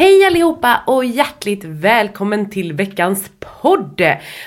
Hej 0.00 0.24
allihopa 0.24 0.82
och 0.86 1.04
hjärtligt 1.04 1.64
välkommen 1.64 2.50
till 2.50 2.72
veckans 2.72 3.30
podd! 3.60 4.02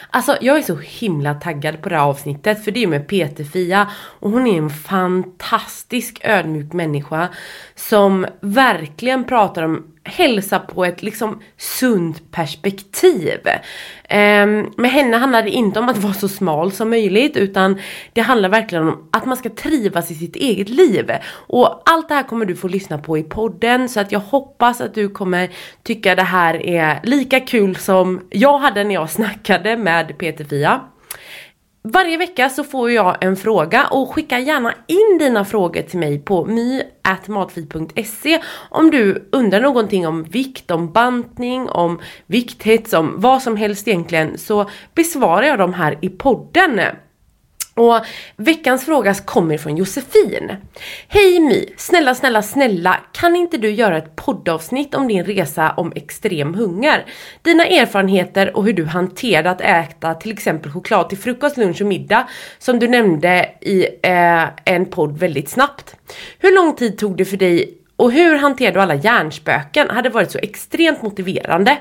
Alltså 0.10 0.38
jag 0.42 0.58
är 0.58 0.62
så 0.62 0.76
himla 0.76 1.34
taggad 1.34 1.82
på 1.82 1.90
det 1.90 1.96
här 1.96 2.04
avsnittet 2.04 2.64
för 2.64 2.72
det 2.72 2.84
är 2.84 2.88
med 2.88 3.08
Peter-Fia 3.08 3.88
och 4.20 4.32
hon 4.32 4.48
är 4.48 4.58
en 4.58 4.70
fantastisk 4.70 6.20
ödmjuk 6.24 6.74
människa 6.74 7.30
som 7.76 8.26
verkligen 8.42 9.24
pratar 9.24 9.64
om 9.64 9.93
hälsa 10.04 10.60
på 10.60 10.86
ett 10.86 11.04
liksom 11.04 11.42
sunt 11.58 12.32
perspektiv. 12.32 13.40
Um, 14.10 14.74
med 14.78 14.92
henne 14.92 15.18
handlar 15.18 15.44
det 15.44 15.50
inte 15.50 15.80
om 15.80 15.90
att 15.90 15.98
vara 15.98 16.14
så 16.14 16.28
smal 16.28 16.72
som 16.72 16.90
möjligt 16.90 17.38
utan 17.38 17.80
det 18.14 18.22
handlar 18.22 18.50
verkligen 18.50 18.88
om 18.88 19.10
att 19.12 19.26
man 19.26 19.38
ska 19.38 19.50
trivas 19.50 20.12
i 20.12 20.16
sitt 20.16 20.36
eget 20.36 20.70
liv. 20.70 21.12
Och 21.30 21.82
allt 21.86 22.10
det 22.10 22.16
här 22.16 22.24
kommer 22.24 22.46
du 22.46 22.56
få 22.56 22.68
lyssna 22.68 22.98
på 22.98 23.18
i 23.18 23.24
podden 23.24 23.90
så 23.90 24.00
att 24.00 24.12
jag 24.12 24.20
hoppas 24.20 24.82
att 24.82 24.94
du 24.94 25.10
kommer 25.10 25.50
tycka 25.84 26.16
det 26.16 26.24
här 26.24 26.66
är 26.66 27.00
lika 27.04 27.40
kul 27.40 27.76
som 27.76 28.22
jag 28.30 28.58
hade 28.58 28.84
när 28.84 28.94
jag 28.94 29.10
snackade 29.10 29.78
med 29.78 30.18
Peter 30.18 30.44
Fia. 30.46 30.82
Varje 31.86 32.18
vecka 32.18 32.50
så 32.50 32.64
får 32.64 32.92
jag 32.92 33.24
en 33.24 33.36
fråga 33.36 33.88
och 33.88 34.14
skicka 34.14 34.40
gärna 34.40 34.74
in 34.88 35.18
dina 35.20 35.46
frågor 35.46 35.82
till 35.82 36.00
mig 36.00 36.20
på 36.20 36.46
my.matfeed.se 36.46 38.42
om 38.70 38.92
du 38.92 39.30
undrar 39.32 39.62
någonting 39.62 40.08
om 40.08 40.24
vikt, 40.24 40.72
om 40.72 40.92
bantning, 40.92 41.70
om 41.70 42.00
vikthets, 42.26 42.94
om 42.94 43.14
vad 43.18 43.42
som 43.42 43.58
helst 43.58 43.88
egentligen 43.88 44.38
så 44.38 44.70
besvarar 44.96 45.44
jag 45.44 45.58
dem 45.60 45.74
här 45.74 45.98
i 46.02 46.10
podden. 46.10 46.82
Och 47.76 48.06
veckans 48.36 48.86
fråga 48.86 49.14
kommer 49.14 49.58
från 49.58 49.78
Josefin. 49.78 50.56
Hej 51.08 51.40
My! 51.40 51.66
Snälla, 51.78 52.16
snälla, 52.16 52.42
snälla, 52.42 53.00
kan 53.12 53.36
inte 53.36 53.58
du 53.58 53.72
göra 53.72 53.98
ett 53.98 54.16
poddavsnitt 54.16 54.96
om 54.96 55.08
din 55.08 55.26
resa 55.26 55.74
om 55.78 55.94
extrem 55.96 56.54
hunger? 56.54 57.06
Dina 57.42 57.66
erfarenheter 57.66 58.58
och 58.58 58.66
hur 58.66 58.74
du 58.74 58.86
hanterade 58.86 59.50
att 59.50 59.62
äta 59.62 60.14
till 60.14 60.32
exempel 60.32 60.72
choklad 60.72 61.10
till 61.10 61.18
frukost, 61.18 61.58
lunch 61.58 61.82
och 61.82 61.88
middag 61.88 62.28
som 62.60 62.80
du 62.80 62.88
nämnde 62.88 63.50
i 63.62 63.86
eh, 64.04 64.46
en 64.66 64.86
podd 64.86 65.18
väldigt 65.18 65.50
snabbt. 65.50 65.96
Hur 66.40 66.56
lång 66.56 66.76
tid 66.76 66.98
tog 66.98 67.18
det 67.18 67.26
för 67.26 67.38
dig 67.38 67.78
och 67.96 68.12
hur 68.12 68.38
hanterade 68.38 68.78
du 68.78 68.82
alla 68.82 68.96
hjärnspöken? 68.96 69.90
Hade 69.90 70.10
varit 70.10 70.32
så 70.32 70.38
extremt 70.38 71.02
motiverande. 71.02 71.78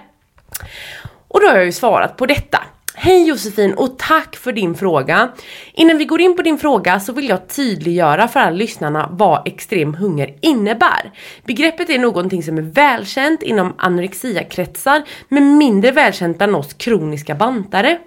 Och 1.28 1.40
då 1.40 1.46
har 1.46 1.56
jag 1.56 1.64
ju 1.64 1.72
svarat 1.72 2.16
på 2.16 2.26
detta. 2.26 2.62
Hej 2.94 3.28
Josefin 3.28 3.74
och 3.74 3.98
tack 3.98 4.36
för 4.36 4.52
din 4.52 4.74
fråga. 4.74 5.32
Innan 5.72 5.98
vi 5.98 6.04
går 6.04 6.20
in 6.20 6.36
på 6.36 6.42
din 6.42 6.58
fråga 6.58 7.00
så 7.00 7.12
vill 7.12 7.28
jag 7.28 7.48
tydliggöra 7.48 8.28
för 8.28 8.40
alla 8.40 8.56
lyssnarna 8.56 9.08
vad 9.12 9.48
extrem 9.48 9.94
hunger 9.94 10.34
innebär. 10.40 11.12
Begreppet 11.46 11.90
är 11.90 11.98
någonting 11.98 12.42
som 12.42 12.58
är 12.58 12.62
välkänt 12.62 13.42
inom 13.42 13.74
anorexiakretsar 13.78 15.02
men 15.28 15.58
mindre 15.58 15.90
välkänt 15.90 16.38
bland 16.38 16.56
oss 16.56 16.74
kroniska 16.74 17.34
bantare. 17.34 17.98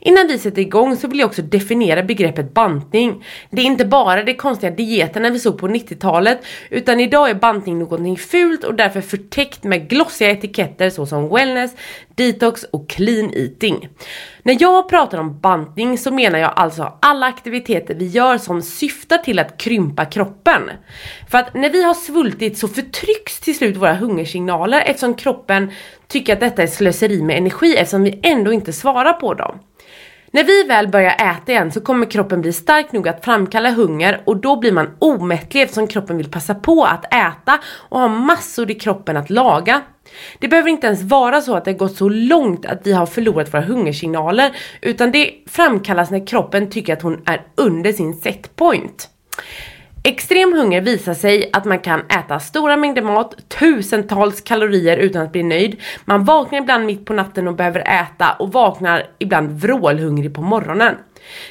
Innan 0.00 0.26
vi 0.26 0.38
sätter 0.38 0.62
igång 0.62 0.96
så 0.96 1.08
vill 1.08 1.18
jag 1.18 1.26
också 1.26 1.42
definiera 1.42 2.02
begreppet 2.02 2.54
bantning. 2.54 3.24
Det 3.50 3.62
är 3.62 3.66
inte 3.66 3.84
bara 3.84 4.22
de 4.22 4.34
konstiga 4.34 4.70
dieterna 4.70 5.30
vi 5.30 5.38
såg 5.38 5.58
på 5.58 5.68
90-talet 5.68 6.44
utan 6.70 7.00
idag 7.00 7.30
är 7.30 7.34
bantning 7.34 7.78
någonting 7.78 8.16
fult 8.16 8.64
och 8.64 8.74
därför 8.74 9.00
förtäckt 9.00 9.64
med 9.64 9.88
glossiga 9.88 10.30
etiketter 10.30 10.90
såsom 10.90 11.28
wellness, 11.28 11.74
detox 12.14 12.64
och 12.64 12.88
clean 12.88 13.30
eating. 13.34 13.88
När 14.42 14.56
jag 14.60 14.88
pratar 14.88 15.18
om 15.18 15.40
bantning 15.40 15.98
så 15.98 16.10
menar 16.10 16.38
jag 16.38 16.52
alltså 16.56 16.98
alla 17.00 17.26
aktiviteter 17.26 17.94
vi 17.94 18.06
gör 18.06 18.38
som 18.38 18.62
syftar 18.62 19.18
till 19.18 19.38
att 19.38 19.58
krympa 19.58 20.04
kroppen. 20.04 20.70
För 21.30 21.38
att 21.38 21.54
när 21.54 21.70
vi 21.70 21.82
har 21.82 21.94
svultit 21.94 22.58
så 22.58 22.68
förtrycks 22.68 23.40
till 23.40 23.56
slut 23.56 23.76
våra 23.76 23.94
hungersignaler 23.94 24.80
eftersom 24.80 25.14
kroppen 25.14 25.70
tycker 26.08 26.32
att 26.32 26.40
detta 26.40 26.62
är 26.62 26.66
slöseri 26.66 27.22
med 27.22 27.36
energi 27.36 27.76
eftersom 27.76 28.02
vi 28.02 28.20
ändå 28.22 28.52
inte 28.52 28.72
svarar 28.72 29.12
på 29.12 29.34
dem. 29.34 29.58
När 30.30 30.44
vi 30.44 30.62
väl 30.62 30.88
börjar 30.88 31.12
äta 31.12 31.52
igen 31.52 31.72
så 31.72 31.80
kommer 31.80 32.10
kroppen 32.10 32.40
bli 32.40 32.52
stark 32.52 32.92
nog 32.92 33.08
att 33.08 33.24
framkalla 33.24 33.70
hunger 33.70 34.22
och 34.24 34.36
då 34.36 34.56
blir 34.56 34.72
man 34.72 34.90
omättlig 34.98 35.62
eftersom 35.62 35.86
kroppen 35.86 36.16
vill 36.16 36.30
passa 36.30 36.54
på 36.54 36.84
att 36.84 37.14
äta 37.14 37.58
och 37.66 38.00
ha 38.00 38.08
massor 38.08 38.70
i 38.70 38.74
kroppen 38.74 39.16
att 39.16 39.30
laga. 39.30 39.82
Det 40.38 40.48
behöver 40.48 40.70
inte 40.70 40.86
ens 40.86 41.02
vara 41.02 41.40
så 41.40 41.56
att 41.56 41.64
det 41.64 41.72
gått 41.72 41.96
så 41.96 42.08
långt 42.08 42.66
att 42.66 42.80
vi 42.84 42.92
har 42.92 43.06
förlorat 43.06 43.54
våra 43.54 43.62
hungersignaler 43.62 44.56
utan 44.80 45.10
det 45.10 45.30
framkallas 45.46 46.10
när 46.10 46.26
kroppen 46.26 46.70
tycker 46.70 46.92
att 46.92 47.02
hon 47.02 47.22
är 47.26 47.46
under 47.54 47.92
sin 47.92 48.14
setpoint. 48.14 49.08
Extrem 50.06 50.52
hunger 50.52 50.80
visar 50.80 51.14
sig 51.14 51.50
att 51.52 51.64
man 51.64 51.78
kan 51.78 52.00
äta 52.00 52.40
stora 52.40 52.76
mängder 52.76 53.02
mat, 53.02 53.34
tusentals 53.48 54.40
kalorier 54.40 54.96
utan 54.96 55.22
att 55.22 55.32
bli 55.32 55.42
nöjd. 55.42 55.80
Man 56.04 56.24
vaknar 56.24 56.58
ibland 56.58 56.86
mitt 56.86 57.04
på 57.04 57.12
natten 57.12 57.48
och 57.48 57.54
behöver 57.54 57.80
äta 57.80 58.32
och 58.32 58.52
vaknar 58.52 59.06
ibland 59.18 59.60
vrålhungrig 59.60 60.34
på 60.34 60.42
morgonen. 60.42 60.94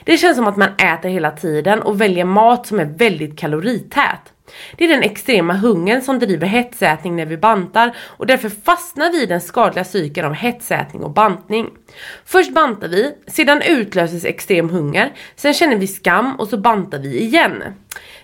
Det 0.03 0.17
känns 0.17 0.37
som 0.37 0.47
att 0.47 0.57
man 0.57 0.69
äter 0.69 1.09
hela 1.09 1.31
tiden 1.31 1.81
och 1.81 2.01
väljer 2.01 2.25
mat 2.25 2.67
som 2.67 2.79
är 2.79 2.85
väldigt 2.85 3.39
kalorität. 3.39 4.34
Det 4.77 4.83
är 4.83 4.89
den 4.89 5.03
extrema 5.03 5.53
hungern 5.53 6.01
som 6.01 6.19
driver 6.19 6.47
hetsätning 6.47 7.15
när 7.15 7.25
vi 7.25 7.37
bantar 7.37 7.95
och 7.99 8.27
därför 8.27 8.49
fastnar 8.49 9.11
vi 9.11 9.23
i 9.23 9.25
den 9.25 9.41
skadliga 9.41 9.83
cykeln 9.85 10.27
av 10.27 10.33
hetsätning 10.33 11.03
och 11.03 11.11
bantning. 11.11 11.69
Först 12.25 12.53
bantar 12.53 12.87
vi, 12.87 13.13
sedan 13.27 13.61
utlöses 13.61 14.25
extrem 14.25 14.69
hunger, 14.69 15.13
sen 15.35 15.53
känner 15.53 15.75
vi 15.77 15.87
skam 15.87 16.35
och 16.39 16.47
så 16.47 16.57
bantar 16.57 16.99
vi 16.99 17.19
igen. 17.19 17.63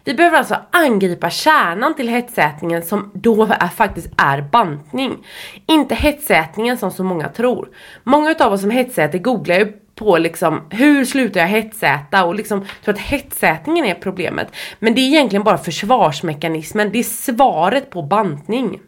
Vi 0.04 0.14
behöver 0.14 0.38
alltså 0.38 0.56
angripa 0.72 1.30
kärnan 1.30 1.96
till 1.96 2.08
hetsätningen 2.08 2.84
som 2.84 3.12
då 3.14 3.44
är, 3.44 3.68
faktiskt 3.68 4.10
är 4.18 4.42
bantning. 4.42 5.28
Inte 5.66 5.96
hetsätningen 5.96 6.78
som 6.78 6.92
så 6.92 7.04
många 7.04 7.30
tror. 7.30 7.70
Många 8.04 8.36
av 8.40 8.54
oss 8.54 8.62
som 8.62 8.70
hetsäter 8.70 9.20
googlar 9.20 9.56
ju 9.56 9.81
på 10.02 10.18
liksom 10.18 10.62
hur 10.70 11.06
slutar 11.06 11.40
jag 11.40 11.48
hetsäta 11.48 12.26
och 12.26 12.36
liksom 12.36 12.66
tror 12.84 12.94
att 12.96 13.02
hetsätningen 13.02 13.86
är 13.86 13.94
problemet. 13.94 14.48
Men 14.80 14.96
det 14.96 15.02
är 15.02 15.06
egentligen 15.06 15.44
bara 15.44 15.58
försvarsmekanismen, 15.58 16.92
det 16.92 17.00
är 17.00 17.04
svaret 17.04 17.90
på 17.90 18.02
bantning. 18.02 18.80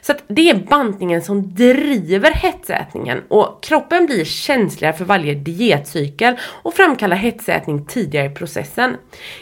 Så 0.00 0.12
att 0.12 0.24
det 0.28 0.50
är 0.50 0.54
bantningen 0.54 1.22
som 1.22 1.54
driver 1.54 2.30
hetsätningen 2.30 3.22
och 3.28 3.62
kroppen 3.62 4.06
blir 4.06 4.24
känsligare 4.24 4.96
för 4.96 5.04
varje 5.04 5.34
dietcykel 5.34 6.34
och 6.42 6.74
framkallar 6.74 7.16
hetsätning 7.16 7.86
tidigare 7.86 8.26
i 8.26 8.30
processen. 8.30 8.96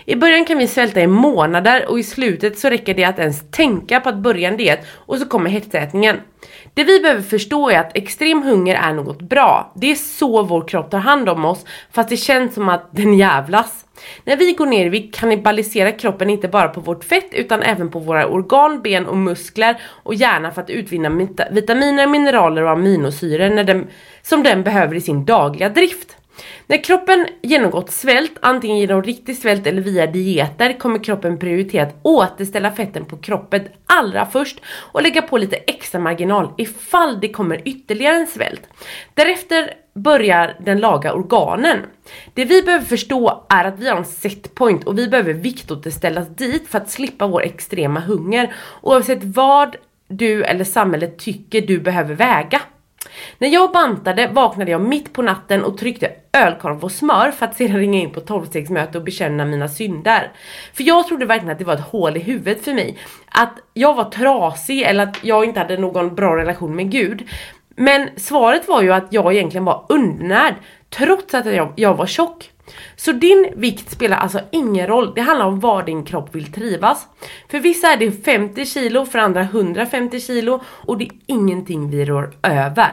I 0.05 0.17
början 0.17 0.45
kan 0.45 0.59
vi 0.59 0.67
svälta 0.67 1.01
i 1.01 1.07
månader 1.07 1.87
och 1.89 1.99
i 1.99 2.03
slutet 2.03 2.59
så 2.59 2.71
räcker 2.71 2.95
det 2.95 3.05
att 3.05 3.19
ens 3.19 3.51
tänka 3.51 4.01
på 4.01 4.09
att 4.09 4.19
börja 4.19 4.49
en 4.49 4.57
diet 4.57 4.87
och 4.93 5.19
så 5.19 5.27
kommer 5.27 5.51
hetsätningen. 5.51 6.17
Det 6.75 6.85
vi 6.85 7.01
behöver 7.01 7.23
förstå 7.23 7.71
är 7.71 7.79
att 7.79 7.97
extrem 7.97 8.43
hunger 8.43 8.75
är 8.75 8.93
något 8.93 9.23
bra. 9.23 9.73
Det 9.77 9.91
är 9.91 9.95
så 9.95 10.43
vår 10.43 10.69
kropp 10.69 10.91
tar 10.91 10.99
hand 10.99 11.29
om 11.29 11.45
oss 11.45 11.65
fast 11.93 12.09
det 12.09 12.17
känns 12.17 12.55
som 12.55 12.69
att 12.69 12.89
den 12.93 13.15
jävlas. 13.15 13.85
När 14.25 14.37
vi 14.37 14.53
går 14.53 14.67
ner, 14.67 14.91
vi 14.91 15.01
kannibaliserar 15.01 15.99
kroppen 15.99 16.31
inte 16.31 16.49
bara 16.49 16.69
på 16.69 16.81
vårt 16.81 17.05
fett 17.05 17.29
utan 17.33 17.63
även 17.63 17.91
på 17.91 17.99
våra 17.99 18.27
organ, 18.27 18.83
ben 18.83 19.07
och 19.07 19.17
muskler 19.17 19.81
och 19.87 20.15
hjärna 20.15 20.51
för 20.51 20.63
att 20.63 20.71
utvinna 20.71 21.29
vitaminer, 21.51 22.07
mineraler 22.07 22.63
och 22.63 22.71
aminosyror 22.71 23.49
när 23.49 23.65
den, 23.65 23.87
som 24.23 24.43
den 24.43 24.63
behöver 24.63 24.95
i 24.95 25.01
sin 25.01 25.25
dagliga 25.25 25.69
drift. 25.69 26.17
När 26.67 26.85
kroppen 26.85 27.27
genomgått 27.43 27.91
svält, 27.91 28.33
antingen 28.41 28.79
genom 28.79 29.03
riktig 29.03 29.37
svält 29.37 29.67
eller 29.67 29.83
via 29.83 30.07
dieter, 30.07 30.79
kommer 30.79 31.05
kroppen 31.05 31.39
prioritera 31.39 31.83
att 31.83 31.97
återställa 32.03 32.71
fetten 32.71 33.05
på 33.05 33.17
kroppen 33.17 33.63
allra 33.87 34.27
först 34.27 34.61
och 34.67 35.03
lägga 35.03 35.23
på 35.23 35.39
lite 35.39 35.57
extra 35.57 36.01
marginal 36.01 36.49
ifall 36.59 37.21
det 37.21 37.29
kommer 37.29 37.69
ytterligare 37.69 38.17
en 38.17 38.27
svält. 38.27 38.63
Därefter 39.15 39.75
börjar 39.95 40.57
den 40.61 40.81
laga 40.81 41.13
organen. 41.13 41.79
Det 42.35 42.45
vi 42.45 42.63
behöver 42.63 42.85
förstå 42.85 43.47
är 43.49 43.65
att 43.65 43.79
vi 43.79 43.89
har 43.89 43.97
en 43.97 44.05
setpoint 44.05 44.85
och 44.85 44.99
vi 44.99 45.09
behöver 45.09 45.33
viktåterställas 45.33 46.29
dit 46.29 46.69
för 46.69 46.79
att 46.79 46.91
slippa 46.91 47.27
vår 47.27 47.43
extrema 47.43 48.01
hunger 48.01 48.55
oavsett 48.83 49.25
vad 49.25 49.77
du 50.09 50.45
eller 50.45 50.65
samhället 50.65 51.19
tycker 51.19 51.61
du 51.61 51.81
behöver 51.81 52.15
väga. 52.15 52.61
När 53.39 53.49
jag 53.49 53.73
bantade 53.73 54.27
vaknade 54.27 54.71
jag 54.71 54.81
mitt 54.81 55.13
på 55.13 55.23
natten 55.23 55.65
och 55.65 55.79
tryckte 55.79 56.11
ölkorv 56.33 56.85
och 56.85 56.93
smör 56.93 57.31
för 57.31 57.47
att 57.47 57.57
sedan 57.57 57.79
ringa 57.79 57.99
in 57.99 58.11
på 58.11 58.21
tolvstegsmöte 58.21 58.99
och 58.99 59.05
bekänna 59.05 59.45
mina 59.45 59.69
synder. 59.69 60.33
För 60.75 60.83
jag 60.85 61.07
trodde 61.07 61.27
verkligen 61.27 61.53
att 61.53 61.59
det 61.59 61.65
var 61.65 61.75
ett 61.75 61.81
hål 61.81 62.17
i 62.17 62.21
huvudet 62.21 62.65
för 62.65 62.75
mig. 62.75 62.99
Att 63.27 63.55
jag 63.75 63.95
var 63.95 64.05
trasig 64.05 64.83
eller 64.83 65.03
att 65.03 65.25
jag 65.25 65.45
inte 65.45 65.61
hade 65.61 65.77
någon 65.77 66.15
bra 66.15 66.37
relation 66.37 66.77
med 66.77 66.91
Gud. 66.91 67.29
Men 67.77 68.09
svaret 68.17 68.69
var 68.69 68.83
ju 68.83 68.93
att 68.93 69.07
jag 69.11 69.35
egentligen 69.35 69.65
var 69.65 69.87
undernärd 69.89 70.55
trots 70.91 71.35
att 71.35 71.47
jag, 71.47 71.73
jag 71.77 71.95
var 71.95 72.07
tjock. 72.07 72.51
Så 72.97 73.13
din 73.13 73.53
vikt 73.57 73.91
spelar 73.91 74.17
alltså 74.17 74.41
ingen 74.53 74.87
roll, 74.87 75.13
det 75.15 75.21
handlar 75.21 75.47
om 75.47 75.61
var 75.61 75.83
din 75.83 76.05
kropp 76.05 76.35
vill 76.35 76.53
trivas. 76.53 77.07
För 77.51 77.59
vissa 77.59 77.93
är 77.93 77.97
det 77.97 78.25
50 78.25 78.67
kilo, 78.67 79.07
för 79.07 79.19
andra 79.19 79.41
150 79.41 80.21
kilo 80.21 80.61
och 80.67 80.99
det 80.99 81.05
är 81.05 81.11
ingenting 81.27 81.91
vi 81.91 82.05
rår 82.05 82.33
över. 82.43 82.93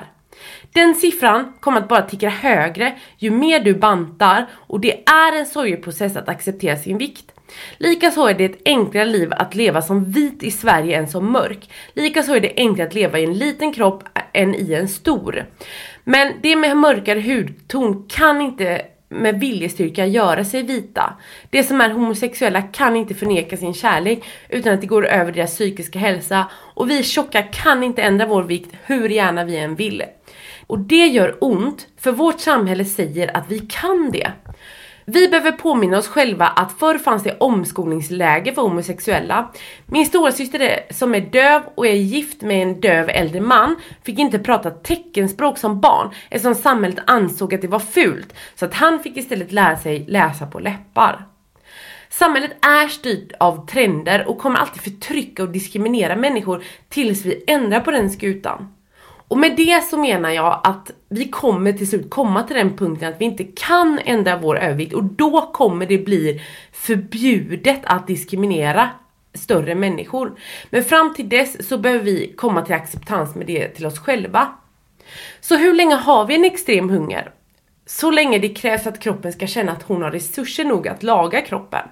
Den 0.73 0.95
siffran 0.95 1.53
kommer 1.59 1.77
att 1.77 1.87
bara 1.87 2.01
ticka 2.01 2.29
högre 2.29 2.97
ju 3.17 3.31
mer 3.31 3.59
du 3.59 3.73
bantar 3.73 4.45
och 4.53 4.79
det 4.79 5.09
är 5.09 5.39
en 5.39 5.45
sorgeprocess 5.45 6.15
att 6.15 6.29
acceptera 6.29 6.77
sin 6.77 6.97
vikt. 6.97 7.33
Likaså 7.77 8.27
är 8.27 8.33
det 8.33 8.45
ett 8.45 8.61
enklare 8.65 9.05
liv 9.05 9.33
att 9.33 9.55
leva 9.55 9.81
som 9.81 10.11
vit 10.11 10.43
i 10.43 10.51
Sverige 10.51 10.97
än 10.97 11.07
som 11.07 11.31
mörk. 11.31 11.69
Likaså 11.93 12.35
är 12.35 12.39
det 12.39 12.53
enklare 12.55 12.87
att 12.87 12.93
leva 12.93 13.19
i 13.19 13.23
en 13.23 13.37
liten 13.37 13.73
kropp 13.73 14.03
än 14.33 14.55
i 14.55 14.73
en 14.73 14.87
stor. 14.87 15.45
Men 16.03 16.33
det 16.41 16.55
med 16.55 16.77
mörkare 16.77 17.21
hudton 17.21 18.05
kan 18.07 18.41
inte 18.41 18.81
med 19.09 19.39
viljestyrka 19.39 20.05
göra 20.05 20.45
sig 20.45 20.63
vita. 20.63 21.13
De 21.49 21.63
som 21.63 21.81
är 21.81 21.89
homosexuella 21.89 22.61
kan 22.61 22.95
inte 22.95 23.15
förneka 23.15 23.57
sin 23.57 23.73
kärlek 23.73 24.23
utan 24.49 24.73
att 24.73 24.81
det 24.81 24.87
går 24.87 25.07
över 25.07 25.31
deras 25.31 25.55
psykiska 25.55 25.99
hälsa 25.99 26.45
och 26.73 26.89
vi 26.89 27.03
tjocka 27.03 27.43
kan 27.43 27.83
inte 27.83 28.01
ändra 28.01 28.25
vår 28.25 28.43
vikt 28.43 28.75
hur 28.85 29.09
gärna 29.09 29.43
vi 29.43 29.57
än 29.57 29.75
vill. 29.75 30.03
Och 30.67 30.79
det 30.79 31.07
gör 31.07 31.37
ont 31.41 31.87
för 31.97 32.11
vårt 32.11 32.39
samhälle 32.39 32.85
säger 32.85 33.37
att 33.37 33.45
vi 33.51 33.59
kan 33.59 34.11
det. 34.11 34.31
Vi 35.09 35.27
behöver 35.27 35.51
påminna 35.51 35.97
oss 35.97 36.07
själva 36.07 36.47
att 36.47 36.71
förr 36.79 36.97
fanns 36.97 37.23
det 37.23 37.37
omskolningsläger 37.39 38.53
för 38.53 38.61
homosexuella. 38.61 39.51
Min 39.85 40.05
storasyster 40.05 40.93
som 40.93 41.15
är 41.15 41.21
döv 41.21 41.61
och 41.75 41.87
är 41.87 41.93
gift 41.93 42.41
med 42.41 42.63
en 42.63 42.81
döv 42.81 43.09
äldre 43.09 43.41
man 43.41 43.75
fick 44.03 44.19
inte 44.19 44.39
prata 44.39 44.71
teckenspråk 44.71 45.57
som 45.57 45.81
barn 45.81 46.09
eftersom 46.29 46.55
samhället 46.55 46.99
ansåg 47.05 47.55
att 47.55 47.61
det 47.61 47.67
var 47.67 47.79
fult 47.79 48.33
så 48.55 48.65
att 48.65 48.73
han 48.73 48.99
fick 48.99 49.17
istället 49.17 49.51
lära 49.51 49.77
sig 49.77 50.05
läsa 50.07 50.47
på 50.47 50.59
läppar. 50.59 51.25
Samhället 52.09 52.65
är 52.65 52.87
styrt 52.87 53.31
av 53.39 53.67
trender 53.67 54.27
och 54.27 54.39
kommer 54.39 54.59
alltid 54.59 54.81
förtrycka 54.81 55.43
och 55.43 55.49
diskriminera 55.49 56.15
människor 56.15 56.63
tills 56.89 57.25
vi 57.25 57.43
ändrar 57.47 57.79
på 57.79 57.91
den 57.91 58.09
skutan. 58.09 58.73
Och 59.27 59.37
med 59.37 59.55
det 59.57 59.83
så 59.83 59.97
menar 59.97 60.29
jag 60.29 60.61
att 60.63 60.91
vi 61.09 61.27
kommer 61.27 61.73
till 61.73 61.89
slut 61.89 62.09
komma 62.09 62.43
till 62.43 62.55
den 62.55 62.77
punkten 62.77 63.13
att 63.13 63.21
vi 63.21 63.25
inte 63.25 63.43
kan 63.43 63.99
ändra 64.05 64.37
vår 64.37 64.59
övervikt 64.59 64.93
och 64.93 65.03
då 65.03 65.41
kommer 65.41 65.85
det 65.85 65.97
bli 65.97 66.41
förbjudet 66.71 67.81
att 67.83 68.07
diskriminera 68.07 68.89
större 69.33 69.75
människor. 69.75 70.39
Men 70.69 70.83
fram 70.83 71.13
till 71.13 71.29
dess 71.29 71.67
så 71.67 71.77
behöver 71.77 72.03
vi 72.03 72.33
komma 72.37 72.61
till 72.61 72.75
acceptans 72.75 73.35
med 73.35 73.47
det 73.47 73.67
till 73.67 73.85
oss 73.85 73.99
själva. 73.99 74.47
Så 75.39 75.57
hur 75.57 75.73
länge 75.73 75.95
har 75.95 76.25
vi 76.25 76.35
en 76.35 76.45
extrem 76.45 76.89
hunger? 76.89 77.31
Så 77.85 78.11
länge 78.11 78.39
det 78.39 78.49
krävs 78.49 78.87
att 78.87 78.99
kroppen 78.99 79.33
ska 79.33 79.47
känna 79.47 79.71
att 79.71 79.83
hon 79.83 80.01
har 80.01 80.11
resurser 80.11 80.65
nog 80.65 80.87
att 80.87 81.03
laga 81.03 81.41
kroppen. 81.41 81.87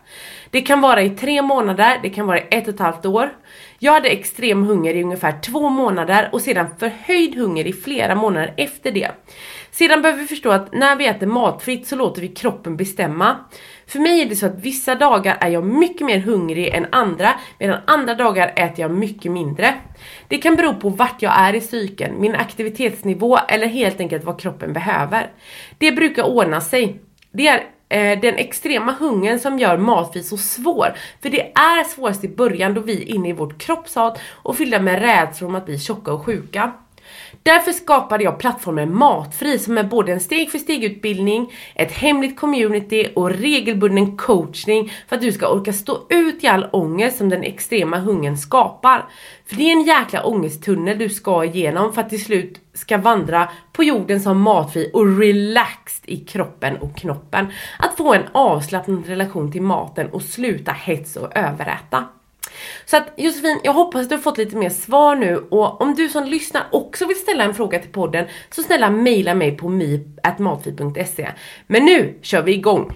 Det 0.49 0.61
kan 0.61 0.81
vara 0.81 1.01
i 1.01 1.09
tre 1.09 1.41
månader, 1.41 1.99
det 2.03 2.09
kan 2.09 2.27
vara 2.27 2.39
i 2.39 2.47
ett 2.51 2.67
och 2.67 2.73
ett 2.73 2.79
halvt 2.79 3.05
år. 3.05 3.33
Jag 3.79 3.91
hade 3.91 4.09
extrem 4.09 4.63
hunger 4.63 4.93
i 4.93 5.03
ungefär 5.03 5.41
två 5.41 5.69
månader 5.69 6.29
och 6.31 6.41
sedan 6.41 6.67
förhöjd 6.79 7.35
hunger 7.35 7.67
i 7.67 7.73
flera 7.73 8.15
månader 8.15 8.53
efter 8.57 8.91
det. 8.91 9.11
Sedan 9.71 10.01
behöver 10.01 10.21
vi 10.21 10.27
förstå 10.27 10.51
att 10.51 10.73
när 10.73 10.95
vi 10.95 11.07
äter 11.07 11.27
matfritt 11.27 11.87
så 11.87 11.95
låter 11.95 12.21
vi 12.21 12.27
kroppen 12.27 12.77
bestämma. 12.77 13.35
För 13.87 13.99
mig 13.99 14.21
är 14.21 14.25
det 14.25 14.35
så 14.35 14.45
att 14.45 14.59
vissa 14.59 14.95
dagar 14.95 15.37
är 15.41 15.49
jag 15.49 15.63
mycket 15.63 16.05
mer 16.07 16.19
hungrig 16.19 16.67
än 16.67 16.87
andra 16.91 17.33
medan 17.59 17.79
andra 17.87 18.13
dagar 18.13 18.53
äter 18.55 18.79
jag 18.79 18.91
mycket 18.91 19.31
mindre. 19.31 19.73
Det 20.27 20.37
kan 20.37 20.55
bero 20.55 20.73
på 20.73 20.89
vart 20.89 21.21
jag 21.21 21.39
är 21.39 21.55
i 21.55 21.61
cykeln, 21.61 22.21
min 22.21 22.35
aktivitetsnivå 22.35 23.37
eller 23.37 23.67
helt 23.67 23.99
enkelt 23.99 24.23
vad 24.23 24.39
kroppen 24.39 24.73
behöver. 24.73 25.31
Det 25.77 25.91
brukar 25.91 26.23
ordna 26.23 26.61
sig. 26.61 26.99
Det 27.31 27.47
är 27.47 27.74
eh, 27.89 28.19
den 28.19 28.35
extrema 28.35 28.91
hungern 28.99 29.39
som 29.39 29.59
gör 29.59 29.77
matfri 29.77 30.23
så 30.23 30.37
svår. 30.37 30.97
För 31.21 31.29
det 31.29 31.51
är 31.51 31.83
svårast 31.83 32.23
i 32.23 32.29
början 32.29 32.73
då 32.73 32.81
vi 32.81 33.01
är 33.01 33.15
inne 33.15 33.29
i 33.29 33.33
vårt 33.33 33.61
kroppshat 33.61 34.19
och 34.31 34.57
fyllda 34.57 34.79
med 34.79 35.01
rädslor 35.01 35.49
om 35.49 35.55
att 35.55 35.65
bli 35.65 35.79
tjocka 35.79 36.13
och 36.13 36.25
sjuka. 36.25 36.73
Därför 37.45 37.71
skapade 37.71 38.23
jag 38.23 38.39
plattformen 38.39 38.97
Matfri 38.97 39.59
som 39.59 39.77
är 39.77 39.83
både 39.83 40.11
en 40.11 40.19
steg 40.19 40.51
för 40.51 40.57
steg 40.57 40.83
utbildning, 40.83 41.53
ett 41.75 41.91
hemligt 41.91 42.39
community 42.39 43.07
och 43.15 43.31
regelbunden 43.31 44.17
coachning 44.17 44.91
för 45.07 45.15
att 45.15 45.21
du 45.21 45.31
ska 45.31 45.47
orka 45.47 45.73
stå 45.73 46.07
ut 46.09 46.43
i 46.43 46.47
all 46.47 46.69
ångest 46.71 47.17
som 47.17 47.29
den 47.29 47.43
extrema 47.43 47.99
hungern 47.99 48.37
skapar. 48.37 49.05
För 49.45 49.55
det 49.55 49.63
är 49.63 49.71
en 49.71 49.83
jäkla 49.83 50.25
ångesttunnel 50.25 50.97
du 50.97 51.09
ska 51.09 51.43
igenom 51.43 51.93
för 51.93 52.01
att 52.01 52.09
till 52.09 52.23
slut 52.23 52.61
ska 52.73 52.97
vandra 52.97 53.49
på 53.73 53.83
jorden 53.83 54.21
som 54.21 54.41
matfri 54.41 54.91
och 54.93 55.19
relaxed 55.19 56.09
i 56.09 56.17
kroppen 56.17 56.77
och 56.77 56.97
knoppen. 56.97 57.47
Att 57.79 57.97
få 57.97 58.13
en 58.13 58.23
avslappnad 58.31 59.07
relation 59.07 59.51
till 59.51 59.61
maten 59.61 60.09
och 60.09 60.21
sluta 60.21 60.71
hets 60.71 61.15
och 61.15 61.37
överäta. 61.37 62.05
Så 62.85 62.97
att 62.97 63.13
Josefin, 63.17 63.59
jag 63.63 63.73
hoppas 63.73 64.01
att 64.01 64.09
du 64.09 64.15
har 64.15 64.21
fått 64.21 64.37
lite 64.37 64.55
mer 64.55 64.69
svar 64.69 65.15
nu 65.15 65.37
och 65.37 65.81
om 65.81 65.95
du 65.95 66.09
som 66.09 66.23
lyssnar 66.23 66.63
också 66.71 67.05
vill 67.05 67.17
ställa 67.17 67.43
en 67.43 67.53
fråga 67.53 67.79
till 67.79 67.91
podden 67.91 68.25
så 68.49 68.63
snälla 68.63 68.89
mejla 68.89 69.33
mig 69.33 69.57
på 69.57 69.69
mi.matfi.se. 69.69 71.31
Men 71.67 71.85
nu 71.85 72.19
kör 72.21 72.41
vi 72.41 72.53
igång! 72.53 72.91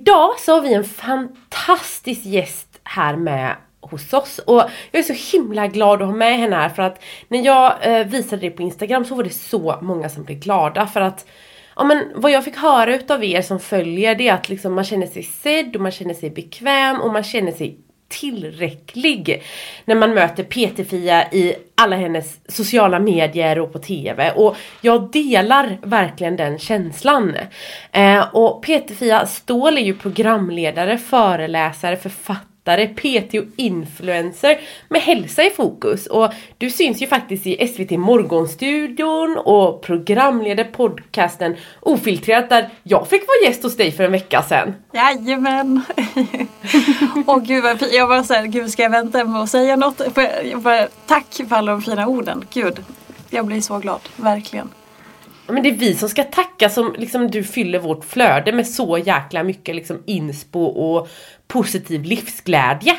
Idag 0.00 0.38
så 0.38 0.54
har 0.54 0.60
vi 0.60 0.74
en 0.74 0.84
fantastisk 0.84 2.24
gäst 2.24 2.80
här 2.84 3.16
med 3.16 3.56
hos 3.80 4.12
oss 4.12 4.38
och 4.38 4.62
jag 4.90 4.98
är 4.98 5.02
så 5.02 5.36
himla 5.36 5.66
glad 5.66 6.02
att 6.02 6.08
ha 6.08 6.14
med 6.14 6.38
henne 6.38 6.56
här 6.56 6.68
för 6.68 6.82
att 6.82 7.02
när 7.28 7.44
jag 7.44 7.74
eh, 7.80 8.06
visade 8.06 8.42
det 8.42 8.50
på 8.50 8.62
Instagram 8.62 9.04
så 9.04 9.14
var 9.14 9.24
det 9.24 9.30
så 9.30 9.78
många 9.82 10.08
som 10.08 10.24
blev 10.24 10.38
glada 10.38 10.86
för 10.86 11.00
att 11.00 11.26
Ja 11.76 11.84
men 11.84 12.12
vad 12.14 12.32
jag 12.32 12.44
fick 12.44 12.56
höra 12.56 12.94
utav 12.94 13.24
er 13.24 13.42
som 13.42 13.60
följer 13.60 14.14
det 14.14 14.28
är 14.28 14.34
att 14.34 14.48
liksom 14.48 14.74
man 14.74 14.84
känner 14.84 15.06
sig 15.06 15.22
sedd 15.22 15.76
och 15.76 15.82
man 15.82 15.92
känner 15.92 16.14
sig 16.14 16.30
bekväm 16.30 17.00
och 17.00 17.12
man 17.12 17.22
känner 17.22 17.52
sig 17.52 17.78
tillräcklig 18.10 19.42
när 19.84 19.94
man 19.94 20.14
möter 20.14 20.44
PT-Fia 20.44 21.32
i 21.32 21.54
alla 21.74 21.96
hennes 21.96 22.38
sociala 22.48 22.98
medier 22.98 23.58
och 23.58 23.72
på 23.72 23.78
TV 23.78 24.30
och 24.30 24.56
jag 24.80 25.10
delar 25.10 25.78
verkligen 25.82 26.36
den 26.36 26.58
känslan. 26.58 27.36
Eh, 27.92 28.28
och 28.32 28.62
PT-Fia 28.62 29.26
Ståhl 29.26 29.78
är 29.78 29.82
ju 29.82 29.94
programledare, 29.94 30.98
föreläsare, 30.98 31.96
författare 31.96 32.49
författare, 32.64 32.86
PT 32.86 33.34
och 33.34 33.52
influencer 33.56 34.60
med 34.88 35.00
hälsa 35.00 35.42
i 35.44 35.50
fokus. 35.50 36.06
Och 36.06 36.32
du 36.58 36.70
syns 36.70 37.02
ju 37.02 37.06
faktiskt 37.06 37.46
i 37.46 37.68
SVT 37.68 37.90
Morgonstudion 37.90 39.36
och 39.36 39.82
programleder 39.82 40.64
podcasten 40.64 41.56
Ofiltrerat 41.80 42.48
där 42.48 42.68
jag 42.82 43.08
fick 43.08 43.22
vara 43.22 43.50
gäst 43.50 43.62
hos 43.62 43.76
dig 43.76 43.92
för 43.92 44.04
en 44.04 44.12
vecka 44.12 44.42
sedan. 44.42 44.74
Jajamän! 44.92 45.82
Åh 47.26 47.38
gud 47.38 47.62
vad 47.62 47.78
fint. 47.78 47.92
Jag 47.92 48.06
var 48.06 48.22
såhär, 48.22 48.46
gud 48.46 48.70
ska 48.70 48.82
jag 48.82 48.90
vänta 48.90 49.24
med 49.24 49.42
att 49.42 49.50
säga 49.50 49.76
något? 49.76 50.00
Jag 50.44 50.60
bara, 50.60 50.88
tack 51.06 51.40
för 51.48 51.56
alla 51.56 51.72
de 51.72 51.82
fina 51.82 52.06
orden. 52.06 52.44
Gud, 52.52 52.84
jag 53.30 53.46
blir 53.46 53.60
så 53.60 53.78
glad, 53.78 54.00
verkligen. 54.16 54.68
Men 55.52 55.62
det 55.62 55.68
är 55.68 55.74
vi 55.74 55.94
som 55.94 56.08
ska 56.08 56.24
tacka 56.24 56.70
som 56.70 56.94
liksom 56.98 57.30
du 57.30 57.44
fyller 57.44 57.78
vårt 57.78 58.04
flöde 58.04 58.52
med 58.52 58.66
så 58.68 58.98
jäkla 58.98 59.42
mycket 59.42 59.74
liksom 59.74 60.02
inspo 60.06 60.64
och 60.64 61.08
positiv 61.46 62.04
livsglädje. 62.04 62.96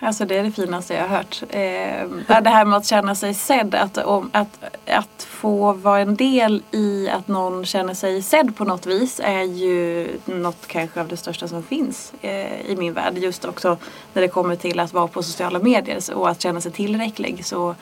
Alltså 0.00 0.24
det 0.24 0.36
är 0.36 0.42
det 0.42 0.50
finaste 0.50 0.94
jag 0.94 1.08
har 1.08 1.16
hört. 1.16 1.42
Eh, 1.50 2.40
det 2.42 2.50
här 2.50 2.64
med 2.64 2.76
att 2.76 2.86
känna 2.86 3.14
sig 3.14 3.34
sedd, 3.34 3.74
att, 3.74 3.98
om, 3.98 4.30
att, 4.32 4.64
att 4.86 5.22
få 5.22 5.72
vara 5.72 6.00
en 6.00 6.16
del 6.16 6.62
i 6.70 7.08
att 7.08 7.28
någon 7.28 7.64
känner 7.64 7.94
sig 7.94 8.22
sedd 8.22 8.56
på 8.56 8.64
något 8.64 8.86
vis 8.86 9.20
är 9.24 9.42
ju 9.42 10.08
något 10.24 10.66
kanske 10.66 11.00
av 11.00 11.08
det 11.08 11.16
största 11.16 11.48
som 11.48 11.62
finns 11.62 12.12
eh, 12.20 12.60
i 12.70 12.76
min 12.78 12.92
värld. 12.92 13.18
Just 13.18 13.44
också 13.44 13.76
när 14.12 14.22
det 14.22 14.28
kommer 14.28 14.56
till 14.56 14.80
att 14.80 14.92
vara 14.92 15.08
på 15.08 15.22
sociala 15.22 15.58
medier 15.58 16.14
och 16.14 16.28
att 16.28 16.42
känna 16.42 16.60
sig 16.60 16.72
tillräcklig. 16.72 17.44
Så, 17.44 17.74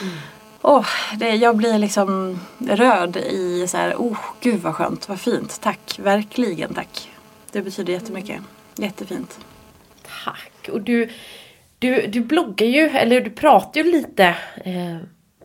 mm 0.00 0.14
oh, 0.64 0.86
det, 1.18 1.34
jag 1.34 1.56
blir 1.56 1.78
liksom 1.78 2.40
röd 2.68 3.16
i 3.16 3.66
så 3.68 3.76
här, 3.76 3.94
oh 3.94 4.18
gud 4.40 4.60
vad 4.60 4.74
skönt, 4.74 5.08
vad 5.08 5.20
fint, 5.20 5.60
tack, 5.62 5.98
verkligen 5.98 6.74
tack. 6.74 7.10
Det 7.52 7.62
betyder 7.62 7.92
jättemycket. 7.92 8.40
Jättefint. 8.76 9.38
Tack! 10.24 10.68
Och 10.72 10.80
du, 10.80 11.08
du, 11.78 12.06
du 12.06 12.20
bloggar 12.20 12.66
ju, 12.66 12.88
eller 12.88 13.20
du 13.20 13.30
pratar 13.30 13.80
ju 13.80 13.92
lite 13.92 14.24
eh, 14.64 14.96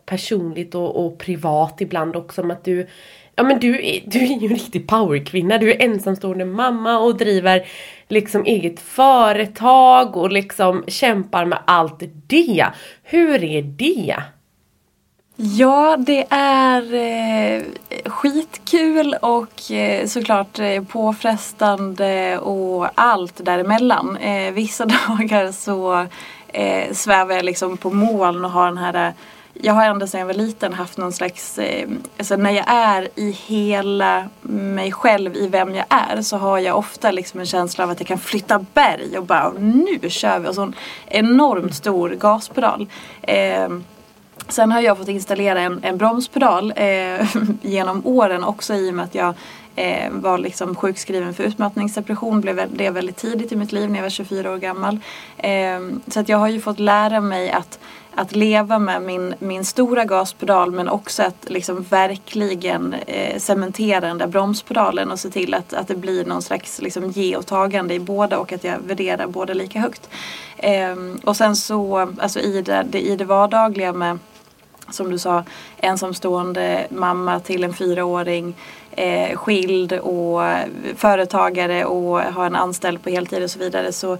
personligt 0.06 0.74
och, 0.74 1.06
och, 1.06 1.18
privat 1.18 1.80
ibland 1.80 2.16
också 2.16 2.42
om 2.42 2.50
att 2.50 2.64
du 2.64 2.86
Ja 3.36 3.44
men 3.44 3.60
du, 3.60 3.72
du 4.06 4.18
är 4.18 4.26
ju 4.26 4.34
en 4.34 4.48
riktig 4.48 4.88
powerkvinna. 4.88 5.58
Du 5.58 5.70
är 5.72 5.82
ensamstående 5.82 6.44
mamma 6.44 6.98
och 6.98 7.16
driver 7.16 7.66
liksom 8.08 8.44
eget 8.44 8.80
företag 8.80 10.16
och 10.16 10.32
liksom 10.32 10.84
kämpar 10.86 11.44
med 11.44 11.58
allt 11.64 12.02
det. 12.26 12.66
Hur 13.02 13.44
är 13.44 13.62
det? 13.62 14.16
Ja, 15.42 15.96
det 15.98 16.26
är 16.30 16.94
eh, 16.94 17.62
skitkul 18.10 19.14
och 19.22 19.70
eh, 19.70 20.06
såklart 20.06 20.58
eh, 20.58 20.82
påfrestande 20.84 22.38
och 22.38 22.88
allt 22.94 23.44
däremellan. 23.44 24.16
Eh, 24.16 24.52
vissa 24.52 24.84
dagar 25.08 25.52
så 25.52 26.06
eh, 26.48 26.92
svävar 26.92 27.34
jag 27.34 27.44
liksom 27.44 27.76
på 27.76 27.90
moln 27.90 28.44
och 28.44 28.50
har 28.50 28.66
den 28.66 28.78
här 28.78 29.06
eh, 29.06 29.12
jag 29.54 29.74
har 29.74 29.84
ända 29.84 30.06
sedan 30.06 30.20
jag 30.20 30.26
var 30.26 30.34
liten 30.34 30.72
haft 30.72 30.98
någon 30.98 31.12
slags, 31.12 31.58
eh, 31.58 31.88
alltså 32.18 32.36
när 32.36 32.50
jag 32.50 32.64
är 32.68 33.08
i 33.14 33.30
hela 33.30 34.28
mig 34.42 34.92
själv, 34.92 35.36
i 35.36 35.48
vem 35.48 35.74
jag 35.74 35.86
är, 35.88 36.22
så 36.22 36.36
har 36.36 36.58
jag 36.58 36.78
ofta 36.78 37.10
liksom 37.10 37.40
en 37.40 37.46
känsla 37.46 37.84
av 37.84 37.90
att 37.90 38.00
jag 38.00 38.06
kan 38.06 38.18
flytta 38.18 38.64
berg 38.74 39.18
och 39.18 39.24
bara 39.24 39.52
nu 39.58 40.10
kör 40.10 40.38
vi! 40.38 40.48
Och 40.48 40.54
så 40.54 40.62
en 40.62 40.74
enormt 41.06 41.74
stor 41.74 42.10
gaspedal. 42.10 42.86
Eh, 43.22 43.68
sen 44.50 44.72
har 44.72 44.80
jag 44.80 44.98
fått 44.98 45.08
installera 45.08 45.60
en, 45.60 45.80
en 45.82 45.98
bromspedal 45.98 46.72
eh, 46.76 47.26
genom 47.62 48.06
åren 48.06 48.44
också 48.44 48.74
i 48.74 48.90
och 48.90 48.94
med 48.94 49.04
att 49.04 49.14
jag 49.14 49.34
eh, 49.76 50.10
var 50.10 50.38
liksom 50.38 50.74
sjukskriven 50.74 51.34
för 51.34 51.44
utmattningsdepression, 51.44 52.40
blev 52.40 52.70
det 52.72 52.90
väldigt 52.90 53.16
tidigt 53.16 53.52
i 53.52 53.56
mitt 53.56 53.72
liv 53.72 53.90
när 53.90 53.96
jag 53.96 54.02
var 54.02 54.10
24 54.10 54.52
år 54.52 54.56
gammal. 54.56 54.98
Eh, 55.38 55.80
så 56.06 56.20
att 56.20 56.28
jag 56.28 56.38
har 56.38 56.48
ju 56.48 56.60
fått 56.60 56.78
lära 56.78 57.20
mig 57.20 57.50
att 57.50 57.78
att 58.14 58.36
leva 58.36 58.78
med 58.78 59.02
min, 59.02 59.34
min 59.38 59.64
stora 59.64 60.04
gaspedal 60.04 60.70
men 60.70 60.88
också 60.88 61.22
att 61.22 61.50
liksom 61.50 61.82
verkligen 61.82 62.94
eh, 63.06 63.38
cementera 63.38 64.00
den 64.00 64.18
där 64.18 64.26
bromspedalen 64.26 65.10
och 65.10 65.18
se 65.18 65.30
till 65.30 65.54
att, 65.54 65.74
att 65.74 65.88
det 65.88 65.94
blir 65.94 66.24
någon 66.24 66.42
slags 66.42 66.80
liksom, 66.80 67.10
ge 67.10 67.36
och 67.36 67.46
tagande 67.46 67.94
i 67.94 68.00
båda 68.00 68.38
och 68.38 68.52
att 68.52 68.64
jag 68.64 68.78
värderar 68.78 69.26
båda 69.26 69.54
lika 69.54 69.80
högt. 69.80 70.08
Eh, 70.56 70.96
och 71.24 71.36
sen 71.36 71.56
så, 71.56 72.12
alltså 72.18 72.40
i 72.40 72.62
det, 72.62 72.86
det, 72.90 73.00
i 73.00 73.16
det 73.16 73.24
vardagliga 73.24 73.92
med 73.92 74.18
som 74.90 75.10
du 75.10 75.18
sa, 75.18 75.44
ensamstående 75.78 76.86
mamma 76.90 77.40
till 77.40 77.64
en 77.64 77.74
fyraåring, 77.74 78.54
eh, 78.90 79.36
skild 79.36 79.92
och 79.92 80.42
företagare 80.96 81.84
och 81.84 82.20
har 82.20 82.46
en 82.46 82.56
anställd 82.56 83.02
på 83.02 83.10
heltid 83.10 83.42
och 83.42 83.50
så 83.50 83.58
vidare. 83.58 83.92
Så 83.92 84.18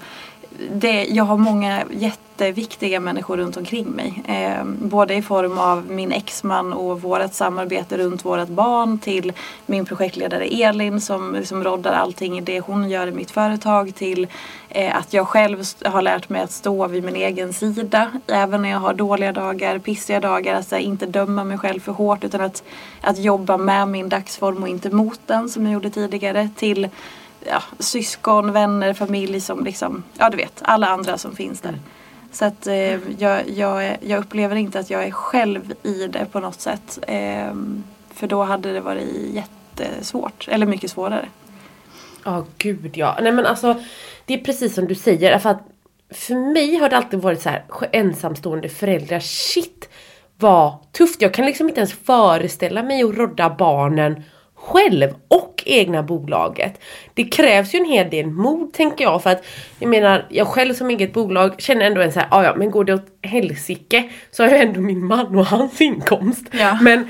det, 0.72 1.04
jag 1.04 1.24
har 1.24 1.36
många 1.36 1.82
jätteviktiga 1.90 3.00
människor 3.00 3.36
runt 3.36 3.56
omkring 3.56 3.86
mig. 3.86 4.22
Eh, 4.26 4.64
både 4.64 5.14
i 5.14 5.22
form 5.22 5.58
av 5.58 5.90
min 5.90 6.12
exman 6.12 6.72
och 6.72 7.02
vårt 7.02 7.34
samarbete 7.34 7.98
runt 7.98 8.24
vårt 8.24 8.48
barn 8.48 8.98
till 8.98 9.32
min 9.66 9.84
projektledare 9.84 10.44
Elin 10.44 11.00
som 11.00 11.44
som 11.44 11.64
roddar 11.64 11.92
allting 11.92 12.38
i 12.38 12.40
det 12.40 12.60
hon 12.60 12.90
gör 12.90 13.06
i 13.06 13.12
mitt 13.12 13.30
företag 13.30 13.94
till 13.94 14.26
eh, 14.68 14.96
att 14.96 15.12
jag 15.12 15.28
själv 15.28 15.64
har 15.84 16.02
lärt 16.02 16.28
mig 16.28 16.42
att 16.42 16.52
stå 16.52 16.86
vid 16.86 17.04
min 17.04 17.16
egen 17.16 17.52
sida 17.52 18.10
även 18.26 18.62
när 18.62 18.70
jag 18.70 18.78
har 18.78 18.94
dåliga 18.94 19.32
dagar, 19.32 19.78
pissiga 19.78 20.20
dagar, 20.20 20.54
att 20.54 20.72
inte 20.72 21.06
döma 21.06 21.44
mig 21.44 21.58
själv 21.58 21.80
för 21.80 21.92
hårt 21.92 22.24
utan 22.24 22.40
att, 22.40 22.62
att 23.00 23.18
jobba 23.18 23.56
med 23.56 23.88
min 23.88 24.08
dagsform 24.08 24.62
och 24.62 24.68
inte 24.68 24.90
mot 24.90 25.20
den 25.26 25.48
som 25.48 25.64
jag 25.64 25.72
gjorde 25.72 25.90
tidigare 25.90 26.48
till 26.56 26.88
ja, 27.46 27.62
syskon, 27.78 28.52
vänner, 28.52 28.94
familj 28.94 29.40
som 29.40 29.64
liksom, 29.64 30.02
ja 30.18 30.30
du 30.30 30.36
vet, 30.36 30.62
alla 30.62 30.86
andra 30.86 31.18
som 31.18 31.36
finns 31.36 31.60
där. 31.60 31.68
Mm. 31.68 31.80
Så 32.32 32.44
att 32.44 32.66
eh, 32.66 32.98
jag, 33.18 33.48
jag, 33.48 33.96
jag 34.00 34.20
upplever 34.20 34.56
inte 34.56 34.78
att 34.78 34.90
jag 34.90 35.04
är 35.04 35.10
själv 35.10 35.74
i 35.82 36.06
det 36.06 36.26
på 36.32 36.40
något 36.40 36.60
sätt. 36.60 36.98
Eh, 37.06 37.54
för 38.14 38.26
då 38.26 38.42
hade 38.42 38.72
det 38.72 38.80
varit 38.80 39.34
jättesvårt, 39.34 40.48
eller 40.48 40.66
mycket 40.66 40.90
svårare. 40.90 41.28
Ja, 42.24 42.38
oh, 42.38 42.44
gud 42.58 42.96
ja. 42.96 43.18
Nej 43.22 43.32
men 43.32 43.46
alltså, 43.46 43.82
det 44.24 44.34
är 44.34 44.44
precis 44.44 44.74
som 44.74 44.86
du 44.86 44.94
säger. 44.94 45.38
För, 45.38 45.50
att 45.50 45.62
för 46.10 46.52
mig 46.52 46.76
har 46.76 46.88
det 46.88 46.96
alltid 46.96 47.20
varit 47.20 47.42
så 47.42 47.48
här, 47.48 47.64
ensamstående 47.92 48.68
föräldrar, 48.68 49.20
shit 49.20 49.88
vad 50.38 50.92
tufft. 50.92 51.22
Jag 51.22 51.34
kan 51.34 51.46
liksom 51.46 51.68
inte 51.68 51.80
ens 51.80 51.92
föreställa 51.92 52.82
mig 52.82 53.02
att 53.02 53.14
rodda 53.14 53.50
barnen 53.50 54.22
själv 54.70 55.14
och 55.28 55.62
egna 55.66 56.02
bolaget. 56.02 56.80
Det 57.14 57.24
krävs 57.24 57.74
ju 57.74 57.78
en 57.78 57.84
hel 57.84 58.10
del 58.10 58.26
mod 58.26 58.72
tänker 58.72 59.04
jag 59.04 59.22
för 59.22 59.30
att 59.30 59.44
jag 59.78 59.90
menar 59.90 60.26
jag 60.28 60.46
själv 60.46 60.74
som 60.74 60.90
eget 60.90 61.12
bolag 61.12 61.62
känner 61.62 61.86
ändå 61.86 62.00
en 62.00 62.12
så 62.12 62.20
här, 62.20 62.28
ah, 62.30 62.44
ja 62.44 62.54
men 62.56 62.70
går 62.70 62.84
det 62.84 62.94
åt 62.94 63.06
helsike 63.22 64.10
så 64.30 64.42
har 64.42 64.50
jag 64.50 64.60
ändå 64.60 64.80
min 64.80 65.04
man 65.04 65.36
och 65.36 65.46
hans 65.46 65.80
inkomst. 65.80 66.46
Ja. 66.50 66.78
Men 66.82 67.08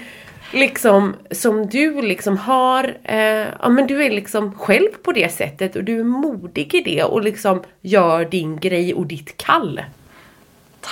liksom 0.52 1.16
som 1.30 1.66
du 1.66 2.02
liksom 2.02 2.36
har, 2.38 2.96
eh, 3.04 3.46
ja 3.62 3.68
men 3.68 3.86
du 3.86 4.04
är 4.04 4.10
liksom 4.10 4.52
själv 4.52 4.90
på 5.02 5.12
det 5.12 5.32
sättet 5.32 5.76
och 5.76 5.84
du 5.84 6.00
är 6.00 6.04
modig 6.04 6.74
i 6.74 6.80
det 6.80 7.04
och 7.04 7.22
liksom 7.22 7.62
gör 7.80 8.24
din 8.24 8.60
grej 8.60 8.94
och 8.94 9.06
ditt 9.06 9.36
kall. 9.36 9.80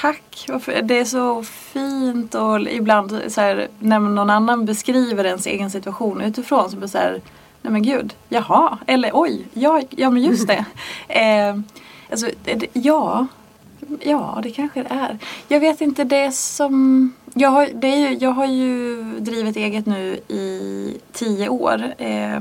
Tack! 0.01 0.47
Det 0.83 0.99
är 0.99 1.05
så 1.05 1.43
fint 1.43 2.35
och 2.35 2.61
ibland 2.61 3.23
så 3.29 3.41
här, 3.41 3.69
när 3.79 3.99
någon 3.99 4.31
annan 4.31 4.65
beskriver 4.65 5.25
ens 5.25 5.47
egen 5.47 5.71
situation 5.71 6.21
utifrån 6.21 6.71
så 6.71 6.77
blir 6.77 6.87
det 6.87 6.89
så 6.89 6.99
här, 6.99 7.21
nej 7.63 7.73
men 7.73 7.83
gud, 7.83 8.15
jaha, 8.29 8.79
eller 8.87 9.11
oj, 9.15 9.47
ja, 9.53 9.83
ja 9.91 10.11
men 10.11 10.23
just 10.23 10.49
det. 10.49 10.65
eh, 11.09 11.59
alltså, 12.11 12.31
ja, 12.73 13.27
ja 14.01 14.41
det 14.43 14.51
kanske 14.51 14.83
det 14.83 14.89
är. 14.89 15.19
Jag 15.49 15.61
vet 15.61 15.81
inte, 15.81 16.05
det 16.05 16.33
som 16.33 17.13
jag 17.35 17.49
har, 17.49 17.69
det 17.75 17.89
är 17.89 17.97
ju, 17.97 18.17
jag 18.21 18.31
har 18.31 18.47
ju 18.47 19.03
drivit 19.21 19.57
eget 19.57 19.87
nu 19.87 20.21
i 20.29 20.97
tio 21.13 21.49
år. 21.49 21.95
Eh, 21.99 22.41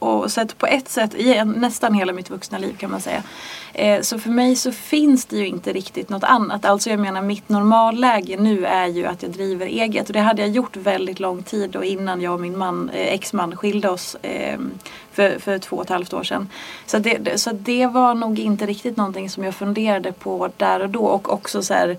och 0.00 0.32
sett 0.32 0.58
på 0.58 0.66
ett 0.66 0.88
sätt, 0.88 1.14
i 1.14 1.44
nästan 1.44 1.94
hela 1.94 2.12
mitt 2.12 2.30
vuxna 2.30 2.58
liv 2.58 2.76
kan 2.76 2.90
man 2.90 3.00
säga. 3.00 3.22
Eh, 3.72 4.00
så 4.00 4.18
för 4.18 4.30
mig 4.30 4.56
så 4.56 4.72
finns 4.72 5.26
det 5.26 5.36
ju 5.36 5.46
inte 5.46 5.72
riktigt 5.72 6.08
något 6.08 6.24
annat. 6.24 6.64
Alltså 6.64 6.90
jag 6.90 7.00
menar 7.00 7.22
mitt 7.22 7.48
normalläge 7.48 8.36
nu 8.36 8.66
är 8.66 8.86
ju 8.86 9.06
att 9.06 9.22
jag 9.22 9.32
driver 9.32 9.66
eget 9.66 10.06
och 10.06 10.12
det 10.12 10.20
hade 10.20 10.42
jag 10.42 10.50
gjort 10.50 10.76
väldigt 10.76 11.20
lång 11.20 11.42
tid 11.42 11.76
och 11.76 11.84
innan 11.84 12.20
jag 12.20 12.34
och 12.34 12.40
min 12.40 12.58
man, 12.58 12.90
eh, 12.90 13.14
exman 13.14 13.56
skilde 13.56 13.90
oss 13.90 14.14
eh, 14.22 14.58
för, 15.12 15.38
för 15.38 15.58
två 15.58 15.76
och 15.76 15.82
ett 15.82 15.88
halvt 15.88 16.12
år 16.12 16.22
sedan. 16.22 16.48
Så 16.86 16.98
det, 16.98 17.40
så 17.40 17.52
det 17.52 17.86
var 17.86 18.14
nog 18.14 18.38
inte 18.38 18.66
riktigt 18.66 18.96
någonting 18.96 19.30
som 19.30 19.44
jag 19.44 19.54
funderade 19.54 20.12
på 20.12 20.50
där 20.56 20.80
och 20.80 20.90
då 20.90 21.04
och 21.04 21.32
också 21.32 21.62
så 21.62 21.74
här 21.74 21.96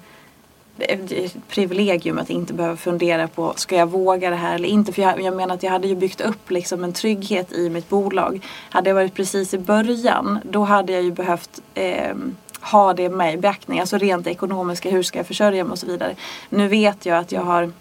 ett 0.80 1.36
privilegium 1.48 2.18
att 2.18 2.30
inte 2.30 2.54
behöva 2.54 2.78
fundera 2.78 3.28
på 3.28 3.54
ska 3.56 3.76
jag 3.76 3.90
våga 3.90 4.30
det 4.30 4.36
här 4.36 4.56
eller 4.56 4.70
inte. 4.70 4.94
För 4.94 5.02
jag, 5.02 5.22
jag 5.22 5.36
menar 5.36 5.56
att 5.56 5.64
jag 5.64 5.72
hade 5.72 5.88
ju 5.88 5.96
byggt 5.96 6.22
upp 6.22 6.52
liksom 6.52 6.84
en 6.84 6.94
trygghet 6.94 7.52
i 7.52 7.70
mitt 7.70 7.90
bolag. 7.90 8.46
Hade 8.70 8.90
jag 8.90 8.96
varit 8.96 9.14
precis 9.14 9.54
i 9.54 9.58
början 9.58 10.40
då 10.44 10.64
hade 10.64 10.94
jag 10.94 11.04
ju 11.04 11.12
behövt 11.12 11.62
eh, 11.74 12.16
ha 12.62 12.94
det 12.94 13.10
med 13.10 13.34
i 13.34 13.38
beaktning. 13.38 13.80
Alltså 13.80 13.98
rent 13.98 14.28
ekonomiska, 14.28 14.90
hur 14.90 15.04
ska 15.04 15.20
jag 15.20 15.28
försörja 15.28 15.64
mig 15.64 15.72
och 15.72 15.80
så 15.80 15.88
vidare. 15.88 16.16
Nu 16.50 16.68
vet 16.68 17.06
jag 17.06 17.18
att 17.18 17.32
jag 17.32 17.42
har 17.42 17.72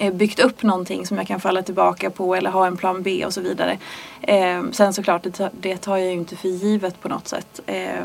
eh, 0.00 0.14
byggt 0.14 0.40
upp 0.40 0.62
någonting 0.62 1.06
som 1.06 1.16
jag 1.16 1.26
kan 1.26 1.40
falla 1.40 1.62
tillbaka 1.62 2.10
på 2.10 2.34
eller 2.34 2.50
ha 2.50 2.66
en 2.66 2.76
plan 2.76 3.02
B 3.02 3.24
och 3.26 3.34
så 3.34 3.40
vidare. 3.40 3.78
Eh, 4.20 4.62
sen 4.72 4.92
såklart, 4.92 5.22
det, 5.22 5.50
det 5.60 5.76
tar 5.76 5.96
jag 5.96 6.06
ju 6.06 6.12
inte 6.12 6.36
för 6.36 6.48
givet 6.48 7.00
på 7.00 7.08
något 7.08 7.28
sätt. 7.28 7.60
Eh, 7.66 8.04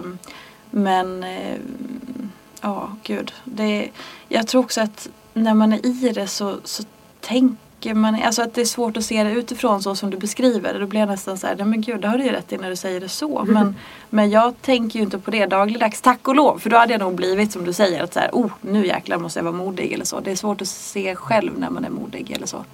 men 0.71 1.23
eh, 1.23 1.57
Ja, 2.61 2.95
gud. 3.03 3.33
Det, 3.43 3.89
jag 4.29 4.47
tror 4.47 4.63
också 4.63 4.81
att 4.81 5.09
när 5.33 5.53
man 5.53 5.73
är 5.73 5.85
i 5.85 6.11
det 6.15 6.27
så, 6.27 6.57
så 6.63 6.83
tänker 7.21 7.93
man, 7.93 8.23
alltså 8.23 8.41
att 8.41 8.53
det 8.53 8.61
är 8.61 8.65
svårt 8.65 8.97
att 8.97 9.05
se 9.05 9.23
det 9.23 9.31
utifrån 9.31 9.83
så 9.83 9.95
som 9.95 10.09
du 10.09 10.17
beskriver 10.17 10.73
det. 10.73 10.79
Då 10.79 10.87
blir 10.87 10.99
jag 10.99 11.09
nästan 11.09 11.37
så 11.37 11.47
här, 11.47 11.55
nej 11.55 11.65
men 11.65 11.81
gud 11.81 12.01
det 12.01 12.07
har 12.07 12.17
du 12.17 12.23
ju 12.23 12.31
rätt 12.31 12.53
i 12.53 12.57
när 12.57 12.69
du 12.69 12.75
säger 12.75 12.99
det 12.99 13.09
så. 13.09 13.39
Mm. 13.39 13.53
Men, 13.53 13.75
men 14.09 14.29
jag 14.29 14.61
tänker 14.61 14.99
ju 14.99 15.03
inte 15.05 15.19
på 15.19 15.31
det 15.31 15.45
dagligdags, 15.45 16.01
tack 16.01 16.27
och 16.27 16.35
lov. 16.35 16.59
För 16.59 16.69
då 16.69 16.77
hade 16.77 16.93
jag 16.93 16.99
nog 16.99 17.15
blivit 17.15 17.51
som 17.51 17.65
du 17.65 17.73
säger, 17.73 18.03
att 18.03 18.13
så 18.13 18.19
här, 18.19 18.29
oh 18.33 18.51
nu 18.61 18.87
jäklar 18.87 19.17
måste 19.17 19.39
jag 19.39 19.43
vara 19.43 19.55
modig 19.55 19.93
eller 19.93 20.05
så. 20.05 20.19
Det 20.19 20.31
är 20.31 20.35
svårt 20.35 20.61
att 20.61 20.67
se 20.67 21.15
själv 21.15 21.59
när 21.59 21.69
man 21.69 21.85
är 21.85 21.89
modig 21.89 22.31
eller 22.31 22.47
så. 22.47 22.65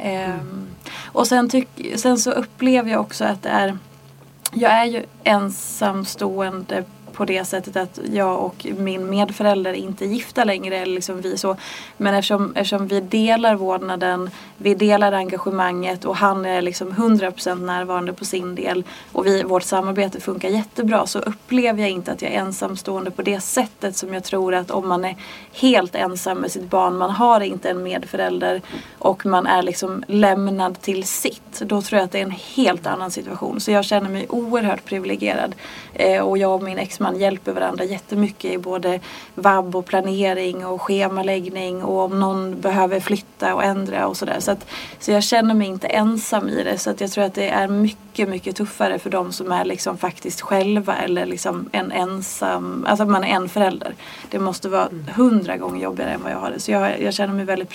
Mm. 0.00 0.30
Um, 0.30 0.66
och 1.04 1.26
sen, 1.26 1.48
tyck, 1.48 1.68
sen 1.96 2.18
så 2.18 2.30
upplever 2.30 2.90
jag 2.90 3.00
också 3.00 3.24
att 3.24 3.42
det 3.42 3.48
är 3.48 3.78
jag 4.52 4.72
är 4.72 4.84
ju 4.84 5.04
ensamstående 5.24 6.84
på 7.16 7.24
det 7.24 7.44
sättet 7.44 7.76
att 7.76 8.00
jag 8.12 8.44
och 8.44 8.66
min 8.78 9.10
medförälder 9.10 9.72
inte 9.72 10.04
är 10.04 10.08
gifta 10.08 10.44
längre. 10.44 10.76
Eller 10.76 10.94
liksom 10.94 11.20
vi 11.20 11.38
så. 11.38 11.56
Men 11.96 12.14
eftersom, 12.14 12.52
eftersom 12.56 12.86
vi 12.86 13.00
delar 13.00 13.54
vårdnaden, 13.54 14.30
vi 14.58 14.74
delar 14.74 15.12
engagemanget 15.12 16.04
och 16.04 16.16
han 16.16 16.44
är 16.44 16.62
liksom 16.62 16.92
100% 16.92 17.64
närvarande 17.64 18.12
på 18.12 18.24
sin 18.24 18.54
del 18.54 18.84
och 19.12 19.26
vi, 19.26 19.42
vårt 19.42 19.62
samarbete 19.62 20.20
funkar 20.20 20.48
jättebra 20.48 21.06
så 21.06 21.18
upplever 21.18 21.80
jag 21.80 21.90
inte 21.90 22.12
att 22.12 22.22
jag 22.22 22.32
är 22.32 22.38
ensamstående 22.38 23.10
på 23.10 23.22
det 23.22 23.40
sättet 23.40 23.96
som 23.96 24.14
jag 24.14 24.24
tror 24.24 24.54
att 24.54 24.70
om 24.70 24.88
man 24.88 25.04
är 25.04 25.16
helt 25.52 25.94
ensam 25.94 26.38
med 26.38 26.52
sitt 26.52 26.70
barn, 26.70 26.96
man 26.96 27.10
har 27.10 27.40
inte 27.40 27.70
en 27.70 27.82
medförälder 27.82 28.62
och 28.98 29.26
man 29.26 29.46
är 29.46 29.62
liksom 29.62 30.04
lämnad 30.06 30.80
till 30.80 31.04
sitt. 31.04 31.60
Då 31.60 31.82
tror 31.82 31.98
jag 31.98 32.04
att 32.04 32.12
det 32.12 32.18
är 32.18 32.22
en 32.22 32.30
helt 32.54 32.86
annan 32.86 33.10
situation. 33.10 33.60
Så 33.60 33.70
jag 33.70 33.84
känner 33.84 34.10
mig 34.10 34.26
oerhört 34.28 34.84
privilegierad. 34.84 35.54
Eh, 35.94 36.20
och 36.20 36.38
jag 36.38 36.54
och 36.54 36.62
min 36.62 36.78
exman 36.78 37.18
hjälper 37.18 37.52
varandra 37.52 37.84
jättemycket 37.84 38.52
i 38.52 38.58
både 38.58 39.00
vab 39.34 39.76
och 39.76 39.86
planering 39.86 40.66
och 40.66 40.82
schemaläggning 40.82 41.84
och 41.84 42.04
om 42.04 42.20
någon 42.20 42.60
behöver 42.60 43.00
flytta 43.00 43.54
och 43.54 43.64
ändra 43.64 44.06
och 44.06 44.16
sådär. 44.16 44.40
Så, 44.46 44.52
att, 44.52 44.66
så 44.98 45.10
jag 45.10 45.22
känner 45.22 45.54
mig 45.54 45.68
inte 45.68 45.86
ensam 45.86 46.48
i 46.48 46.62
det 46.62 46.78
så 46.78 46.90
att 46.90 47.00
jag 47.00 47.10
tror 47.10 47.24
att 47.24 47.34
det 47.34 47.48
är 47.48 47.68
mycket, 47.68 48.28
mycket 48.28 48.56
tuffare 48.56 48.98
för 48.98 49.10
de 49.10 49.32
som 49.32 49.52
är 49.52 49.64
liksom 49.64 49.98
faktiskt 49.98 50.40
själva 50.40 50.96
eller 50.96 51.26
liksom 51.26 51.68
en 51.72 51.92
ensam, 51.92 52.86
alltså 52.88 53.04
man 53.04 53.24
är 53.24 53.28
en 53.28 53.48
förälder. 53.48 53.94
Det 54.30 54.38
måste 54.38 54.68
vara 54.68 54.88
hundra 55.16 55.56
gånger 55.56 55.82
jobbigare 55.82 56.10
än 56.10 56.22
vad 56.22 56.32
jag 56.32 56.38
har 56.38 56.50
det. 56.50 56.60
Så 56.60 56.70
jag, 56.70 57.02
jag 57.02 57.14
känner 57.14 57.34
mig 57.34 57.44
väldigt 57.44 57.70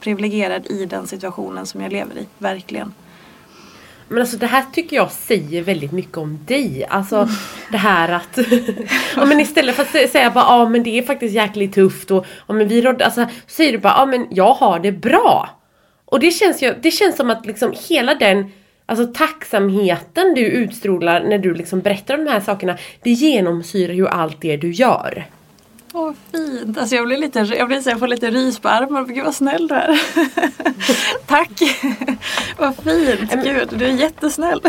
privilegierad 0.00 0.66
i 0.66 0.86
den 0.86 1.06
situationen 1.06 1.66
som 1.66 1.80
jag 1.80 1.92
lever 1.92 2.18
i, 2.18 2.26
verkligen. 2.38 2.92
Men 4.08 4.20
alltså 4.20 4.36
det 4.36 4.46
här 4.46 4.64
tycker 4.72 4.96
jag 4.96 5.10
säger 5.10 5.62
väldigt 5.62 5.92
mycket 5.92 6.16
om 6.16 6.38
dig. 6.46 6.86
Alltså 6.90 7.16
mm. 7.16 7.28
det 7.70 7.76
här 7.76 8.08
att 8.08 8.38
ja, 9.16 9.24
men 9.24 9.40
istället 9.40 9.76
för 9.76 9.82
att 9.82 10.10
säga 10.10 10.30
bara 10.30 10.44
ja 10.44 10.68
men 10.68 10.82
det 10.82 10.98
är 10.98 11.02
faktiskt 11.02 11.34
jäkligt 11.34 11.74
tufft 11.74 12.10
och 12.10 12.26
ja, 12.46 12.54
men 12.54 12.68
vi 12.68 12.82
rådde, 12.82 13.04
alltså 13.04 13.24
så 13.46 13.54
säger 13.54 13.72
du 13.72 13.78
bara 13.78 13.94
ja 13.96 14.06
men 14.06 14.26
jag 14.30 14.54
har 14.54 14.78
det 14.78 14.92
bra. 14.92 15.59
Och 16.10 16.20
det 16.20 16.30
känns 16.30 16.62
ju, 16.62 16.74
det 16.82 16.90
känns 16.90 17.16
som 17.16 17.30
att 17.30 17.46
liksom 17.46 17.74
hela 17.88 18.14
den 18.14 18.52
Alltså 18.86 19.06
tacksamheten 19.06 20.34
du 20.34 20.40
utstrålar 20.40 21.20
när 21.20 21.38
du 21.38 21.54
liksom 21.54 21.80
berättar 21.80 22.18
om 22.18 22.24
de 22.24 22.30
här 22.30 22.40
sakerna 22.40 22.78
Det 23.02 23.10
genomsyrar 23.10 23.92
ju 23.92 24.08
allt 24.08 24.40
det 24.40 24.56
du 24.56 24.70
gör. 24.70 25.26
Åh 25.92 26.12
fint. 26.32 26.78
Alltså 26.78 26.96
jag 26.96 27.06
blir 27.06 27.16
lite, 27.16 27.38
jag 27.38 27.68
blir 27.68 27.80
så 27.80 27.90
jag 27.90 27.98
får 27.98 28.08
lite 28.08 28.30
rys 28.30 28.58
på 28.58 28.68
armarna. 28.68 29.06
Gud 29.06 29.24
vad 29.24 29.34
snäll 29.34 29.68
du 29.68 29.74
är. 29.74 30.00
Tack. 31.26 31.50
vad 32.58 32.76
fint. 32.76 33.44
Gud, 33.44 33.68
du 33.72 33.84
är 33.84 33.92
jättesnäll. 33.92 34.60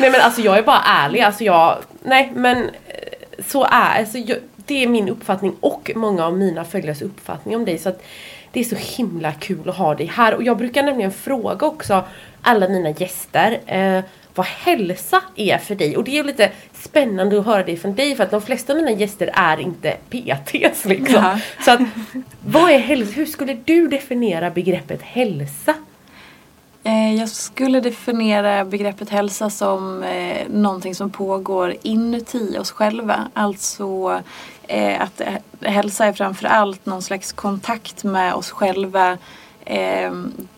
nej 0.00 0.10
men 0.10 0.20
alltså 0.20 0.40
jag 0.40 0.58
är 0.58 0.62
bara 0.62 0.82
ärlig. 0.86 1.20
Alltså 1.20 1.44
jag, 1.44 1.78
nej 2.02 2.32
men 2.34 2.58
eh, 2.58 3.44
så 3.46 3.64
är 3.64 3.98
alltså, 3.98 4.18
jag, 4.18 4.38
det 4.56 4.82
är 4.82 4.88
min 4.88 5.08
uppfattning 5.08 5.56
och 5.60 5.90
många 5.94 6.26
av 6.26 6.38
mina 6.38 6.64
följares 6.64 7.02
uppfattning 7.02 7.56
om 7.56 7.64
dig. 7.64 7.78
Så 7.78 7.88
att 7.88 8.02
det 8.52 8.60
är 8.60 8.64
så 8.64 8.76
himla 8.76 9.32
kul 9.32 9.68
att 9.68 9.76
ha 9.76 9.94
dig 9.94 10.06
här. 10.06 10.34
Och 10.34 10.42
jag 10.42 10.56
brukar 10.56 10.82
nämligen 10.82 11.12
fråga 11.12 11.66
också 11.66 12.04
alla 12.42 12.68
mina 12.68 12.90
gäster 12.90 13.60
eh, 13.66 14.04
vad 14.34 14.46
hälsa 14.46 15.22
är 15.36 15.58
för 15.58 15.74
dig. 15.74 15.96
Och 15.96 16.04
det 16.04 16.18
är 16.18 16.24
lite 16.24 16.50
spännande 16.72 17.38
att 17.38 17.46
höra 17.46 17.62
det 17.62 17.76
från 17.76 17.94
dig 17.94 18.16
för 18.16 18.24
att 18.24 18.30
de 18.30 18.42
flesta 18.42 18.72
av 18.72 18.76
mina 18.76 18.90
gäster 18.90 19.30
är 19.34 19.60
inte 19.60 19.96
PTs 20.10 20.84
liksom. 20.84 21.14
Ja. 21.14 21.38
Så 21.64 21.70
att, 21.70 21.80
vad 22.46 22.70
är 22.70 22.78
hälsa? 22.78 23.12
Hur 23.12 23.26
skulle 23.26 23.54
du 23.64 23.88
definiera 23.88 24.50
begreppet 24.50 25.02
hälsa? 25.02 25.74
Eh, 26.84 27.14
jag 27.14 27.28
skulle 27.28 27.80
definiera 27.80 28.64
begreppet 28.64 29.10
hälsa 29.10 29.50
som 29.50 30.02
eh, 30.02 30.48
någonting 30.48 30.94
som 30.94 31.10
pågår 31.10 31.74
inuti 31.82 32.58
oss 32.58 32.70
själva. 32.70 33.28
Alltså 33.34 34.20
eh, 34.68 35.02
att 35.02 35.20
eh, 35.20 35.70
hälsa 35.70 36.06
är 36.06 36.12
framförallt 36.12 36.86
någon 36.86 37.02
slags 37.02 37.32
kontakt 37.32 38.04
med 38.04 38.34
oss 38.34 38.50
själva 38.50 39.18
eh, 39.64 40.12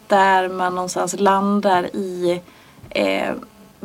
där 0.06 0.48
man 0.48 0.74
någonstans 0.74 1.20
landar 1.20 1.96
i 1.96 2.40
eh, 2.90 3.30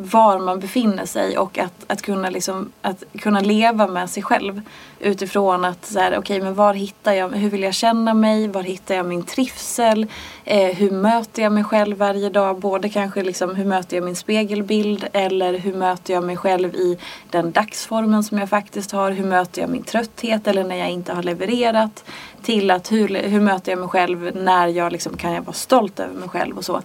var 0.00 0.38
man 0.38 0.60
befinner 0.60 1.06
sig 1.06 1.38
och 1.38 1.58
att, 1.58 1.84
att, 1.86 2.02
kunna, 2.02 2.30
liksom, 2.30 2.72
att 2.82 3.04
kunna 3.18 3.40
leva 3.40 3.86
med 3.86 4.10
sig 4.10 4.22
själv 4.22 4.62
utifrån 5.00 5.64
att 5.64 5.86
så 5.86 5.98
här, 5.98 6.18
okay, 6.18 6.42
men 6.42 6.54
var 6.54 6.74
hittar 6.74 7.12
jag, 7.12 7.28
hur 7.28 7.50
vill 7.50 7.62
jag 7.62 7.74
känna 7.74 8.14
mig, 8.14 8.48
var 8.48 8.62
hittar 8.62 8.94
jag 8.94 9.06
min 9.06 9.22
trivsel, 9.22 10.06
eh, 10.44 10.76
hur 10.76 10.90
möter 10.90 11.42
jag 11.42 11.52
mig 11.52 11.64
själv 11.64 11.96
varje 11.96 12.30
dag, 12.30 12.60
både 12.60 12.88
kanske 12.88 13.22
liksom, 13.22 13.54
hur 13.54 13.64
möter 13.64 13.96
jag 13.96 14.04
min 14.04 14.16
spegelbild? 14.16 15.08
Eller 15.12 15.58
hur 15.58 15.74
möter 15.74 16.14
jag 16.14 16.24
mig 16.24 16.36
själv 16.36 16.74
i 16.74 16.98
den 17.30 17.52
dagsformen 17.52 18.24
som 18.24 18.38
jag 18.38 18.48
faktiskt 18.48 18.92
har, 18.92 19.10
hur 19.10 19.24
möter 19.24 19.60
jag 19.60 19.70
min 19.70 19.82
trötthet? 19.82 20.46
Eller 20.46 20.64
när 20.64 20.76
jag 20.76 20.90
inte 20.90 21.12
har 21.12 21.22
levererat? 21.22 22.04
Till 22.42 22.70
att 22.70 22.92
hur, 22.92 23.08
hur 23.08 23.40
möter 23.40 23.72
jag 23.72 23.78
mig 23.78 23.88
själv 23.88 24.36
när 24.36 24.66
jag 24.66 24.92
liksom, 24.92 25.16
kan 25.16 25.32
jag 25.32 25.42
vara 25.42 25.54
stolt 25.54 26.00
över 26.00 26.14
mig 26.14 26.28
själv 26.28 26.58
och 26.58 26.64
så. 26.64 26.82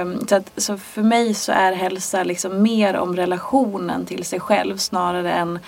Um, 0.00 0.26
så, 0.28 0.36
att, 0.36 0.52
så 0.56 0.76
för 0.76 1.02
mig 1.02 1.34
så 1.34 1.52
är 1.52 1.72
hälsa 1.72 2.24
liksom 2.24 2.62
mer 2.62 2.96
om 2.96 3.16
relationen 3.16 4.06
till 4.06 4.24
sig 4.24 4.40
själv 4.40 4.76
snarare 4.76 5.32
än 5.32 5.58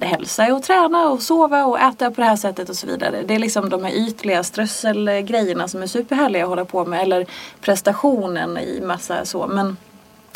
hälsa 0.00 0.46
är 0.46 0.52
att 0.52 0.62
träna 0.62 1.08
och 1.08 1.22
sova 1.22 1.64
och 1.64 1.80
äta 1.80 2.10
på 2.10 2.20
det 2.20 2.26
här 2.26 2.36
sättet 2.36 2.68
och 2.68 2.76
så 2.76 2.86
vidare. 2.86 3.22
Det 3.22 3.34
är 3.34 3.38
liksom 3.38 3.68
de 3.68 3.84
här 3.84 3.92
ytliga 3.92 4.44
strösselgrejerna 4.44 5.68
som 5.68 5.82
är 5.82 5.86
superhärliga 5.86 6.42
att 6.42 6.48
hålla 6.48 6.64
på 6.64 6.84
med 6.84 7.02
eller 7.02 7.26
prestationen 7.60 8.58
i 8.58 8.80
massa 8.80 9.24
så. 9.24 9.46
Men, 9.46 9.76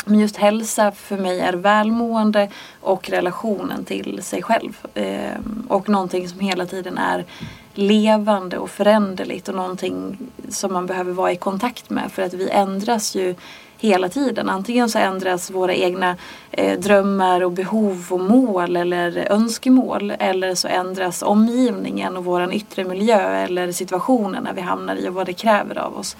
men 0.05 0.19
just 0.19 0.37
hälsa 0.37 0.91
för 0.91 1.17
mig 1.17 1.39
är 1.39 1.53
välmående 1.53 2.49
och 2.81 3.09
relationen 3.09 3.85
till 3.85 4.23
sig 4.23 4.41
själv. 4.41 4.77
Eh, 4.93 5.39
och 5.67 5.89
någonting 5.89 6.29
som 6.29 6.39
hela 6.39 6.65
tiden 6.65 6.97
är 6.97 7.25
levande 7.73 8.57
och 8.57 8.69
föränderligt 8.69 9.49
och 9.49 9.55
någonting 9.55 10.17
som 10.49 10.73
man 10.73 10.85
behöver 10.85 11.11
vara 11.11 11.31
i 11.31 11.35
kontakt 11.35 11.89
med 11.89 12.11
för 12.11 12.21
att 12.21 12.33
vi 12.33 12.49
ändras 12.49 13.15
ju 13.15 13.35
hela 13.77 14.09
tiden. 14.09 14.49
Antingen 14.49 14.89
så 14.89 14.99
ändras 14.99 15.51
våra 15.51 15.73
egna 15.73 16.17
eh, 16.51 16.79
drömmar 16.79 17.43
och 17.43 17.51
behov 17.51 18.07
och 18.09 18.19
mål 18.19 18.75
eller 18.75 19.31
önskemål 19.31 20.13
eller 20.19 20.55
så 20.55 20.67
ändras 20.67 21.21
omgivningen 21.21 22.17
och 22.17 22.25
våran 22.25 22.53
yttre 22.53 22.83
miljö 22.83 23.43
eller 23.43 23.71
situationerna 23.71 24.53
vi 24.53 24.61
hamnar 24.61 24.95
i 24.95 25.09
och 25.09 25.13
vad 25.13 25.25
det 25.25 25.33
kräver 25.33 25.77
av 25.77 25.97
oss. 25.97 26.17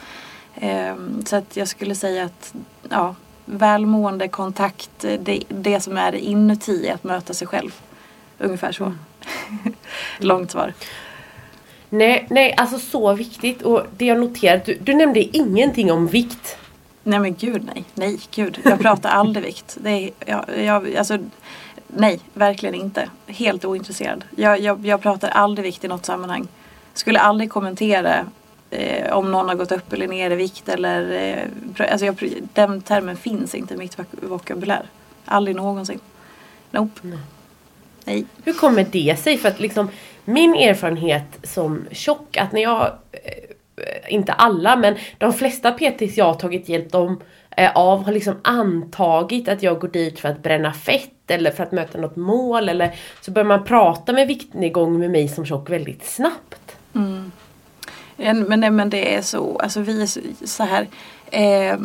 Eh, 0.56 0.96
så 1.26 1.36
att 1.36 1.58
jag 1.58 1.68
skulle 1.68 1.96
säga 1.96 2.24
att 2.24 2.54
ja, 2.90 3.16
välmående, 3.46 4.28
kontakt, 4.28 5.00
det, 5.00 5.44
det 5.50 5.80
som 5.80 5.98
är 5.98 6.16
inuti 6.16 6.90
att 6.90 7.04
möta 7.04 7.34
sig 7.34 7.48
själv. 7.48 7.82
Ungefär 8.40 8.72
så. 8.72 8.84
Mm. 8.84 8.98
Långt 10.20 10.52
svar. 10.52 10.74
Nej, 11.94 12.26
nej, 12.30 12.54
alltså 12.58 12.80
så 12.80 13.14
viktigt. 13.14 13.62
Och 13.62 13.82
det 13.98 14.06
jag 14.06 14.20
noterat, 14.20 14.66
du, 14.66 14.78
du 14.82 14.94
nämnde 14.94 15.38
ingenting 15.38 15.92
om 15.92 16.08
vikt. 16.08 16.58
Nej 17.04 17.20
men 17.20 17.36
gud 17.36 17.70
nej. 17.74 17.84
Nej, 17.94 18.20
gud. 18.32 18.60
Jag 18.64 18.80
pratar 18.80 19.10
aldrig 19.10 19.46
vikt. 19.46 19.78
Det 19.82 19.90
är, 19.90 20.12
jag, 20.26 20.46
jag, 20.64 20.96
alltså, 20.96 21.18
nej, 21.88 22.20
verkligen 22.34 22.76
inte. 22.76 23.10
Helt 23.28 23.66
ointresserad. 23.66 24.24
Jag, 24.36 24.60
jag, 24.60 24.86
jag 24.86 25.02
pratar 25.02 25.30
aldrig 25.30 25.64
vikt 25.64 25.84
i 25.84 25.88
något 25.88 26.06
sammanhang. 26.06 26.48
Skulle 26.94 27.20
aldrig 27.20 27.50
kommentera 27.50 28.26
eh, 28.70 29.14
om 29.14 29.32
någon 29.32 29.48
har 29.48 29.56
gått 29.56 29.72
upp 29.72 29.94
eller 29.94 30.08
ner 30.08 30.32
i 30.32 30.36
vikt 30.36 30.70
eller 30.70 31.12
eh, 31.78 31.92
alltså 31.92 32.06
jag, 32.06 32.30
den 32.54 32.82
termen 32.82 33.18
finns 33.18 33.56
inte 33.56 33.74
i 33.74 33.78
mitt 33.78 33.98
vokabulär. 34.12 34.86
Aldrig 35.26 35.56
någonsin. 35.56 36.00
Nope. 36.72 37.00
Nej. 37.02 37.20
nej. 38.06 38.26
Hur 38.44 38.54
kommer 38.54 38.88
det 38.92 39.20
sig? 39.20 39.38
För 39.38 39.50
att 39.50 39.60
liksom 39.60 39.90
min 40.26 40.56
erfarenhet 40.56 41.40
som 41.44 41.86
tjock 41.92 42.38
att 42.38 42.52
när 42.52 42.62
jag 42.62 42.92
eh, 43.12 44.14
inte 44.14 44.34
alla 44.34 44.76
men 44.76 44.96
de 45.18 45.34
flesta 45.34 45.72
PTs 45.72 46.18
jag 46.18 46.26
har 46.26 46.34
tagit 46.34 46.70
hjälp 46.70 46.96
om, 46.96 47.22
eh, 47.58 47.72
av 47.76 48.06
har 48.06 48.14
liksom 48.14 48.36
antagit 48.42 49.48
att 49.48 49.64
jag 49.64 49.80
går 49.80 49.88
dit 49.88 50.20
för 50.20 50.30
att 50.30 50.44
bränna 50.44 50.74
fett 50.74 51.10
eller 51.28 51.52
för 51.52 51.64
att 51.64 51.72
möta 51.72 51.98
något 51.98 52.16
mål 52.16 52.70
eller 52.70 52.96
så 53.22 53.32
börjar 53.32 53.48
man 53.48 53.64
prata 53.64 54.14
med 54.14 54.28
viktnedgång 54.28 55.00
med 55.00 55.12
mig 55.12 55.28
som 55.28 55.46
tjock 55.46 55.70
väldigt 55.70 56.06
snabbt. 56.06 56.78
Mm. 56.96 57.32
Men, 58.16 58.60
nej, 58.60 58.72
men 58.72 58.90
det 58.90 59.16
är 59.16 59.22
så, 59.22 59.58
alltså 59.58 59.80
vi 59.80 60.02
är 60.02 60.06
så, 60.06 60.20
så 60.46 60.64
här 60.64 60.88
eh, 61.32 61.78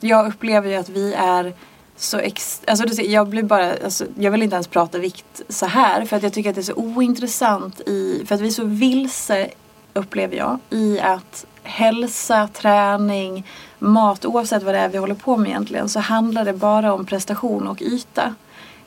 Jag 0.00 0.28
upplever 0.28 0.68
ju 0.68 0.74
att 0.74 0.88
vi 0.88 1.14
är 1.14 1.52
så 2.00 2.18
ex, 2.18 2.62
alltså 2.66 3.02
jag 3.02 3.28
blir 3.28 3.42
bara, 3.42 3.72
alltså, 3.84 4.04
jag 4.18 4.30
vill 4.30 4.42
inte 4.42 4.54
ens 4.54 4.66
prata 4.66 4.98
vikt 4.98 5.42
så 5.48 5.66
här 5.66 6.04
för 6.04 6.16
att 6.16 6.22
jag 6.22 6.32
tycker 6.32 6.50
att 6.50 6.56
det 6.56 6.60
är 6.60 6.62
så 6.62 6.74
ointressant 6.74 7.80
i, 7.80 8.24
för 8.26 8.34
att 8.34 8.40
vi 8.40 8.46
är 8.46 8.50
så 8.50 8.64
vilse 8.64 9.50
upplever 9.94 10.36
jag, 10.36 10.58
i 10.70 11.00
att 11.00 11.46
hälsa, 11.62 12.48
träning, 12.52 13.46
mat, 13.78 14.24
oavsett 14.24 14.62
vad 14.62 14.74
det 14.74 14.78
är 14.78 14.88
vi 14.88 14.98
håller 14.98 15.14
på 15.14 15.36
med 15.36 15.48
egentligen, 15.48 15.88
så 15.88 16.00
handlar 16.00 16.44
det 16.44 16.52
bara 16.52 16.92
om 16.92 17.06
prestation 17.06 17.68
och 17.68 17.82
yta. 17.82 18.34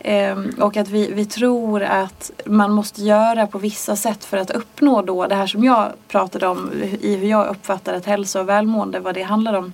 Um, 0.06 0.56
och 0.60 0.78
att 0.78 0.90
vi, 0.90 1.12
vi 1.12 1.26
tror 1.26 1.84
att 1.84 2.32
man 2.46 2.72
måste 2.72 3.02
göra 3.02 3.48
på 3.48 3.58
vissa 3.58 3.96
sätt 3.96 4.26
för 4.26 4.38
att 4.38 4.52
uppnå 4.52 5.02
då 5.02 5.28
det 5.28 5.36
här 5.36 5.48
som 5.48 5.64
jag 5.64 5.92
pratade 6.08 6.48
om 6.48 6.72
i 7.02 7.16
hur 7.16 7.28
jag 7.28 7.48
uppfattar 7.48 7.94
att 7.94 8.06
hälsa 8.06 8.42
och 8.42 8.50
välmående, 8.50 9.00
vad 9.00 9.16
det 9.16 9.24
handlar 9.24 9.54
om. 9.54 9.74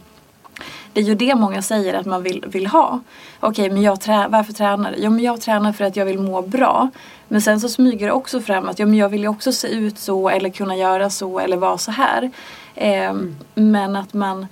Det 0.93 0.99
är 0.99 1.05
ju 1.05 1.15
det 1.15 1.35
många 1.35 1.61
säger 1.61 1.93
att 1.93 2.05
man 2.05 2.23
vill, 2.23 2.43
vill 2.47 2.67
ha. 2.67 2.99
Okej, 3.39 3.69
men 3.69 3.81
jag 3.81 4.01
trä, 4.01 4.27
varför 4.29 4.53
tränar 4.53 4.91
du? 4.91 4.97
Jo, 4.99 5.11
men 5.11 5.23
jag 5.23 5.41
tränar 5.41 5.73
för 5.73 5.85
att 5.85 5.95
jag 5.95 6.05
vill 6.05 6.19
må 6.19 6.41
bra. 6.41 6.89
Men 7.27 7.41
sen 7.41 7.59
så 7.59 7.69
smyger 7.69 8.05
det 8.05 8.11
också 8.11 8.41
fram 8.41 8.69
att 8.69 8.79
ja, 8.79 8.85
men 8.85 8.95
jag 8.95 9.09
vill 9.09 9.21
ju 9.21 9.27
också 9.27 9.51
se 9.51 9.67
ut 9.67 9.99
så 9.99 10.29
eller 10.29 10.49
kunna 10.49 10.75
göra 10.75 11.09
så 11.09 11.39
eller 11.39 11.57
vara 11.57 11.77
så 11.77 11.91
här. 11.91 12.31
Eh, 12.75 13.09
mm. 13.09 13.35
Men 13.55 13.95
att 13.95 14.13
man 14.13 14.47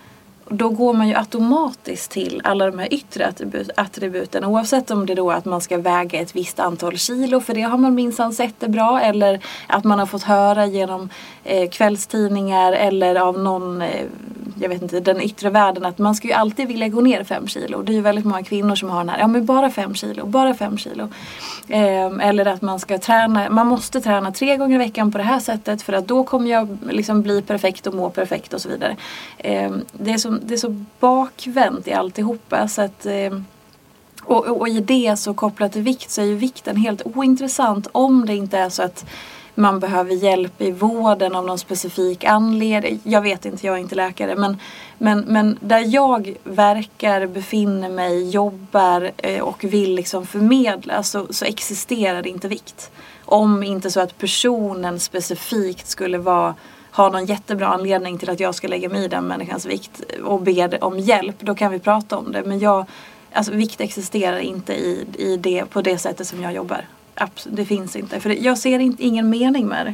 då 0.49 0.69
går 0.69 0.93
man 0.93 1.07
ju 1.07 1.15
automatiskt 1.15 2.11
till 2.11 2.41
alla 2.43 2.65
de 2.65 2.79
här 2.79 2.93
yttre 2.93 3.33
attributen 3.75 4.45
oavsett 4.45 4.91
om 4.91 5.05
det 5.05 5.15
då 5.15 5.31
är 5.31 5.35
att 5.35 5.45
man 5.45 5.61
ska 5.61 5.77
väga 5.77 6.19
ett 6.19 6.35
visst 6.35 6.59
antal 6.59 6.97
kilo 6.97 7.39
för 7.39 7.53
det 7.53 7.61
har 7.61 7.77
man 7.77 7.95
minsann 7.95 8.33
sett 8.33 8.59
det 8.59 8.69
bra 8.69 9.01
eller 9.01 9.39
att 9.67 9.83
man 9.83 9.99
har 9.99 10.05
fått 10.05 10.23
höra 10.23 10.65
genom 10.65 11.09
eh, 11.43 11.69
kvällstidningar 11.69 12.73
eller 12.73 13.15
av 13.15 13.39
någon 13.39 13.81
eh, 13.81 14.05
jag 14.59 14.69
vet 14.69 14.81
inte, 14.81 14.99
den 14.99 15.21
yttre 15.21 15.49
världen 15.49 15.85
att 15.85 15.97
man 15.97 16.15
ska 16.15 16.27
ju 16.27 16.33
alltid 16.33 16.67
vilja 16.67 16.87
gå 16.87 17.01
ner 17.01 17.23
fem 17.23 17.47
kilo. 17.47 17.81
Det 17.81 17.91
är 17.91 17.93
ju 17.93 18.01
väldigt 18.01 18.25
många 18.25 18.43
kvinnor 18.43 18.75
som 18.75 18.89
har 18.89 18.99
den 18.99 19.09
här, 19.09 19.19
ja 19.19 19.27
men 19.27 19.45
bara 19.45 19.69
fem 19.69 19.95
kilo, 19.95 20.25
bara 20.25 20.53
fem 20.53 20.77
kilo. 20.77 21.09
Eh, 21.67 22.27
eller 22.27 22.45
att 22.45 22.61
man 22.61 22.79
ska 22.79 22.97
träna, 22.97 23.49
man 23.49 23.67
måste 23.67 24.01
träna 24.01 24.31
tre 24.31 24.57
gånger 24.57 24.75
i 24.75 24.77
veckan 24.77 25.11
på 25.11 25.17
det 25.17 25.23
här 25.23 25.39
sättet 25.39 25.81
för 25.81 25.93
att 25.93 26.07
då 26.07 26.23
kommer 26.23 26.51
jag 26.51 26.77
liksom 26.89 27.21
bli 27.21 27.41
perfekt 27.41 27.87
och 27.87 27.93
må 27.93 28.09
perfekt 28.09 28.53
och 28.53 28.61
så 28.61 28.69
vidare. 28.69 28.97
Eh, 29.37 29.71
det, 29.91 30.11
är 30.11 30.17
så, 30.17 30.29
det 30.29 30.53
är 30.53 30.57
så 30.57 30.85
bakvänt 30.99 31.87
i 31.87 31.93
alltihopa 31.93 32.67
så 32.67 32.81
att 32.81 33.05
eh, 33.05 33.39
och, 34.23 34.47
och, 34.47 34.59
och 34.59 34.69
i 34.69 34.79
det 34.79 35.19
så 35.19 35.33
kopplat 35.33 35.73
till 35.73 35.81
vikt 35.81 36.11
så 36.11 36.21
är 36.21 36.25
ju 36.25 36.35
vikten 36.35 36.77
helt 36.77 37.01
ointressant 37.05 37.87
om 37.91 38.25
det 38.25 38.35
inte 38.35 38.57
är 38.57 38.69
så 38.69 38.83
att 38.83 39.05
man 39.57 39.79
behöver 39.79 40.13
hjälp 40.13 40.61
i 40.61 40.71
vården 40.71 41.35
av 41.35 41.45
någon 41.45 41.59
specifik 41.59 42.23
anledning. 42.23 42.99
Jag 43.03 43.21
vet 43.21 43.45
inte, 43.45 43.67
jag 43.67 43.75
är 43.75 43.79
inte 43.79 43.95
läkare. 43.95 44.35
Men, 44.35 44.57
men, 44.97 45.19
men 45.19 45.57
där 45.61 45.83
jag 45.85 46.35
verkar, 46.43 47.27
befinner 47.27 47.89
mig, 47.89 48.29
jobbar 48.29 49.11
eh, 49.17 49.41
och 49.41 49.63
vill 49.63 49.95
liksom 49.95 50.27
förmedla 50.27 51.03
så, 51.03 51.27
så 51.29 51.45
existerar 51.45 52.21
det 52.21 52.29
inte 52.29 52.47
vikt. 52.47 52.91
Om 53.25 53.63
inte 53.63 53.91
så 53.91 53.99
att 53.99 54.17
personen 54.17 54.99
specifikt 54.99 55.87
skulle 55.87 56.17
vara 56.17 56.55
ha 56.91 57.09
någon 57.09 57.25
jättebra 57.25 57.67
anledning 57.67 58.17
till 58.17 58.29
att 58.29 58.39
jag 58.39 58.55
ska 58.55 58.67
lägga 58.67 58.89
mig 58.89 59.05
i 59.05 59.07
den 59.07 59.27
människans 59.27 59.65
vikt 59.65 60.03
och 60.23 60.41
be 60.41 60.77
om 60.81 60.99
hjälp, 60.99 61.35
då 61.39 61.55
kan 61.55 61.71
vi 61.71 61.79
prata 61.79 62.17
om 62.17 62.31
det. 62.31 62.43
Men 62.45 62.59
jag, 62.59 62.85
alltså, 63.33 63.51
vikt 63.51 63.81
existerar 63.81 64.37
inte 64.37 64.73
i, 64.73 65.05
i 65.17 65.37
det, 65.37 65.65
på 65.65 65.81
det 65.81 65.97
sättet 65.97 66.27
som 66.27 66.41
jag 66.43 66.53
jobbar. 66.53 66.85
Det 67.45 67.65
finns 67.65 67.95
inte. 67.95 68.19
För 68.19 68.29
jag 68.29 68.57
ser 68.57 68.79
inte, 68.79 69.03
ingen 69.03 69.29
mening 69.29 69.67
med 69.67 69.85
det. 69.85 69.93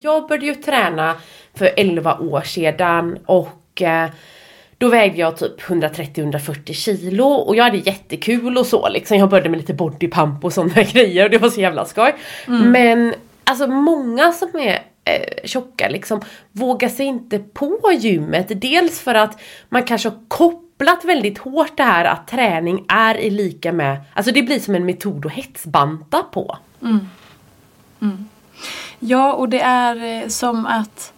Jag 0.00 0.28
började 0.28 0.46
ju 0.46 0.54
träna 0.54 1.16
för 1.54 1.70
11 1.76 2.18
år 2.18 2.40
sedan 2.40 3.18
och 3.26 3.82
eh, 3.82 4.10
då 4.78 4.88
vägde 4.88 5.18
jag 5.18 5.36
typ 5.36 5.60
130-140 5.60 6.72
kilo 6.72 7.24
och 7.24 7.56
jag 7.56 7.64
hade 7.64 7.76
jättekul 7.76 8.58
och 8.58 8.66
så 8.66 8.88
liksom. 8.88 9.18
Jag 9.18 9.30
började 9.30 9.48
med 9.48 9.58
lite 9.58 9.74
bodypump 9.74 10.44
och 10.44 10.52
sådana 10.52 10.82
grejer 10.92 11.24
och 11.24 11.30
det 11.30 11.38
var 11.38 11.50
så 11.50 11.60
jävla 11.60 11.84
skoj. 11.84 12.14
Mm. 12.46 12.70
Men 12.72 13.14
alltså 13.44 13.66
många 13.66 14.32
som 14.32 14.48
är 14.58 14.82
eh, 15.04 15.44
tjocka 15.44 15.88
liksom 15.88 16.20
vågar 16.52 16.88
sig 16.88 17.06
inte 17.06 17.38
på 17.38 17.92
gymmet. 17.98 18.60
Dels 18.60 19.00
för 19.00 19.14
att 19.14 19.40
man 19.68 19.82
kanske 19.82 20.08
har 20.08 20.18
kopplat 20.28 21.04
väldigt 21.04 21.38
hårt 21.38 21.76
det 21.76 21.82
här 21.82 22.04
att 22.04 22.28
träning 22.28 22.84
är 22.88 23.14
i 23.14 23.30
lika 23.30 23.72
med, 23.72 24.00
alltså 24.14 24.32
det 24.32 24.42
blir 24.42 24.60
som 24.60 24.74
en 24.74 24.86
metod 24.86 25.26
att 25.26 25.32
hetsbanta 25.32 26.22
på. 26.22 26.58
Mm. 26.82 27.08
Mm. 28.02 28.28
Ja 28.98 29.32
och 29.32 29.48
det 29.48 29.60
är 29.60 30.22
eh, 30.22 30.28
som 30.28 30.66
att 30.66 31.13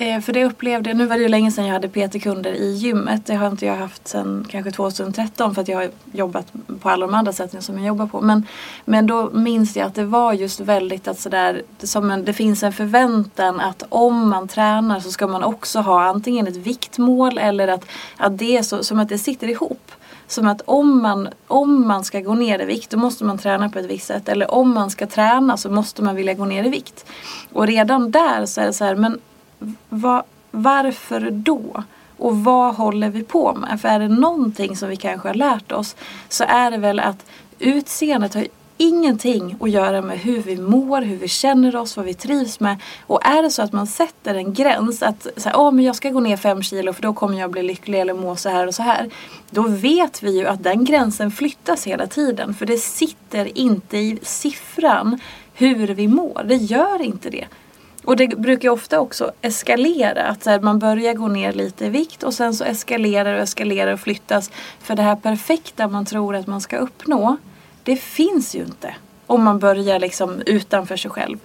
Eh, 0.00 0.20
för 0.20 0.32
det 0.32 0.44
upplevde 0.44 0.90
jag, 0.90 0.96
nu 0.96 1.06
var 1.06 1.16
det 1.16 1.22
ju 1.22 1.28
länge 1.28 1.50
sedan 1.50 1.66
jag 1.66 1.72
hade 1.72 1.88
PT-kunder 1.88 2.52
i 2.52 2.72
gymmet. 2.72 3.26
Det 3.26 3.34
har 3.34 3.46
inte 3.46 3.66
jag 3.66 3.76
haft 3.76 4.08
sedan 4.08 4.46
kanske 4.50 4.70
2013 4.70 5.54
för 5.54 5.62
att 5.62 5.68
jag 5.68 5.78
har 5.78 5.88
jobbat 6.12 6.52
på 6.80 6.88
alla 6.90 7.06
de 7.06 7.14
andra 7.14 7.32
sätten 7.32 7.62
som 7.62 7.78
jag 7.78 7.86
jobbar 7.86 8.06
på. 8.06 8.20
Men, 8.20 8.46
men 8.84 9.06
då 9.06 9.30
minns 9.30 9.76
jag 9.76 9.86
att 9.86 9.94
det 9.94 10.04
var 10.04 10.32
just 10.32 10.60
väldigt 10.60 11.08
att 11.08 11.18
sådär, 11.18 11.62
som 11.82 12.10
en, 12.10 12.24
det 12.24 12.32
finns 12.32 12.62
en 12.62 12.72
förväntan 12.72 13.60
att 13.60 13.82
om 13.88 14.28
man 14.28 14.48
tränar 14.48 15.00
så 15.00 15.10
ska 15.10 15.26
man 15.26 15.42
också 15.42 15.78
ha 15.78 16.04
antingen 16.04 16.46
ett 16.46 16.56
viktmål 16.56 17.38
eller 17.38 17.68
att, 17.68 17.84
att 18.16 18.38
det 18.38 18.56
är 18.56 18.62
så, 18.62 18.84
som 18.84 18.98
att 18.98 19.08
det 19.08 19.18
sitter 19.18 19.48
ihop. 19.48 19.92
Som 20.26 20.46
att 20.46 20.62
om 20.64 21.02
man, 21.02 21.28
om 21.46 21.88
man 21.88 22.04
ska 22.04 22.20
gå 22.20 22.34
ner 22.34 22.62
i 22.62 22.64
vikt 22.64 22.90
då 22.90 22.98
måste 22.98 23.24
man 23.24 23.38
träna 23.38 23.68
på 23.68 23.78
ett 23.78 23.90
visst 23.90 24.06
sätt. 24.06 24.28
Eller 24.28 24.54
om 24.54 24.74
man 24.74 24.90
ska 24.90 25.06
träna 25.06 25.56
så 25.56 25.70
måste 25.70 26.02
man 26.02 26.16
vilja 26.16 26.34
gå 26.34 26.44
ner 26.44 26.64
i 26.64 26.68
vikt. 26.68 27.06
Och 27.52 27.66
redan 27.66 28.10
där 28.10 28.46
så 28.46 28.60
är 28.60 28.66
det 28.66 28.72
så 28.72 28.84
här, 28.84 28.94
men 28.94 29.20
va, 29.88 30.24
varför 30.50 31.30
då? 31.30 31.84
Och 32.18 32.36
vad 32.36 32.74
håller 32.74 33.10
vi 33.10 33.22
på 33.22 33.54
med? 33.54 33.80
För 33.80 33.88
är 33.88 33.98
det 33.98 34.08
någonting 34.08 34.76
som 34.76 34.88
vi 34.88 34.96
kanske 34.96 35.28
har 35.28 35.34
lärt 35.34 35.72
oss 35.72 35.96
så 36.28 36.44
är 36.48 36.70
det 36.70 36.78
väl 36.78 37.00
att 37.00 37.26
utseendet 37.58 38.34
har 38.34 38.46
ingenting 38.80 39.56
att 39.60 39.70
göra 39.70 40.02
med 40.02 40.18
hur 40.18 40.42
vi 40.42 40.56
mår, 40.56 41.02
hur 41.02 41.16
vi 41.16 41.28
känner 41.28 41.76
oss, 41.76 41.96
vad 41.96 42.06
vi 42.06 42.14
trivs 42.14 42.60
med. 42.60 42.76
Och 43.06 43.26
är 43.26 43.42
det 43.42 43.50
så 43.50 43.62
att 43.62 43.72
man 43.72 43.86
sätter 43.86 44.34
en 44.34 44.54
gräns 44.54 45.02
att 45.02 45.26
så 45.36 45.48
här, 45.48 45.56
oh, 45.56 45.72
men 45.72 45.84
jag 45.84 45.96
ska 45.96 46.10
gå 46.10 46.20
ner 46.20 46.36
fem 46.36 46.62
kilo 46.62 46.92
för 46.92 47.02
då 47.02 47.12
kommer 47.12 47.38
jag 47.40 47.50
bli 47.50 47.62
lycklig 47.62 48.00
eller 48.00 48.14
må 48.14 48.36
så 48.36 48.48
här 48.48 48.66
och 48.66 48.74
så 48.74 48.82
här. 48.82 49.10
Då 49.50 49.62
vet 49.62 50.22
vi 50.22 50.38
ju 50.38 50.46
att 50.46 50.62
den 50.62 50.84
gränsen 50.84 51.30
flyttas 51.30 51.86
hela 51.86 52.06
tiden 52.06 52.54
för 52.54 52.66
det 52.66 52.78
sitter 52.78 53.58
inte 53.58 53.96
i 53.96 54.18
siffran 54.22 55.20
hur 55.54 55.86
vi 55.86 56.08
mår. 56.08 56.42
Det 56.44 56.56
gör 56.56 57.02
inte 57.02 57.30
det. 57.30 57.46
Och 58.10 58.16
det 58.16 58.28
brukar 58.28 58.70
ofta 58.70 59.00
också 59.00 59.32
eskalera. 59.42 60.22
Att 60.22 60.42
så 60.42 60.50
här, 60.50 60.60
man 60.60 60.78
börjar 60.78 61.14
gå 61.14 61.28
ner 61.28 61.52
lite 61.52 61.86
i 61.86 61.88
vikt 61.88 62.22
och 62.22 62.34
sen 62.34 62.54
så 62.54 62.64
eskalerar 62.64 63.34
och 63.34 63.40
eskalerar 63.40 63.92
och 63.92 64.00
flyttas. 64.00 64.50
För 64.80 64.96
det 64.96 65.02
här 65.02 65.16
perfekta 65.16 65.88
man 65.88 66.06
tror 66.06 66.36
att 66.36 66.46
man 66.46 66.60
ska 66.60 66.76
uppnå, 66.76 67.36
det 67.82 67.96
finns 67.96 68.54
ju 68.54 68.60
inte. 68.60 68.94
Om 69.26 69.44
man 69.44 69.58
börjar 69.58 69.98
liksom 69.98 70.42
utanför 70.46 70.96
sig 70.96 71.10
själv. 71.10 71.38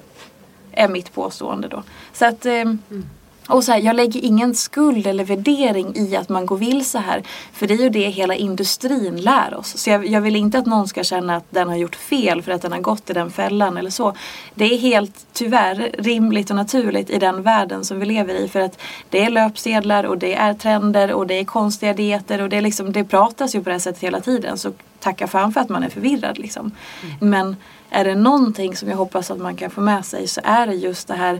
Är 0.72 0.88
mitt 0.88 1.14
påstående 1.14 1.68
då. 1.68 1.84
Så 2.14 2.26
att... 2.26 2.46
Eh, 2.46 2.54
mm. 2.54 3.06
Och 3.48 3.64
så 3.64 3.72
här, 3.72 3.80
jag 3.80 3.96
lägger 3.96 4.26
ingen 4.26 4.56
skuld 4.56 5.08
eller 5.08 5.24
värdering 5.24 5.96
i 5.96 6.16
att 6.16 6.30
man 6.30 6.46
går 6.46 6.58
vilse 6.58 7.00
här. 7.00 7.24
För 7.54 7.68
det 7.68 7.74
är 7.74 7.78
ju 7.78 7.90
det 7.90 8.10
hela 8.10 8.36
industrin 8.36 9.22
lär 9.22 9.56
oss. 9.56 9.78
Så 9.78 9.90
jag, 9.90 10.08
jag, 10.08 10.22
vill 10.22 10.36
inte 10.36 10.60
att 10.60 10.66
någon 10.66 10.88
ska 10.88 11.04
känna 11.04 11.36
att 11.36 11.46
den 11.50 11.68
har 11.68 11.76
gjort 11.76 11.96
fel 11.96 12.42
för 12.42 12.52
att 12.52 12.62
den 12.62 12.72
har 12.72 12.80
gått 12.80 13.10
i 13.10 13.14
den 13.14 13.32
fällan 13.32 13.78
eller 13.78 13.90
så. 13.90 14.14
Det 14.54 14.66
är 14.66 14.78
helt 14.78 15.26
tyvärr 15.34 15.92
rimligt 15.98 16.50
och 16.50 16.56
naturligt 16.56 17.10
i 17.10 17.20
den 17.20 17.44
världen 17.44 17.86
som 17.86 18.00
vi 18.00 18.06
lever 18.06 18.34
i. 18.34 18.48
För 18.48 18.60
att 18.60 18.82
det 19.10 19.26
är 19.26 19.30
löpsedlar 19.30 20.04
och 20.04 20.18
det 20.18 20.36
är 20.36 20.54
trender 20.54 21.14
och 21.14 21.28
det 21.28 21.40
är 21.40 21.46
konstiga 21.46 21.94
dieter 21.94 22.42
och 22.42 22.50
det, 22.50 22.58
är 22.58 22.62
liksom, 22.62 22.92
det 22.92 23.04
pratas 23.04 23.56
ju 23.56 23.60
på 23.60 23.70
det 23.70 23.74
här 23.74 23.80
sättet 23.80 24.04
hela 24.04 24.22
tiden. 24.22 24.58
Så 24.58 24.72
tacka 25.00 25.28
fan 25.28 25.54
för 25.54 25.62
att 25.62 25.70
man 25.70 25.84
är 25.84 25.90
förvirrad 25.90 26.38
liksom. 26.38 26.72
Mm. 27.04 27.30
Men 27.30 27.56
är 27.90 28.06
det 28.06 28.16
någonting 28.16 28.76
som 28.76 28.90
jag 28.90 28.98
hoppas 28.98 29.32
att 29.32 29.38
man 29.38 29.56
kan 29.56 29.72
få 29.72 29.82
med 29.82 30.06
sig 30.06 30.28
så 30.28 30.42
är 30.44 30.68
det 30.68 30.74
just 30.74 31.08
det 31.08 31.14
här 31.14 31.40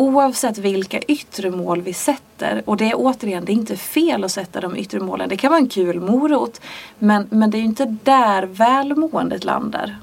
oavsett 0.00 0.58
vilka 0.58 0.98
yttre 0.98 1.50
mål 1.50 1.82
vi 1.82 1.92
sätter 1.92 2.62
och 2.64 2.76
det 2.76 2.90
är 2.90 2.94
återigen, 2.96 3.44
det 3.44 3.52
är 3.52 3.54
inte 3.54 3.76
fel 3.76 4.24
att 4.24 4.32
sätta 4.32 4.60
de 4.60 4.76
yttre 4.76 5.00
målen. 5.00 5.28
Det 5.28 5.36
kan 5.36 5.50
vara 5.50 5.60
en 5.60 5.68
kul 5.68 6.00
morot 6.00 6.60
men, 6.98 7.26
men 7.30 7.50
det 7.50 7.56
är 7.56 7.60
ju 7.60 7.64
inte 7.64 7.96
där 8.04 8.42
välmåendet 8.42 9.44
landar. 9.44 9.96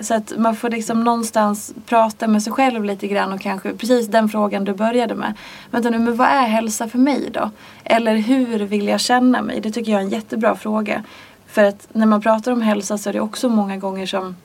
Så 0.00 0.14
att 0.14 0.32
man 0.36 0.56
får 0.56 0.70
liksom 0.70 1.04
någonstans 1.04 1.74
prata 1.86 2.28
med 2.28 2.42
sig 2.42 2.52
själv 2.52 2.84
lite 2.84 3.06
grann 3.06 3.32
och 3.32 3.40
kanske 3.40 3.72
precis 3.72 4.06
den 4.06 4.28
frågan 4.28 4.64
du 4.64 4.74
började 4.74 5.14
med. 5.14 5.34
Vänta 5.70 5.90
nu, 5.90 5.98
men 5.98 6.16
vad 6.16 6.28
är 6.28 6.46
hälsa 6.46 6.88
för 6.88 6.98
mig 6.98 7.30
då? 7.32 7.50
Eller 7.84 8.16
hur 8.16 8.58
vill 8.58 8.88
jag 8.88 9.00
känna 9.00 9.42
mig? 9.42 9.60
Det 9.60 9.70
tycker 9.70 9.92
jag 9.92 10.00
är 10.00 10.04
en 10.04 10.10
jättebra 10.10 10.56
fråga. 10.56 11.02
För 11.46 11.64
att 11.64 11.88
när 11.92 12.06
man 12.06 12.20
pratar 12.20 12.52
om 12.52 12.62
hälsa 12.62 12.98
så 12.98 13.08
är 13.08 13.12
det 13.12 13.20
också 13.20 13.48
många 13.48 13.76
gånger 13.76 14.06
som, 14.06 14.36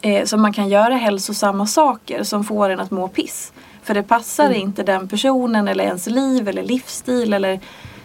eh, 0.00 0.24
som 0.24 0.42
man 0.42 0.52
kan 0.52 0.68
göra 0.68 0.94
hälsosamma 0.94 1.66
saker 1.66 2.22
som 2.22 2.44
får 2.44 2.70
en 2.70 2.80
att 2.80 2.90
må 2.90 3.08
piss. 3.08 3.52
För 3.88 3.94
det 3.94 4.02
passar 4.02 4.44
mm. 4.44 4.60
inte 4.60 4.82
den 4.82 5.08
personen 5.08 5.68
eller 5.68 5.84
ens 5.84 6.06
liv 6.06 6.48
eller 6.48 6.62
livsstil. 6.62 7.32
Eller 7.32 7.60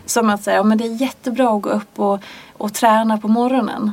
som 0.05 0.29
att 0.29 0.43
säga, 0.43 0.57
ja, 0.57 0.63
men 0.63 0.77
det 0.77 0.85
är 0.85 1.01
jättebra 1.01 1.49
att 1.49 1.61
gå 1.61 1.69
upp 1.69 1.99
och, 1.99 2.19
och 2.57 2.73
träna 2.73 3.17
på 3.17 3.27
morgonen. 3.27 3.91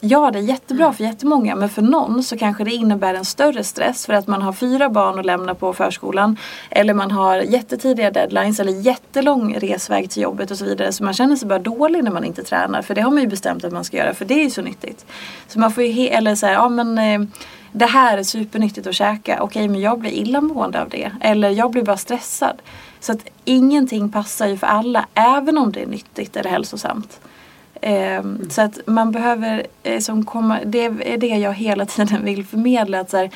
Ja, 0.00 0.30
det 0.30 0.38
är 0.38 0.42
jättebra 0.42 0.84
mm. 0.84 0.94
för 0.94 1.04
jättemånga 1.04 1.56
men 1.56 1.68
för 1.68 1.82
någon 1.82 2.22
så 2.22 2.38
kanske 2.38 2.64
det 2.64 2.70
innebär 2.70 3.14
en 3.14 3.24
större 3.24 3.64
stress 3.64 4.06
för 4.06 4.12
att 4.12 4.26
man 4.26 4.42
har 4.42 4.52
fyra 4.52 4.88
barn 4.88 5.18
att 5.18 5.26
lämna 5.26 5.54
på 5.54 5.72
förskolan. 5.72 6.36
Eller 6.70 6.94
man 6.94 7.10
har 7.10 7.36
jättetidiga 7.36 8.10
deadlines 8.10 8.60
eller 8.60 8.72
jättelång 8.72 9.54
resväg 9.58 10.10
till 10.10 10.22
jobbet 10.22 10.50
och 10.50 10.58
så 10.58 10.64
vidare. 10.64 10.92
Så 10.92 11.04
man 11.04 11.14
känner 11.14 11.36
sig 11.36 11.48
bara 11.48 11.58
dålig 11.58 12.04
när 12.04 12.10
man 12.10 12.24
inte 12.24 12.42
tränar 12.42 12.82
för 12.82 12.94
det 12.94 13.00
har 13.00 13.10
man 13.10 13.22
ju 13.22 13.28
bestämt 13.28 13.64
att 13.64 13.72
man 13.72 13.84
ska 13.84 13.96
göra 13.96 14.14
för 14.14 14.24
det 14.24 14.34
är 14.34 14.44
ju 14.44 14.50
så 14.50 14.62
nyttigt. 14.62 15.06
Så 15.48 15.58
man 15.58 15.72
får 15.72 15.84
ju, 15.84 16.06
eller 16.06 16.34
så 16.34 16.46
här, 16.46 16.52
ja 16.52 16.68
men 16.68 16.98
eh, 16.98 17.28
det 17.72 17.86
här 17.86 18.18
är 18.18 18.22
supernyttigt 18.22 18.86
att 18.86 18.94
käka. 18.94 19.42
Okej, 19.42 19.68
men 19.68 19.80
jag 19.80 19.98
blir 19.98 20.10
illamående 20.10 20.82
av 20.82 20.88
det. 20.88 21.10
Eller 21.20 21.50
jag 21.50 21.70
blir 21.70 21.82
bara 21.82 21.96
stressad. 21.96 22.62
Så 23.00 23.12
att 23.12 23.26
ingenting 23.44 24.12
passar 24.12 24.46
ju 24.46 24.56
för 24.56 24.66
alla, 24.66 25.06
även 25.14 25.58
om 25.58 25.72
det 25.72 25.82
är 25.82 25.86
nyttigt 25.86 26.36
eller 26.36 26.50
hälsosamt. 26.50 27.20
Eh, 27.80 28.16
mm. 28.16 28.50
Så 28.50 28.62
att 28.62 28.80
man 28.86 29.12
behöver, 29.12 29.66
eh, 29.82 30.00
som 30.00 30.24
komma, 30.24 30.58
det 30.64 30.84
är 30.84 31.18
det 31.18 31.26
jag 31.26 31.52
hela 31.52 31.86
tiden 31.86 32.24
vill 32.24 32.44
förmedla. 32.44 33.00
Att 33.00 33.10
så 33.10 33.16
här, 33.16 33.30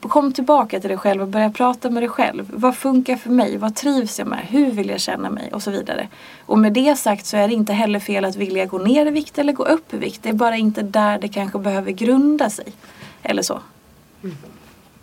kom 0.00 0.32
tillbaka 0.32 0.80
till 0.80 0.88
dig 0.88 0.98
själv 0.98 1.22
och 1.22 1.28
börja 1.28 1.50
prata 1.50 1.90
med 1.90 2.02
dig 2.02 2.10
själv. 2.10 2.50
Vad 2.52 2.76
funkar 2.76 3.16
för 3.16 3.30
mig? 3.30 3.56
Vad 3.56 3.74
trivs 3.74 4.18
jag 4.18 4.28
med? 4.28 4.46
Hur 4.48 4.70
vill 4.70 4.88
jag 4.88 5.00
känna 5.00 5.30
mig? 5.30 5.50
Och 5.52 5.62
så 5.62 5.70
vidare. 5.70 6.08
Och 6.46 6.58
med 6.58 6.72
det 6.72 6.96
sagt 6.98 7.26
så 7.26 7.36
är 7.36 7.48
det 7.48 7.54
inte 7.54 7.72
heller 7.72 8.00
fel 8.00 8.24
att 8.24 8.36
vilja 8.36 8.66
gå 8.66 8.78
ner 8.78 9.06
i 9.06 9.10
vikt 9.10 9.38
eller 9.38 9.52
gå 9.52 9.64
upp 9.64 9.94
i 9.94 9.96
vikt. 9.96 10.22
Det 10.22 10.28
är 10.28 10.32
bara 10.32 10.56
inte 10.56 10.82
där 10.82 11.18
det 11.18 11.28
kanske 11.28 11.58
behöver 11.58 11.92
grunda 11.92 12.50
sig. 12.50 12.66
Eller 13.28 13.42
så. 13.42 13.60
Mm. 14.22 14.36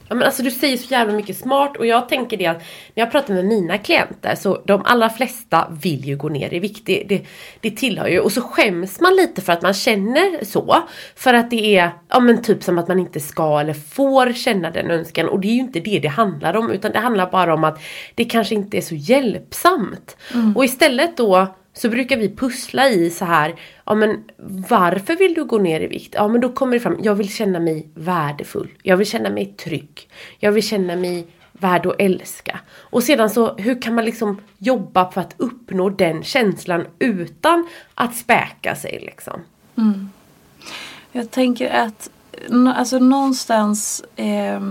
Ja, 0.08 0.16
men 0.16 0.24
alltså 0.24 0.44
du 0.44 0.52
säger 0.52 0.78
så 0.78 0.92
jävla 0.92 1.14
mycket 1.14 1.38
smart 1.38 1.78
och 1.78 1.86
jag 1.86 2.10
tänker 2.10 2.38
det 2.38 2.46
att 2.46 2.58
när 2.94 3.04
jag 3.04 3.12
pratar 3.12 3.34
med 3.34 3.46
mina 3.46 3.78
klienter 3.78 4.36
så 4.36 4.62
de 4.66 4.82
allra 4.86 5.10
flesta 5.10 5.68
vill 5.82 6.06
ju 6.06 6.18
gå 6.18 6.30
ner 6.30 6.54
i 6.54 6.60
vikt. 6.60 6.86
Det, 6.86 7.04
det, 7.08 7.26
det 7.60 7.72
tillhör 7.72 8.08
ju 8.08 8.20
och 8.20 8.32
så 8.32 8.42
skäms 8.42 9.02
man 9.02 9.16
lite 9.16 9.42
för 9.42 9.54
att 9.54 9.62
man 9.62 9.74
känner 9.74 10.46
så. 10.46 10.84
För 11.16 11.34
att 11.34 11.50
det 11.50 11.78
är 11.78 11.92
ja 12.10 12.20
men 12.20 12.44
typ 12.44 12.64
som 12.64 12.78
att 12.78 12.88
man 12.88 13.00
inte 13.00 13.20
ska 13.20 13.60
eller 13.60 13.74
får 13.74 14.34
känna 14.34 14.72
den 14.72 14.92
önskan 14.92 15.28
och 15.30 15.40
det 15.40 15.48
är 15.48 15.54
ju 15.54 15.60
inte 15.60 15.80
det 15.80 16.00
det 16.00 16.08
handlar 16.08 16.56
om 16.56 16.72
utan 16.72 16.92
det 16.92 17.00
handlar 17.00 17.32
bara 17.32 17.54
om 17.54 17.64
att 17.64 17.82
det 18.16 18.26
kanske 18.26 18.56
inte 18.56 18.78
är 18.78 18.82
så 18.82 18.96
hjälpsamt. 18.96 20.18
Mm. 20.34 20.58
Och 20.58 20.66
istället 20.66 21.18
då 21.18 21.56
så 21.78 21.90
brukar 21.90 22.18
vi 22.18 22.36
pussla 22.36 22.90
i 22.90 23.10
så 23.10 23.26
här, 23.26 23.56
ja 23.86 23.96
men 23.96 24.24
varför 24.70 25.16
vill 25.16 25.34
du 25.34 25.46
gå 25.46 25.58
ner 25.58 25.82
i 25.82 25.88
vikt? 25.88 26.14
Ja 26.18 26.28
men 26.28 26.42
då 26.42 26.50
kommer 26.50 26.74
det 26.74 26.80
fram, 26.80 27.00
jag 27.02 27.16
vill 27.16 27.30
känna 27.30 27.60
mig 27.60 27.88
värdefull. 27.94 28.70
Jag 28.84 28.98
vill 28.98 29.08
känna 29.08 29.30
mig 29.30 29.46
trygg. 29.46 30.10
Jag 30.40 30.52
vill 30.52 30.64
känna 30.64 30.96
mig 30.96 31.28
värd 31.52 31.86
att 31.86 31.96
älska. 32.00 32.60
Och 32.76 33.04
sedan 33.04 33.30
så, 33.30 33.54
hur 33.54 33.82
kan 33.82 33.96
man 33.96 34.06
liksom 34.06 34.42
jobba 34.58 35.06
på 35.06 35.20
att 35.20 35.36
uppnå 35.38 35.90
den 35.90 36.24
känslan 36.24 36.86
utan 37.00 37.68
att 37.94 38.16
späka 38.16 38.76
sig 38.76 39.00
liksom? 39.06 39.42
Mm. 39.78 40.10
Jag 41.12 41.32
tänker 41.32 41.70
att, 41.70 42.10
alltså 42.76 43.00
någonstans 43.00 44.04
eh, 44.16 44.62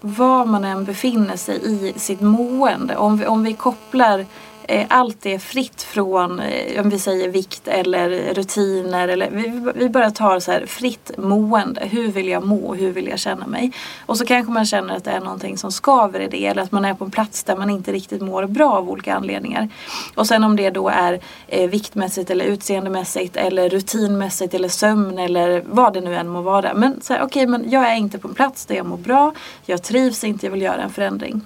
var 0.00 0.46
man 0.46 0.64
än 0.64 0.84
befinner 0.84 1.36
sig 1.36 1.60
i 1.64 1.92
sitt 1.98 2.20
mående, 2.20 2.96
om 2.96 3.16
vi, 3.16 3.26
om 3.26 3.42
vi 3.42 3.52
kopplar 3.52 4.26
Eh, 4.68 4.86
allt 4.88 5.26
är 5.26 5.38
fritt 5.38 5.82
från, 5.82 6.40
eh, 6.40 6.80
om 6.80 6.90
vi 6.90 6.98
säger 6.98 7.28
vikt 7.28 7.68
eller 7.68 8.34
rutiner. 8.34 9.08
Eller, 9.08 9.30
vi, 9.30 9.72
vi 9.74 9.88
bara 9.88 10.10
tar 10.10 10.40
så 10.40 10.52
här 10.52 10.66
fritt 10.66 11.10
mående. 11.18 11.80
Hur 11.84 12.08
vill 12.08 12.28
jag 12.28 12.46
må? 12.46 12.74
Hur 12.74 12.92
vill 12.92 13.08
jag 13.08 13.18
känna 13.18 13.46
mig? 13.46 13.72
Och 14.06 14.18
så 14.18 14.26
kanske 14.26 14.52
man 14.52 14.66
känner 14.66 14.96
att 14.96 15.04
det 15.04 15.10
är 15.10 15.20
någonting 15.20 15.58
som 15.58 15.72
skaver 15.72 16.20
i 16.20 16.28
det. 16.28 16.46
Eller 16.46 16.62
att 16.62 16.72
man 16.72 16.84
är 16.84 16.94
på 16.94 17.04
en 17.04 17.10
plats 17.10 17.44
där 17.44 17.56
man 17.56 17.70
inte 17.70 17.92
riktigt 17.92 18.22
mår 18.22 18.46
bra 18.46 18.72
av 18.72 18.90
olika 18.90 19.14
anledningar. 19.14 19.68
Och 20.14 20.26
sen 20.26 20.44
om 20.44 20.56
det 20.56 20.70
då 20.70 20.88
är 20.88 21.20
eh, 21.48 21.70
viktmässigt 21.70 22.30
eller 22.30 22.44
utseendemässigt 22.44 23.36
eller 23.36 23.68
rutinmässigt 23.68 24.54
eller 24.54 24.68
sömn 24.68 25.18
eller 25.18 25.62
vad 25.66 25.92
det 25.92 26.00
nu 26.00 26.16
än 26.16 26.28
må 26.28 26.42
vara. 26.42 26.74
Men 26.74 27.00
okej, 27.10 27.22
okay, 27.22 27.46
men 27.46 27.70
jag 27.70 27.90
är 27.90 27.96
inte 27.96 28.18
på 28.18 28.28
en 28.28 28.34
plats 28.34 28.66
där 28.66 28.74
jag 28.74 28.86
mår 28.86 28.96
bra. 28.96 29.32
Jag 29.66 29.82
trivs 29.82 30.24
inte, 30.24 30.46
jag 30.46 30.50
vill 30.50 30.62
göra 30.62 30.82
en 30.82 30.90
förändring. 30.90 31.40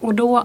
Och 0.00 0.14
då 0.14 0.44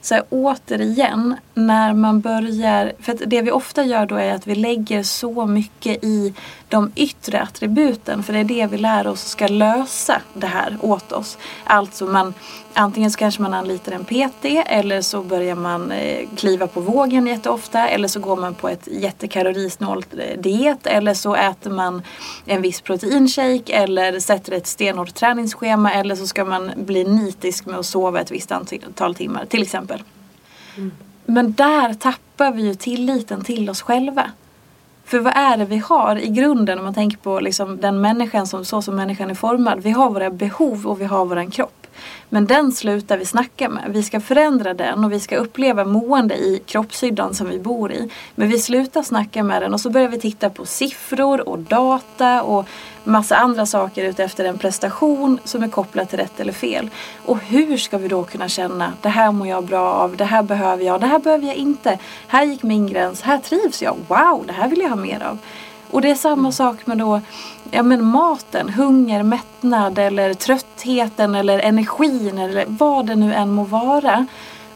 så 0.00 0.14
här, 0.14 0.24
återigen, 0.30 1.36
när 1.54 1.92
man 1.92 2.20
börjar, 2.20 2.92
för 3.00 3.16
det 3.26 3.42
vi 3.42 3.50
ofta 3.50 3.84
gör 3.84 4.06
då 4.06 4.14
är 4.14 4.34
att 4.34 4.46
vi 4.46 4.54
lägger 4.54 5.02
så 5.02 5.46
mycket 5.46 6.04
i 6.04 6.34
de 6.68 6.92
yttre 6.94 7.40
attributen 7.40 8.22
för 8.22 8.32
det 8.32 8.38
är 8.38 8.44
det 8.44 8.66
vi 8.66 8.78
lär 8.78 9.06
oss 9.06 9.28
ska 9.28 9.46
lösa 9.46 10.20
det 10.34 10.46
här 10.46 10.78
åt 10.80 11.12
oss. 11.12 11.38
Alltså 11.64 12.06
man, 12.06 12.34
antingen 12.74 13.10
så 13.10 13.18
kanske 13.18 13.42
man 13.42 13.54
anlitar 13.54 13.92
en 13.92 14.04
PT 14.04 14.44
eller 14.66 15.02
så 15.02 15.22
börjar 15.22 15.54
man 15.54 15.92
eh, 15.92 16.28
kliva 16.36 16.66
på 16.66 16.80
vågen 16.80 17.26
jätteofta 17.26 17.88
eller 17.88 18.08
så 18.08 18.20
går 18.20 18.36
man 18.36 18.54
på 18.54 18.68
ett 18.68 18.88
jättekalorisnålt 18.92 20.14
eh, 20.14 20.40
diet 20.40 20.86
eller 20.86 21.14
så 21.14 21.34
äter 21.34 21.70
man 21.70 22.02
en 22.46 22.62
viss 22.62 22.80
proteinshake 22.80 23.72
eller 23.72 24.20
sätter 24.20 24.52
ett 24.52 24.66
stenhårt 24.66 25.14
träningsschema 25.14 25.92
eller 25.92 26.16
så 26.16 26.26
ska 26.26 26.44
man 26.44 26.70
bli 26.76 27.04
nitisk 27.04 27.66
med 27.66 27.78
att 27.78 27.86
sova 27.86 28.20
ett 28.20 28.30
visst 28.30 28.52
antal 28.52 29.14
timmar 29.14 29.44
till 29.44 29.62
exempel. 29.62 30.02
Mm. 30.76 30.92
Men 31.24 31.52
där 31.52 31.94
tappar 31.94 32.52
vi 32.52 32.62
ju 32.62 32.74
tilliten 32.74 33.44
till 33.44 33.70
oss 33.70 33.82
själva. 33.82 34.30
För 35.08 35.18
vad 35.18 35.32
är 35.36 35.56
det 35.56 35.64
vi 35.64 35.78
har 35.78 36.16
i 36.16 36.28
grunden 36.28 36.78
om 36.78 36.84
man 36.84 36.94
tänker 36.94 37.16
på 37.16 37.40
liksom 37.40 37.80
den 37.80 38.00
människan 38.00 38.46
som 38.46 38.64
så 38.64 38.82
som 38.82 38.96
människan 38.96 39.30
är 39.30 39.34
formad. 39.34 39.82
Vi 39.82 39.90
har 39.90 40.10
våra 40.10 40.30
behov 40.30 40.86
och 40.86 41.00
vi 41.00 41.04
har 41.04 41.24
våran 41.24 41.50
kropp. 41.50 41.77
Men 42.28 42.46
den 42.46 42.72
slutar 42.72 43.18
vi 43.18 43.24
snacka 43.24 43.68
med. 43.68 43.84
Vi 43.88 44.02
ska 44.02 44.20
förändra 44.20 44.74
den 44.74 45.04
och 45.04 45.12
vi 45.12 45.20
ska 45.20 45.36
uppleva 45.36 45.84
mående 45.84 46.34
i 46.34 46.62
kroppshyddan 46.66 47.34
som 47.34 47.48
vi 47.48 47.58
bor 47.58 47.92
i. 47.92 48.10
Men 48.34 48.48
vi 48.48 48.58
slutar 48.58 49.02
snacka 49.02 49.42
med 49.42 49.62
den 49.62 49.74
och 49.74 49.80
så 49.80 49.90
börjar 49.90 50.08
vi 50.08 50.20
titta 50.20 50.50
på 50.50 50.66
siffror 50.66 51.48
och 51.48 51.58
data 51.58 52.42
och 52.42 52.68
massa 53.04 53.36
andra 53.36 53.66
saker 53.66 54.04
utefter 54.04 54.44
en 54.44 54.58
prestation 54.58 55.38
som 55.44 55.62
är 55.62 55.68
kopplad 55.68 56.08
till 56.08 56.18
rätt 56.18 56.40
eller 56.40 56.52
fel. 56.52 56.90
Och 57.24 57.38
hur 57.38 57.76
ska 57.76 57.98
vi 57.98 58.08
då 58.08 58.24
kunna 58.24 58.48
känna 58.48 58.92
det 59.02 59.08
här 59.08 59.32
mår 59.32 59.48
jag 59.48 59.64
bra 59.64 59.92
av, 59.92 60.16
det 60.16 60.24
här 60.24 60.42
behöver 60.42 60.84
jag, 60.84 61.00
det 61.00 61.06
här 61.06 61.18
behöver 61.18 61.46
jag 61.46 61.56
inte. 61.56 61.98
Här 62.26 62.44
gick 62.44 62.62
min 62.62 62.86
gräns, 62.86 63.22
här 63.22 63.38
trivs 63.38 63.82
jag, 63.82 63.96
wow, 64.08 64.44
det 64.46 64.52
här 64.52 64.68
vill 64.68 64.78
jag 64.80 64.88
ha 64.88 64.96
mer 64.96 65.22
av. 65.22 65.38
Och 65.90 66.00
det 66.00 66.10
är 66.10 66.14
samma 66.14 66.52
sak 66.52 66.86
med 66.86 66.98
då 66.98 67.20
ja, 67.70 67.82
men 67.82 68.04
maten, 68.04 68.68
hunger, 68.68 69.22
mättnad 69.22 69.98
eller 69.98 70.34
tröttheten 70.34 71.34
eller 71.34 71.58
energin 71.58 72.38
eller 72.38 72.64
vad 72.68 73.06
det 73.06 73.14
nu 73.14 73.34
än 73.34 73.50
må 73.50 73.64
vara. 73.64 74.26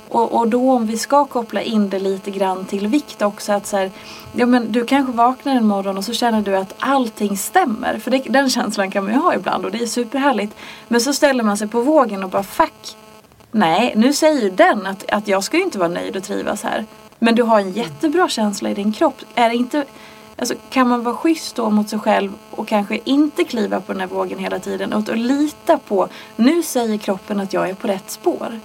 Och, 0.09 0.33
och 0.33 0.49
då 0.49 0.73
om 0.73 0.87
vi 0.87 0.99
ska 0.99 1.25
koppla 1.25 1.63
in 1.63 1.89
det 1.89 1.99
lite 1.99 2.31
grann 2.31 2.65
till 2.65 2.87
vikt 2.87 3.23
också 3.23 3.53
att 3.53 3.67
så 3.67 3.77
här, 3.77 3.91
ja 4.33 4.47
men 4.47 4.73
du 4.73 4.85
kanske 4.85 5.13
vaknar 5.13 5.55
en 5.55 5.67
morgon 5.67 5.99
och 5.99 6.05
så 6.05 6.13
känner 6.13 6.43
du 6.43 6.57
att 6.57 6.75
allting 6.79 7.37
stämmer. 7.37 7.99
För 7.99 8.11
det, 8.11 8.19
den 8.19 8.51
känslan 8.51 8.91
kan 8.91 9.05
man 9.05 9.13
ju 9.13 9.19
ha 9.19 9.35
ibland 9.35 9.65
och 9.65 9.71
det 9.71 9.83
är 9.83 9.87
superhärligt. 9.87 10.57
Men 10.89 11.01
så 11.01 11.13
ställer 11.13 11.45
man 11.45 11.57
sig 11.57 11.69
på 11.69 11.81
vågen 11.81 12.25
och 12.25 12.31
bara 12.31 12.43
fuck. 12.43 12.97
Nej, 13.51 13.93
nu 13.97 14.13
säger 14.13 14.51
den 14.51 14.87
att, 14.87 15.11
att 15.11 15.29
jag 15.29 15.45
ska 15.45 15.57
ju 15.57 15.63
inte 15.63 15.79
vara 15.79 15.89
nöjd 15.89 16.17
och 16.17 16.25
trivas 16.25 16.63
här. 16.63 16.87
Men 17.19 17.35
du 17.35 17.43
har 17.43 17.61
en 17.61 17.73
jättebra 17.73 18.29
känsla 18.29 18.71
i 18.71 18.75
din 18.75 18.93
kropp. 18.93 19.21
Är 19.35 19.49
det 19.49 19.55
inte 19.55 19.85
Alltså, 20.43 20.55
kan 20.71 20.89
man 20.89 21.03
vara 21.03 21.17
schysst 21.17 21.57
då 21.57 21.71
mot 21.71 21.89
sig 21.89 21.99
själv 21.99 22.33
och 22.51 22.69
kanske 22.69 22.99
inte 23.05 23.45
kliva 23.45 23.81
på 23.81 23.93
den 23.93 24.01
här 24.01 24.09
vågen 24.09 24.39
hela 24.39 24.59
tiden 24.59 24.93
och, 24.93 25.09
och 25.09 25.17
lita 25.17 25.79
på, 25.79 26.09
nu 26.37 26.63
säger 26.63 26.99
kroppen 26.99 27.41
att 27.41 27.53
jag 27.53 27.71
är 27.71 27.75
på 27.75 27.89
rätt 27.89 28.11
spår. 28.11 28.61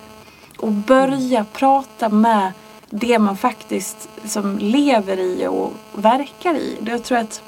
Och 0.58 0.72
börja 0.72 1.40
mm. 1.40 1.46
prata 1.54 2.10
med 2.10 2.52
det 2.90 3.20
man 3.20 3.38
faktiskt 3.38 4.10
liksom 4.22 4.58
lever 4.58 5.20
i 5.20 5.48
och 5.48 5.74
verkar 5.94 6.56
i. 6.56 6.78
Jag 6.86 7.04
tror 7.04 7.18
att 7.18 7.42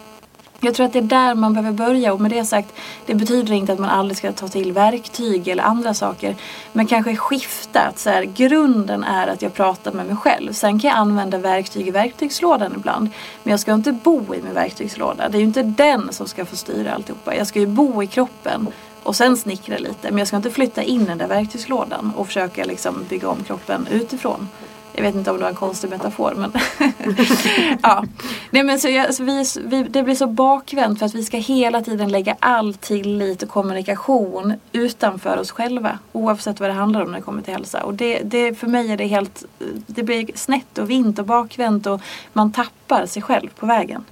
jag 0.62 0.76
tror 0.76 0.86
att 0.86 0.94
det 0.94 1.00
är 1.00 1.04
där 1.04 1.36
man 1.36 1.54
behöver 1.54 1.72
börja 1.72 2.14
och 2.14 2.22
med 2.22 2.32
det 2.32 2.46
sagt, 2.46 2.74
det 3.06 3.16
betyder 3.16 3.54
inte 3.54 3.74
att 3.74 3.80
man 3.80 3.90
aldrig 3.90 4.18
ska 4.18 4.32
ta 4.32 4.48
till 4.48 4.72
verktyg 4.72 5.48
eller 5.48 5.64
andra 5.64 5.94
saker. 5.94 6.36
Men 6.72 6.88
kanske 6.88 7.16
skifta, 7.16 7.80
att 7.80 8.00
så 8.00 8.10
här, 8.10 8.24
grunden 8.24 9.04
är 9.04 9.28
att 9.28 9.42
jag 9.42 9.54
pratar 9.54 9.92
med 9.92 10.06
mig 10.06 10.16
själv. 10.16 10.54
Sen 10.54 10.80
kan 10.80 10.90
jag 10.90 10.98
använda 10.98 11.38
verktyg 11.38 11.88
i 11.88 11.92
verktygslådan 11.92 12.74
ibland. 12.76 13.10
Men 13.44 13.52
jag 13.52 13.60
ska 13.60 13.74
inte 13.74 13.92
bo 13.92 14.36
i 14.36 14.42
min 14.42 14.54
verktygslåda. 14.54 15.30
Det 15.30 15.38
är 15.38 15.40
ju 15.40 15.46
inte 15.46 15.64
den 15.64 16.14
som 16.14 16.28
ska 16.28 16.46
få 16.46 16.56
styra 16.56 16.94
alltihopa. 16.94 17.36
Jag 17.36 17.48
ska 17.48 17.60
ju 17.60 17.68
bo 17.68 18.04
i 18.04 18.08
kroppen 18.08 18.68
och 19.04 19.16
sen 19.16 19.38
snickra 19.38 19.78
lite. 19.78 20.10
Men 20.10 20.18
jag 20.18 20.28
ska 20.28 20.38
inte 20.38 20.52
flytta 20.52 20.84
in 20.84 21.06
den 21.06 21.18
där 21.18 21.28
verktygslådan 21.28 22.12
och 22.16 22.28
försöka 22.28 22.66
liksom 22.66 23.06
bygga 23.10 23.28
om 23.30 23.44
kroppen 23.44 23.88
utifrån. 23.92 24.48
Jag 24.94 25.04
vet 25.04 25.16
inte 25.16 25.32
om 25.32 25.38
det 25.38 25.44
var 25.44 25.50
en 25.50 25.56
konstig 25.56 25.90
metafor 25.90 26.34
men 26.38 26.52
ja. 27.84 28.06
Nej, 28.50 28.64
men 28.64 28.80
så 28.80 28.90
jag, 28.90 29.14
så 29.16 29.24
vi, 29.24 29.46
vi, 29.66 29.84
det 29.84 30.04
blir 30.04 30.16
så 30.16 30.28
bakvänt 30.28 31.00
för 31.00 31.06
att 31.06 31.16
vi 31.16 31.24
ska 31.24 31.38
hela 31.38 31.82
tiden 31.82 32.12
lägga 32.12 32.38
all 32.40 32.74
tillit 32.74 33.44
och 33.44 33.50
kommunikation 33.50 34.54
utanför 34.72 35.38
oss 35.38 35.52
själva. 35.52 36.00
Oavsett 36.12 36.60
vad 36.60 36.70
det 36.70 36.74
handlar 36.74 37.02
om 37.02 37.12
när 37.12 37.18
det 37.18 37.24
kommer 37.24 37.42
till 37.42 37.54
hälsa. 37.54 37.84
Och 37.84 37.94
det, 37.94 38.20
det, 38.24 38.54
för 38.54 38.68
mig 38.68 38.92
är 38.92 38.98
det 38.98 39.08
helt, 39.08 39.46
det 39.88 40.04
blir 40.04 40.32
snett 40.36 40.78
och 40.78 40.90
vint 40.90 41.20
och 41.20 41.26
bakvänt 41.26 41.88
och 41.88 42.02
man 42.34 42.52
tappar 42.52 43.06
sig 43.06 43.22
själv 43.22 43.50
på 43.50 43.66
vägen. 43.66 44.04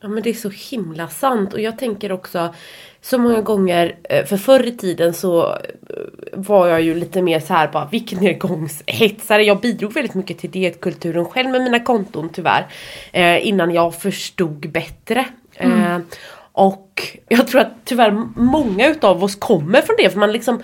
Ja 0.00 0.08
men 0.08 0.22
det 0.22 0.30
är 0.30 0.34
så 0.34 0.48
himla 0.48 1.08
sant 1.08 1.52
och 1.52 1.60
jag 1.60 1.78
tänker 1.78 2.12
också 2.12 2.54
så 3.00 3.18
många 3.18 3.40
gånger, 3.40 3.96
eh, 4.04 4.24
för 4.24 4.36
förr 4.36 4.66
i 4.66 4.76
tiden 4.76 5.14
så 5.14 5.52
eh, 5.52 5.58
var 6.32 6.66
jag 6.66 6.82
ju 6.82 6.94
lite 6.94 7.22
mer 7.22 7.40
så 7.40 7.54
här 7.54 7.68
bara 7.68 7.88
viktnedgångshetsare. 7.92 9.42
Jag 9.42 9.60
bidrog 9.60 9.92
väldigt 9.92 10.14
mycket 10.14 10.38
till 10.38 10.50
dietkulturen 10.50 11.24
själv 11.24 11.50
med 11.50 11.62
mina 11.62 11.80
konton 11.80 12.28
tyvärr. 12.32 12.66
Eh, 13.12 13.46
innan 13.46 13.70
jag 13.70 13.94
förstod 13.94 14.70
bättre. 14.70 15.26
Mm. 15.54 15.80
Eh, 15.80 15.98
och 16.52 17.16
jag 17.28 17.46
tror 17.48 17.60
att 17.60 17.72
tyvärr 17.84 18.10
många 18.36 18.88
utav 18.88 19.24
oss 19.24 19.36
kommer 19.36 19.82
från 19.82 19.96
det 19.98 20.10
för 20.10 20.18
man 20.18 20.32
liksom 20.32 20.62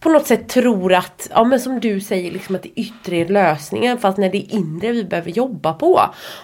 på 0.00 0.08
något 0.08 0.26
sätt 0.26 0.48
tror 0.48 0.94
att, 0.94 1.30
ja 1.34 1.44
men 1.44 1.60
som 1.60 1.80
du 1.80 2.00
säger, 2.00 2.32
liksom 2.32 2.54
att 2.54 2.62
det 2.62 2.80
yttre 2.80 3.16
är 3.16 3.28
lösningen 3.28 3.98
fast 3.98 4.18
när 4.18 4.30
det 4.30 4.38
är 4.38 4.54
inre 4.54 4.92
vi 4.92 5.04
behöver 5.04 5.30
jobba 5.30 5.72
på. 5.72 6.00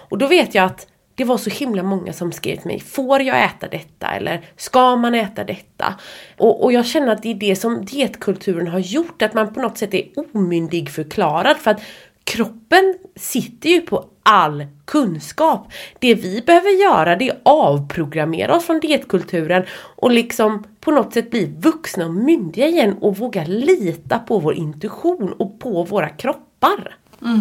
Och 0.09 0.19
då 0.19 0.27
vet 0.27 0.55
jag 0.55 0.65
att 0.65 0.87
det 1.15 1.25
var 1.25 1.39
så 1.39 1.51
himla 1.51 1.83
många 1.83 2.13
som 2.13 2.33
skrev 2.33 2.57
till 2.57 2.67
mig, 2.67 2.81
får 2.81 3.23
jag 3.23 3.45
äta 3.45 3.69
detta? 3.69 4.07
Eller 4.07 4.45
ska 4.57 4.97
man 4.97 5.15
äta 5.15 5.45
detta? 5.45 5.95
Och, 6.39 6.65
och 6.65 6.73
jag 6.73 6.87
känner 6.87 7.13
att 7.13 7.23
det 7.23 7.31
är 7.31 7.35
det 7.35 7.57
som 7.57 7.85
dietkulturen 7.85 8.69
har 8.69 8.79
gjort, 8.79 9.23
att 9.23 9.35
man 9.35 9.55
på 9.55 9.61
något 9.61 9.79
sätt 9.79 9.95
är 9.95 10.09
omyndig 10.17 10.91
förklarad 10.91 11.57
för 11.57 11.71
att 11.71 11.81
kroppen 12.25 12.95
sitter 13.17 13.69
ju 13.69 13.81
på 13.81 14.05
all 14.23 14.67
kunskap. 14.85 15.73
Det 15.99 16.15
vi 16.15 16.43
behöver 16.47 16.83
göra 16.83 17.17
det 17.17 17.29
är 17.29 17.41
avprogrammera 17.43 18.57
oss 18.57 18.65
från 18.65 18.81
dietkulturen 18.81 19.65
och 19.73 20.11
liksom 20.11 20.65
på 20.81 20.91
något 20.91 21.15
sätt 21.15 21.31
bli 21.31 21.55
vuxna 21.59 22.05
och 22.05 22.15
myndiga 22.15 22.67
igen 22.67 22.97
och 23.01 23.17
våga 23.17 23.45
lita 23.45 24.19
på 24.19 24.39
vår 24.39 24.55
intuition 24.55 25.33
och 25.33 25.59
på 25.61 25.83
våra 25.83 26.09
kroppar. 26.09 26.97
Mm. 27.23 27.41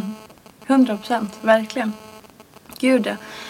100 0.68 0.98
procent, 0.98 1.40
verkligen. 1.42 1.92
Gud 2.84 3.08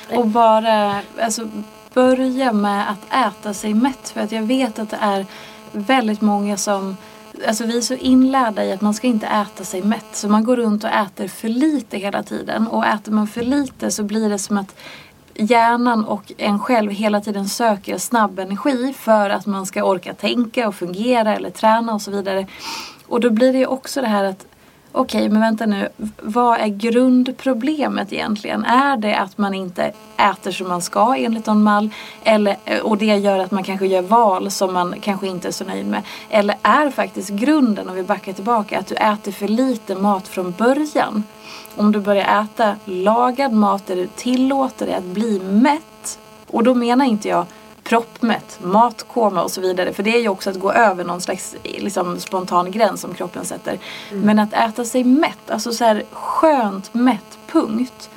ja. 0.10 0.17
Och 0.17 0.28
bara 0.28 1.02
alltså, 1.22 1.50
börja 1.93 2.54
med 2.54 2.89
att 2.89 3.13
äta 3.28 3.54
sig 3.54 3.74
mätt. 3.74 4.10
För 4.10 4.22
att 4.22 4.32
jag 4.32 4.43
vet 4.43 4.80
att 4.80 4.89
det 4.89 4.98
är 5.02 5.26
väldigt 5.72 6.22
många 6.22 6.58
som 6.58 6.98
Alltså 7.48 7.65
vi 7.65 7.78
är 7.78 7.82
så 7.82 7.93
inlärda 7.93 8.65
i 8.65 8.72
att 8.72 8.82
man 8.82 8.93
ska 8.93 9.08
inte 9.08 9.28
äta 9.28 9.63
sig 9.63 9.82
mätt. 9.82 10.06
Så 10.12 10.30
man 10.30 10.43
går 10.43 10.56
runt 10.56 10.84
och 10.84 10.89
äter 10.89 11.28
för 11.28 11.50
lite 11.50 11.98
hela 11.98 12.24
tiden. 12.24 12.67
Och 12.67 12.86
äter 12.86 13.12
man 13.12 13.28
för 13.28 13.41
lite 13.41 13.91
så 13.91 14.04
blir 14.04 14.30
det 14.30 14.39
som 14.39 14.58
att 14.58 14.76
hjärnan 15.34 16.06
och 16.06 16.32
en 16.38 16.60
själv 16.60 16.91
hela 16.91 17.22
tiden 17.22 17.50
söker 17.50 17.98
snabb 17.98 18.39
energi 18.39 18.93
för 19.00 19.30
att 19.30 19.46
man 19.46 19.65
ska 19.65 19.84
orka 19.84 20.13
tänka 20.13 20.67
och 20.67 20.76
fungera 20.76 21.36
eller 21.36 21.50
träna 21.50 21.93
och 21.93 22.02
så 22.02 22.12
vidare. 22.12 22.48
Och 23.08 23.19
då 23.19 23.30
blir 23.30 23.54
det 23.54 23.60
ju 23.60 23.65
också 23.65 24.02
det 24.02 24.08
här 24.08 24.24
att 24.24 24.46
okej, 24.93 25.19
okay, 25.19 25.29
men 25.29 25.41
vänta 25.41 25.65
nu. 25.65 25.89
Vad 26.21 26.60
är 26.60 26.67
grundproblemet 26.67 28.13
egentligen? 28.13 28.65
Är 28.65 28.97
det 28.97 29.15
att 29.15 29.38
man 29.38 29.53
inte 29.53 29.91
äter 30.17 30.51
som 30.51 30.67
man 30.67 30.82
ska 30.82 31.15
enligt 31.17 31.45
någon 31.45 31.63
mall? 31.63 31.89
Eller, 32.23 32.58
eh, 32.65 32.79
och 32.79 32.97
det 32.97 33.06
gör 33.06 33.39
att 33.39 33.51
man 33.51 33.63
kanske 33.63 33.88
gör 33.88 34.01
val 34.01 34.51
som 34.51 34.73
man 34.73 34.95
kanske 35.01 35.27
inte 35.27 35.47
är 35.47 35.51
så 35.51 35.63
nöjd 35.63 35.86
med? 35.86 36.01
Eller 36.29 36.56
är 36.62 36.89
faktiskt 36.89 37.29
grunden, 37.29 37.89
om 37.89 37.95
vi 37.95 38.03
backar 38.03 38.34
tillbaka, 38.34 38.79
att 38.79 38.88
du 38.88 38.95
äter 38.95 39.32
för 39.32 39.47
lite 39.47 39.95
mat 39.95 40.27
från 40.27 40.51
början? 40.58 41.23
Om 41.75 41.91
du 41.91 41.99
börjar 41.99 42.43
äta 42.43 42.75
lagad 42.86 43.53
mat 43.53 43.88
där 43.88 43.95
du 43.95 44.08
tillåter 44.08 44.86
dig 44.86 44.95
att 44.95 45.03
bli 45.03 45.39
mätt. 45.39 46.19
Och 46.47 46.63
då 46.63 46.73
menar 46.73 47.06
inte 47.06 47.27
jag 47.27 47.45
proppmätt, 47.84 48.60
matkoma 48.62 49.43
och 49.43 49.52
så 49.52 49.62
vidare. 49.62 49.93
För 49.93 50.04
det 50.04 50.15
är 50.15 50.22
ju 50.22 50.30
också 50.30 50.50
att 50.50 50.60
gå 50.60 50.72
över 50.72 51.04
någon 51.04 51.22
slags 51.22 51.56
liksom, 51.63 52.19
spontan 52.19 52.72
gräns 52.72 53.02
som 53.02 53.13
kroppen 53.13 53.46
sätter. 53.46 53.80
Mm. 54.12 54.26
Men 54.26 54.39
att 54.39 54.54
äta 54.54 54.86
sig 54.86 55.04
mätt, 55.04 55.52
alltså 55.52 55.74
så 55.74 55.84
här 55.84 56.04
skönt 56.12 56.93
mätt, 56.93 57.38
punkt. 57.48 58.10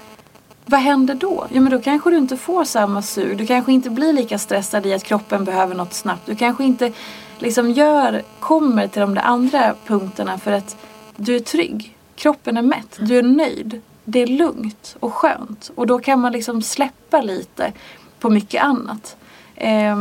Vad 0.64 0.80
händer 0.80 1.14
då? 1.14 1.46
Ja 1.52 1.60
men 1.60 1.72
då 1.72 1.78
kanske 1.78 2.10
du 2.10 2.16
inte 2.16 2.36
får 2.36 2.64
samma 2.64 3.02
sug. 3.02 3.38
Du 3.38 3.46
kanske 3.46 3.72
inte 3.72 3.90
blir 3.90 4.12
lika 4.12 4.38
stressad 4.38 4.86
i 4.86 4.94
att 4.94 5.04
kroppen 5.04 5.44
behöver 5.44 5.74
något 5.74 5.94
snabbt. 5.94 6.26
Du 6.26 6.36
kanske 6.36 6.64
inte 6.64 6.92
liksom 7.38 7.70
gör, 7.70 8.22
kommer 8.40 8.88
till 8.88 9.00
de 9.00 9.14
där 9.14 9.22
andra 9.22 9.74
punkterna 9.86 10.38
för 10.38 10.52
att 10.52 10.76
du 11.16 11.36
är 11.36 11.40
trygg. 11.40 11.96
Kroppen 12.14 12.56
är 12.56 12.62
mätt, 12.62 12.98
du 13.00 13.18
är 13.18 13.22
nöjd. 13.22 13.80
Det 14.04 14.22
är 14.22 14.26
lugnt 14.26 14.96
och 15.00 15.14
skönt. 15.14 15.70
Och 15.74 15.86
då 15.86 15.98
kan 15.98 16.20
man 16.20 16.32
liksom 16.32 16.62
släppa 16.62 17.20
lite 17.20 17.72
på 18.20 18.30
mycket 18.30 18.62
annat. 18.62 19.16
Eh, 19.56 19.96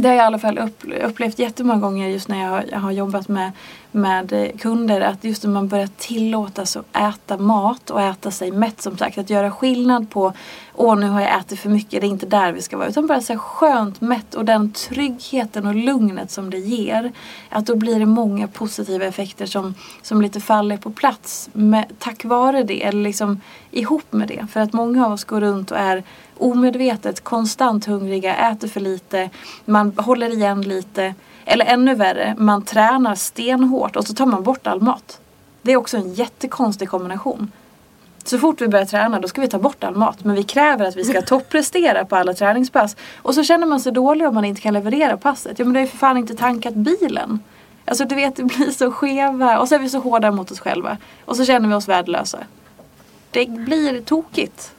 det 0.00 0.08
har 0.08 0.14
jag 0.14 0.22
i 0.22 0.26
alla 0.26 0.38
fall 0.38 0.70
upplevt 1.02 1.38
jättemånga 1.38 1.80
gånger 1.80 2.08
just 2.08 2.28
när 2.28 2.42
jag 2.42 2.50
har, 2.50 2.64
jag 2.72 2.78
har 2.78 2.90
jobbat 2.90 3.28
med, 3.28 3.52
med 3.90 4.52
kunder. 4.60 5.00
Att 5.00 5.24
just 5.24 5.44
när 5.44 5.50
man 5.50 5.68
börjar 5.68 5.88
tillåtas 5.96 6.76
att 6.76 6.96
äta 6.96 7.36
mat 7.36 7.90
och 7.90 8.02
äta 8.02 8.30
sig 8.30 8.50
mätt 8.52 8.80
som 8.80 8.98
sagt. 8.98 9.18
Att 9.18 9.30
göra 9.30 9.50
skillnad 9.50 10.10
på 10.10 10.32
åh 10.74 10.96
nu 10.96 11.08
har 11.08 11.20
jag 11.20 11.38
ätit 11.40 11.60
för 11.60 11.68
mycket, 11.68 12.00
det 12.00 12.06
är 12.06 12.08
inte 12.08 12.26
där 12.26 12.52
vi 12.52 12.62
ska 12.62 12.76
vara. 12.76 12.88
Utan 12.88 13.06
bara 13.06 13.20
så 13.20 13.38
skönt 13.38 14.00
mätt 14.00 14.34
och 14.34 14.44
den 14.44 14.72
tryggheten 14.72 15.66
och 15.66 15.74
lugnet 15.74 16.30
som 16.30 16.50
det 16.50 16.58
ger. 16.58 17.12
Att 17.48 17.66
då 17.66 17.76
blir 17.76 17.98
det 17.98 18.06
många 18.06 18.48
positiva 18.48 19.04
effekter 19.04 19.46
som, 19.46 19.74
som 20.02 20.22
lite 20.22 20.40
faller 20.40 20.76
på 20.76 20.90
plats 20.90 21.50
med, 21.52 21.84
tack 21.98 22.24
vare 22.24 22.62
det. 22.62 22.84
Eller 22.84 23.02
liksom 23.02 23.40
ihop 23.70 24.12
med 24.12 24.28
det. 24.28 24.46
För 24.52 24.60
att 24.60 24.72
många 24.72 25.06
av 25.06 25.12
oss 25.12 25.24
går 25.24 25.40
runt 25.40 25.70
och 25.70 25.78
är 25.78 26.02
omedvetet 26.38 27.24
konstant 27.24 27.84
hungriga, 27.86 28.36
äter 28.50 28.68
för 28.68 28.80
lite, 28.80 29.30
man 29.64 29.92
håller 29.96 30.30
igen 30.34 30.62
lite. 30.62 31.14
Eller 31.44 31.64
ännu 31.64 31.94
värre, 31.94 32.34
man 32.38 32.64
tränar 32.64 33.14
stenhårt 33.14 33.96
och 33.96 34.06
så 34.06 34.14
tar 34.14 34.26
man 34.26 34.42
bort 34.42 34.66
all 34.66 34.80
mat. 34.80 35.20
Det 35.62 35.72
är 35.72 35.76
också 35.76 35.96
en 35.96 36.14
jättekonstig 36.14 36.88
kombination. 36.88 37.50
Så 38.24 38.38
fort 38.38 38.60
vi 38.60 38.68
börjar 38.68 38.84
träna 38.84 39.20
då 39.20 39.28
ska 39.28 39.40
vi 39.40 39.48
ta 39.48 39.58
bort 39.58 39.84
all 39.84 39.96
mat. 39.96 40.24
Men 40.24 40.36
vi 40.36 40.42
kräver 40.42 40.84
att 40.84 40.96
vi 40.96 41.04
ska 41.04 41.22
topprestera 41.26 42.04
på 42.04 42.16
alla 42.16 42.34
träningspass. 42.34 42.96
Och 43.16 43.34
så 43.34 43.44
känner 43.44 43.66
man 43.66 43.80
sig 43.80 43.92
dålig 43.92 44.28
om 44.28 44.34
man 44.34 44.44
inte 44.44 44.60
kan 44.60 44.74
leverera 44.74 45.16
passet. 45.16 45.58
Ja 45.58 45.64
men 45.64 45.74
det 45.74 45.80
är 45.80 45.82
ju 45.82 45.88
för 45.88 45.98
fan 45.98 46.16
inte 46.16 46.34
tankat 46.34 46.74
bilen. 46.74 47.40
Alltså 47.84 48.04
du 48.04 48.14
vet, 48.14 48.36
det 48.36 48.44
blir 48.44 48.70
så 48.70 48.90
skeva. 48.90 49.58
Och 49.58 49.68
så 49.68 49.74
är 49.74 49.78
vi 49.78 49.88
så 49.88 49.98
hårda 49.98 50.30
mot 50.30 50.50
oss 50.50 50.60
själva. 50.60 50.96
Och 51.24 51.36
så 51.36 51.44
känner 51.44 51.68
vi 51.68 51.74
oss 51.74 51.88
värdelösa. 51.88 52.38
Det 53.30 53.50
blir 53.50 54.00
tokigt. 54.00 54.74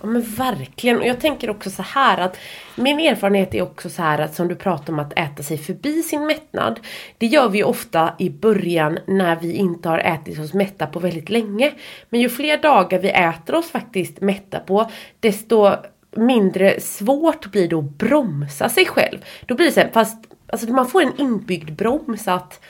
Ja 0.00 0.06
men 0.06 0.22
verkligen. 0.22 0.98
Och 0.98 1.06
jag 1.06 1.20
tänker 1.20 1.50
också 1.50 1.70
så 1.70 1.82
här 1.82 2.18
att 2.18 2.36
min 2.76 3.00
erfarenhet 3.00 3.54
är 3.54 3.62
också 3.62 3.90
så 3.90 4.02
här 4.02 4.18
att 4.18 4.34
som 4.34 4.48
du 4.48 4.54
pratar 4.54 4.92
om 4.92 4.98
att 4.98 5.18
äta 5.18 5.42
sig 5.42 5.58
förbi 5.58 6.02
sin 6.02 6.26
mättnad. 6.26 6.80
Det 7.18 7.26
gör 7.26 7.48
vi 7.48 7.64
ofta 7.64 8.14
i 8.18 8.30
början 8.30 8.98
när 9.06 9.36
vi 9.36 9.52
inte 9.52 9.88
har 9.88 9.98
ätit 9.98 10.38
oss 10.38 10.54
mätta 10.54 10.86
på 10.86 10.98
väldigt 11.00 11.30
länge. 11.30 11.72
Men 12.10 12.20
ju 12.20 12.28
fler 12.28 12.56
dagar 12.56 12.98
vi 12.98 13.10
äter 13.10 13.54
oss 13.54 13.70
faktiskt 13.70 14.20
mätta 14.20 14.58
på 14.60 14.90
desto 15.20 15.74
mindre 16.16 16.80
svårt 16.80 17.50
blir 17.50 17.68
det 17.68 17.76
att 17.76 17.98
bromsa 17.98 18.68
sig 18.68 18.86
själv. 18.86 19.18
Då 19.46 19.54
blir 19.54 19.66
det 19.66 19.72
så 19.72 19.80
här, 19.80 19.90
fast 19.92 20.18
alltså 20.52 20.72
man 20.72 20.86
får 20.86 21.02
en 21.02 21.20
inbyggd 21.20 21.72
broms 21.72 22.28
att 22.28 22.60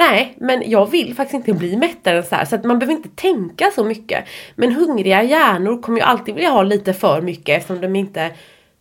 Nej, 0.00 0.34
men 0.36 0.70
jag 0.70 0.90
vill 0.90 1.14
faktiskt 1.14 1.34
inte 1.34 1.52
bli 1.52 1.76
mättare 1.76 2.16
än 2.16 2.24
så 2.24 2.34
här. 2.34 2.44
Så 2.44 2.54
att 2.54 2.64
man 2.64 2.78
behöver 2.78 2.96
inte 2.96 3.08
tänka 3.08 3.70
så 3.74 3.84
mycket. 3.84 4.24
Men 4.54 4.72
hungriga 4.72 5.22
hjärnor 5.22 5.82
kommer 5.82 5.98
ju 5.98 6.04
alltid 6.04 6.34
vilja 6.34 6.50
ha 6.50 6.62
lite 6.62 6.92
för 6.92 7.20
mycket 7.20 7.58
eftersom 7.58 7.80
de 7.80 7.96
inte 7.96 8.30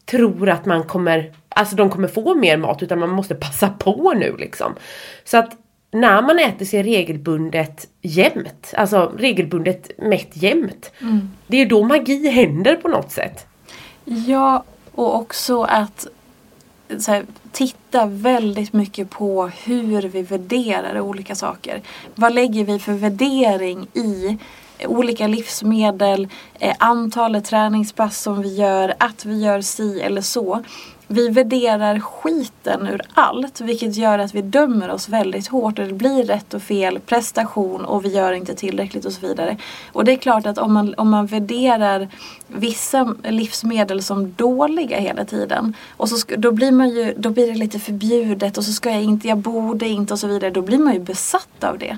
tror 0.06 0.50
att 0.50 0.66
man 0.66 0.84
kommer, 0.84 1.34
alltså 1.50 1.76
de 1.76 1.90
kommer 1.90 2.08
få 2.08 2.36
mer 2.36 2.58
mat 2.58 2.84
utan 2.84 3.00
man 3.00 3.10
måste 3.10 3.36
passa 3.36 3.70
på 3.70 4.14
nu 4.14 4.36
liksom. 4.38 4.76
Så 5.24 5.38
att 5.38 5.52
när 5.92 6.22
man 6.22 6.40
äter 6.40 6.66
sig 6.66 6.84
regelbundet 6.84 7.88
jämt, 8.02 8.74
alltså 8.78 9.14
regelbundet 9.18 9.92
mätt 9.98 10.30
jämt. 10.34 10.92
Mm. 11.02 11.30
Det 11.48 11.58
är 11.58 11.66
då 11.66 11.84
magi 11.84 12.30
händer 12.30 12.76
på 12.76 12.88
något 12.88 13.12
sätt. 13.12 13.48
Ja, 14.06 14.64
och 14.92 15.16
också 15.16 15.64
att 15.64 16.08
här, 17.08 17.26
titta 17.52 18.06
väldigt 18.06 18.74
mycket 18.74 19.10
på 19.10 19.48
hur 19.48 20.02
vi 20.02 20.22
värderar 20.22 21.00
olika 21.00 21.36
saker. 21.36 21.82
Vad 22.16 22.34
lägger 22.34 22.64
vi 22.64 22.80
för 22.80 22.94
värdering 22.94 23.88
i 23.94 24.38
olika 24.86 25.28
livsmedel, 25.28 26.28
eh, 26.60 26.76
antalet 26.80 27.46
träningspass 27.46 28.22
som 28.22 28.42
vi 28.42 28.56
gör, 28.56 28.94
att 29.00 29.26
vi 29.26 29.44
gör 29.44 29.62
si 29.62 30.02
eller 30.02 30.22
så. 30.22 30.64
Vi 31.12 31.30
värderar 31.30 32.00
skiten 32.00 32.88
ur 32.88 33.02
allt 33.14 33.62
vilket 33.62 33.96
gör 33.96 34.20
att 34.20 34.36
vi 34.36 34.42
dömer 34.42 34.90
oss 34.90 35.10
väldigt 35.10 35.48
hårt 35.48 35.80
och 35.80 35.86
det 35.86 35.94
blir 35.94 36.24
rätt 36.24 36.54
och 36.54 36.62
fel, 36.62 37.00
prestation 37.00 37.86
och 37.86 38.06
vi 38.06 38.10
gör 38.10 38.34
inte 38.34 38.56
tillräckligt 38.56 39.06
och 39.06 39.14
så 39.14 39.28
vidare. 39.28 39.58
Och 39.92 40.06
det 40.06 40.12
är 40.12 40.16
klart 40.16 40.46
att 40.46 40.58
om 40.58 40.74
man, 40.74 40.94
om 40.98 41.10
man 41.10 41.26
värderar 41.26 42.08
vissa 42.48 43.16
livsmedel 43.24 44.04
som 44.04 44.34
dåliga 44.34 45.00
hela 45.00 45.26
tiden 45.26 45.74
och 45.98 46.10
så 46.10 46.36
då 46.38 46.52
blir 46.52 46.72
man 46.72 46.90
ju, 46.90 47.14
då 47.18 47.30
blir 47.30 47.48
det 47.48 47.60
lite 47.60 47.80
förbjudet 47.80 48.58
och 48.58 48.64
så 48.64 48.72
ska 48.72 48.92
jag 48.92 49.04
inte, 49.04 49.28
jag 49.28 49.38
borde 49.38 49.88
inte 49.88 50.14
och 50.14 50.20
så 50.20 50.28
vidare. 50.28 50.52
Då 50.52 50.62
blir 50.62 50.80
man 50.80 50.94
ju 50.94 51.00
besatt 51.00 51.64
av 51.64 51.78
det. 51.78 51.98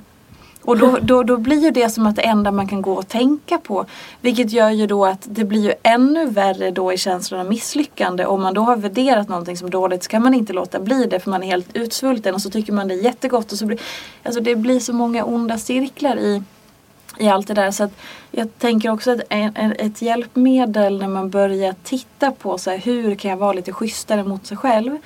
Och 0.64 0.78
då, 0.78 0.98
då, 1.02 1.24
då 1.24 1.38
blir 1.38 1.64
ju 1.64 1.72
det 1.72 1.90
som 1.90 2.08
att 2.08 2.16
det 2.16 2.22
enda 2.22 2.52
man 2.52 2.68
kan 2.68 2.82
gå 2.82 2.94
och 2.94 3.08
tänka 3.08 3.58
på. 3.58 3.86
Vilket 4.22 4.52
gör 4.52 4.70
ju 4.70 4.88
då 4.88 5.06
att 5.06 5.28
det 5.30 5.44
blir 5.44 5.64
ju 5.64 5.74
ännu 5.84 6.26
värre 6.26 6.72
då 6.72 6.94
i 6.94 6.98
känslan 6.98 7.40
av 7.40 7.46
misslyckande. 7.46 8.26
Om 8.26 8.42
man 8.42 8.54
då 8.54 8.62
har 8.62 8.78
värderat 8.78 9.30
någonting 9.30 9.58
som 9.58 9.70
dåligt 9.70 10.04
så 10.04 10.10
kan 10.10 10.24
man 10.24 10.34
inte 10.34 10.54
låta 10.54 10.80
bli 10.80 11.06
det 11.06 11.20
för 11.20 11.30
man 11.30 11.44
är 11.44 11.48
helt 11.48 11.76
utsvulten 11.76 12.36
och 12.36 12.42
så 12.42 12.50
tycker 12.50 12.74
man 12.74 12.88
det 12.88 12.94
är 12.94 13.04
jättegott. 13.04 13.52
Och 13.52 13.58
så 13.58 13.66
blir, 13.66 13.80
alltså 14.24 14.42
det 14.42 14.56
blir 14.56 14.80
så 14.80 14.94
många 14.94 15.24
onda 15.24 15.58
cirklar 15.58 16.18
i, 16.18 16.44
i 17.18 17.30
allt 17.30 17.48
det 17.48 17.54
där. 17.54 17.72
Så 17.72 17.84
att 17.84 17.94
jag 18.32 18.58
tänker 18.58 18.90
också 18.90 19.12
att 19.12 19.22
ett 19.30 20.02
hjälpmedel 20.02 21.00
när 21.00 21.08
man 21.08 21.30
börjar 21.30 21.76
titta 21.84 22.32
på 22.32 22.58
så 22.58 22.70
här, 22.70 22.78
hur 22.78 23.16
kan 23.16 23.32
jag 23.32 23.38
vara 23.38 23.54
lite 23.54 23.74
schysstare 23.74 24.24
mot 24.24 24.48
sig 24.48 24.58
själv. 24.58 24.98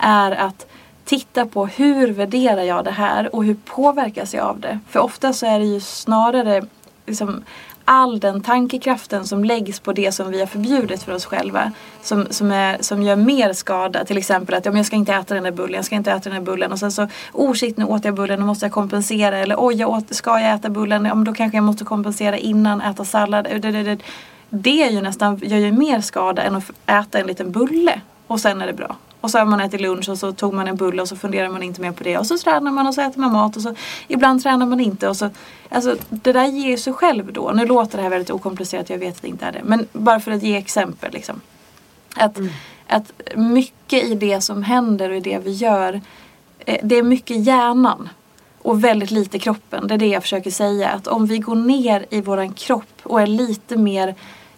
Är 0.00 0.32
att 0.32 0.66
titta 1.04 1.46
på 1.46 1.66
hur 1.66 2.12
värderar 2.12 2.62
jag 2.62 2.84
det 2.84 2.90
här 2.90 3.34
och 3.34 3.44
hur 3.44 3.56
påverkas 3.64 4.34
jag 4.34 4.44
av 4.44 4.60
det? 4.60 4.78
För 4.88 5.00
ofta 5.00 5.32
så 5.32 5.46
är 5.46 5.58
det 5.58 5.66
ju 5.66 5.80
snarare 5.80 6.62
liksom 7.06 7.44
all 7.84 8.20
den 8.20 8.40
tankekraften 8.40 9.26
som 9.26 9.44
läggs 9.44 9.80
på 9.80 9.92
det 9.92 10.12
som 10.12 10.30
vi 10.30 10.40
har 10.40 10.46
förbjudit 10.46 11.02
för 11.02 11.14
oss 11.14 11.24
själva 11.24 11.72
som, 12.02 12.26
som, 12.30 12.52
är, 12.52 12.76
som 12.80 13.02
gör 13.02 13.16
mer 13.16 13.52
skada. 13.52 14.04
Till 14.04 14.18
exempel 14.18 14.54
att 14.54 14.64
ja, 14.64 14.76
jag 14.76 14.86
ska 14.86 14.96
inte 14.96 15.14
äta 15.14 15.34
den 15.34 15.44
där 15.44 15.50
bullen, 15.50 15.74
jag 15.74 15.84
ska 15.84 15.94
inte 15.94 16.12
äta 16.12 16.30
den 16.30 16.44
där 16.44 16.52
bullen 16.52 16.72
och 16.72 16.78
sen 16.78 16.92
så 16.92 17.08
oh 17.32 17.52
shit 17.52 17.76
nu 17.76 17.84
åt 17.84 18.04
jag 18.04 18.14
bullen, 18.14 18.40
nu 18.40 18.46
måste 18.46 18.64
jag 18.64 18.72
kompensera 18.72 19.38
eller 19.38 19.56
oj 19.58 19.74
jag 19.74 19.90
åt, 19.90 20.14
ska 20.14 20.40
jag 20.40 20.54
äta 20.54 20.68
bullen, 20.70 21.04
ja, 21.04 21.14
men 21.14 21.24
då 21.24 21.34
kanske 21.34 21.56
jag 21.56 21.64
måste 21.64 21.84
kompensera 21.84 22.38
innan, 22.38 22.80
äta 22.80 23.04
sallad. 23.04 23.44
Det, 23.44 23.98
det 24.48 24.82
är 24.82 24.90
ju 24.90 25.00
nästan, 25.00 25.40
gör 25.42 25.58
ju 25.58 25.72
mer 25.72 26.00
skada 26.00 26.42
än 26.42 26.54
att 26.56 26.70
äta 26.86 27.18
en 27.18 27.26
liten 27.26 27.52
bulle 27.52 28.00
och 28.26 28.40
sen 28.40 28.62
är 28.62 28.66
det 28.66 28.72
bra. 28.72 28.96
Och 29.24 29.30
så 29.30 29.38
har 29.38 29.46
man 29.46 29.60
ätit 29.60 29.80
lunch 29.80 30.08
och 30.08 30.18
så 30.18 30.32
tog 30.32 30.54
man 30.54 30.68
en 30.68 30.76
bulle 30.76 31.02
och 31.02 31.08
så 31.08 31.16
funderar 31.16 31.48
man 31.48 31.62
inte 31.62 31.80
mer 31.80 31.92
på 31.92 32.04
det. 32.04 32.18
Och 32.18 32.26
så 32.26 32.38
tränar 32.38 32.70
man 32.70 32.86
och 32.86 32.94
så 32.94 33.00
äter 33.00 33.20
man 33.20 33.32
mat 33.32 33.56
och 33.56 33.62
så 33.62 33.74
ibland 34.08 34.42
tränar 34.42 34.66
man 34.66 34.80
inte. 34.80 35.08
Och 35.08 35.16
så, 35.16 35.30
alltså, 35.68 35.96
det 36.10 36.32
där 36.32 36.46
ger 36.46 36.76
sig 36.76 36.92
själv 36.92 37.32
då. 37.32 37.52
Nu 37.54 37.66
låter 37.66 37.96
det 37.96 38.02
här 38.02 38.10
väldigt 38.10 38.30
okomplicerat, 38.30 38.90
jag 38.90 38.98
vet 38.98 39.16
att 39.16 39.22
det 39.22 39.28
inte 39.28 39.44
är 39.44 39.52
det. 39.52 39.60
Men 39.64 39.88
bara 39.92 40.20
för 40.20 40.30
att 40.30 40.42
ge 40.42 40.56
exempel. 40.56 41.12
Liksom. 41.12 41.40
Att, 42.16 42.38
mm. 42.38 42.50
att 42.88 43.12
mycket 43.36 44.04
i 44.04 44.14
det 44.14 44.40
som 44.40 44.62
händer 44.62 45.10
och 45.10 45.16
i 45.16 45.20
det 45.20 45.38
vi 45.38 45.50
gör, 45.50 46.00
eh, 46.58 46.78
det 46.82 46.96
är 46.96 47.02
mycket 47.02 47.46
hjärnan 47.46 48.08
och 48.62 48.84
väldigt 48.84 49.10
lite 49.10 49.38
kroppen. 49.38 49.88
Det 49.88 49.94
är 49.94 49.98
det 49.98 50.08
jag 50.08 50.22
försöker 50.22 50.50
säga. 50.50 50.88
Att 50.88 51.06
om 51.06 51.26
vi 51.26 51.38
går 51.38 51.56
ner 51.56 52.06
i 52.10 52.20
våran 52.20 52.52
kropp 52.52 53.00
och 53.02 53.22
är 53.22 53.26
lite 53.26 53.76
mer 53.76 54.14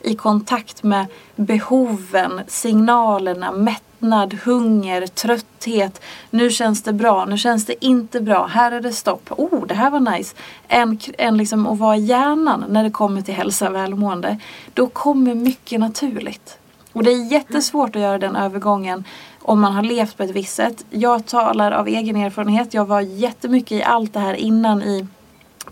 i 0.07 0.15
kontakt 0.15 0.83
med 0.83 1.07
behoven, 1.37 2.41
signalerna, 2.47 3.53
mättnad, 3.53 4.35
hunger, 4.35 5.07
trötthet. 5.07 6.01
Nu 6.31 6.51
känns 6.51 6.83
det 6.83 6.93
bra, 6.93 7.25
nu 7.25 7.39
känns 7.39 7.67
det 7.67 7.85
inte 7.85 8.21
bra, 8.21 8.47
här 8.47 8.73
är 8.73 8.81
det 8.81 8.93
stopp. 8.93 9.31
Oh, 9.31 9.67
det 9.67 9.75
här 9.75 9.91
var 9.91 10.01
nice. 10.01 10.37
Än, 10.69 10.99
än 11.19 11.37
liksom 11.37 11.67
att 11.67 11.79
vara 11.79 11.97
i 11.97 12.01
hjärnan 12.01 12.65
när 12.69 12.85
det 12.85 12.91
kommer 12.91 13.23
till 13.23 13.35
hälsa 13.35 13.69
och 13.69 13.75
välmående. 13.75 14.39
Då 14.75 14.87
kommer 14.87 15.35
mycket 15.35 15.81
naturligt. 15.81 16.59
Och 16.93 17.05
det 17.05 17.11
är 17.11 17.33
jättesvårt 17.33 17.97
att 17.97 18.03
göra 18.03 18.19
den 18.19 18.37
övergången 18.37 19.05
om 19.43 19.61
man 19.61 19.73
har 19.73 19.83
levt 19.83 20.17
på 20.17 20.23
ett 20.23 20.31
visst 20.31 20.55
sätt. 20.55 20.85
Jag 20.91 21.27
talar 21.27 21.73
av 21.73 21.89
egen 21.89 22.17
erfarenhet. 22.17 22.75
Jag 22.75 22.85
var 22.85 23.01
jättemycket 23.01 23.73
i 23.73 23.83
allt 23.83 24.13
det 24.13 24.21
här 24.21 24.35
innan 24.35 24.83
i 24.83 25.07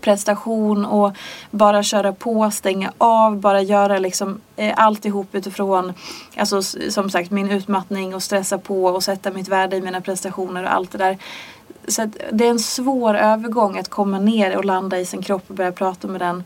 prestation 0.05 0.85
och 0.85 1.11
bara 1.51 1.83
köra 1.83 2.13
på, 2.13 2.51
stänga 2.51 2.91
av, 2.97 3.37
bara 3.37 3.61
göra 3.61 3.99
liksom 3.99 4.41
eh, 4.55 4.73
alltihop 4.77 5.35
utifrån 5.35 5.93
alltså, 6.37 6.61
som 6.89 7.09
sagt 7.09 7.31
min 7.31 7.51
utmattning 7.51 8.15
och 8.15 8.23
stressa 8.23 8.57
på 8.57 8.85
och 8.85 9.03
sätta 9.03 9.31
mitt 9.31 9.47
värde 9.47 9.75
i 9.75 9.81
mina 9.81 10.01
prestationer 10.01 10.63
och 10.63 10.73
allt 10.73 10.91
det 10.91 10.97
där. 10.97 11.17
Så 11.87 12.09
det 12.31 12.45
är 12.45 12.49
en 12.49 12.59
svår 12.59 13.15
övergång 13.15 13.77
att 13.77 13.89
komma 13.89 14.19
ner 14.19 14.57
och 14.57 14.65
landa 14.65 14.99
i 14.99 15.05
sin 15.05 15.21
kropp 15.21 15.43
och 15.47 15.55
börja 15.55 15.71
prata 15.71 16.07
med 16.07 16.21
den. 16.21 16.43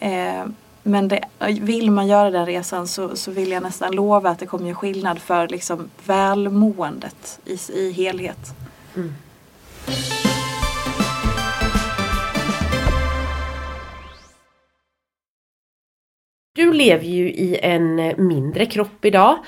Eh, 0.00 0.44
men 0.82 1.08
det, 1.08 1.24
vill 1.60 1.90
man 1.90 2.06
göra 2.06 2.30
den 2.30 2.46
resan 2.46 2.88
så, 2.88 3.16
så 3.16 3.30
vill 3.30 3.50
jag 3.50 3.62
nästan 3.62 3.92
lova 3.92 4.30
att 4.30 4.38
det 4.38 4.46
kommer 4.46 4.68
göra 4.68 4.74
skillnad 4.74 5.18
för 5.18 5.48
liksom 5.48 5.90
välmåendet 6.06 7.40
i, 7.44 7.58
i 7.72 7.92
helhet. 7.92 8.54
Mm. 8.96 9.14
Du 16.54 16.72
lever 16.72 17.04
ju 17.04 17.32
i 17.32 17.58
en 17.62 17.98
eh, 17.98 18.16
mindre 18.16 18.66
kropp 18.66 19.04
idag. 19.04 19.38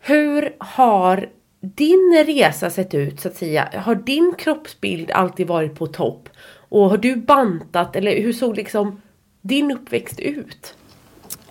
Hur 0.00 0.56
har 0.58 1.28
din 1.60 2.24
resa 2.26 2.70
sett 2.70 2.94
ut 2.94 3.20
så 3.20 3.28
att 3.28 3.36
säga? 3.36 3.68
Har 3.84 3.94
din 3.94 4.34
kroppsbild 4.38 5.10
alltid 5.10 5.46
varit 5.46 5.78
på 5.78 5.86
topp? 5.86 6.28
Och 6.68 6.90
har 6.90 6.96
du 6.96 7.16
bantat 7.16 7.96
eller 7.96 8.22
hur 8.22 8.32
såg 8.32 8.56
liksom 8.56 9.00
din 9.42 9.70
uppväxt 9.70 10.20
ut? 10.20 10.74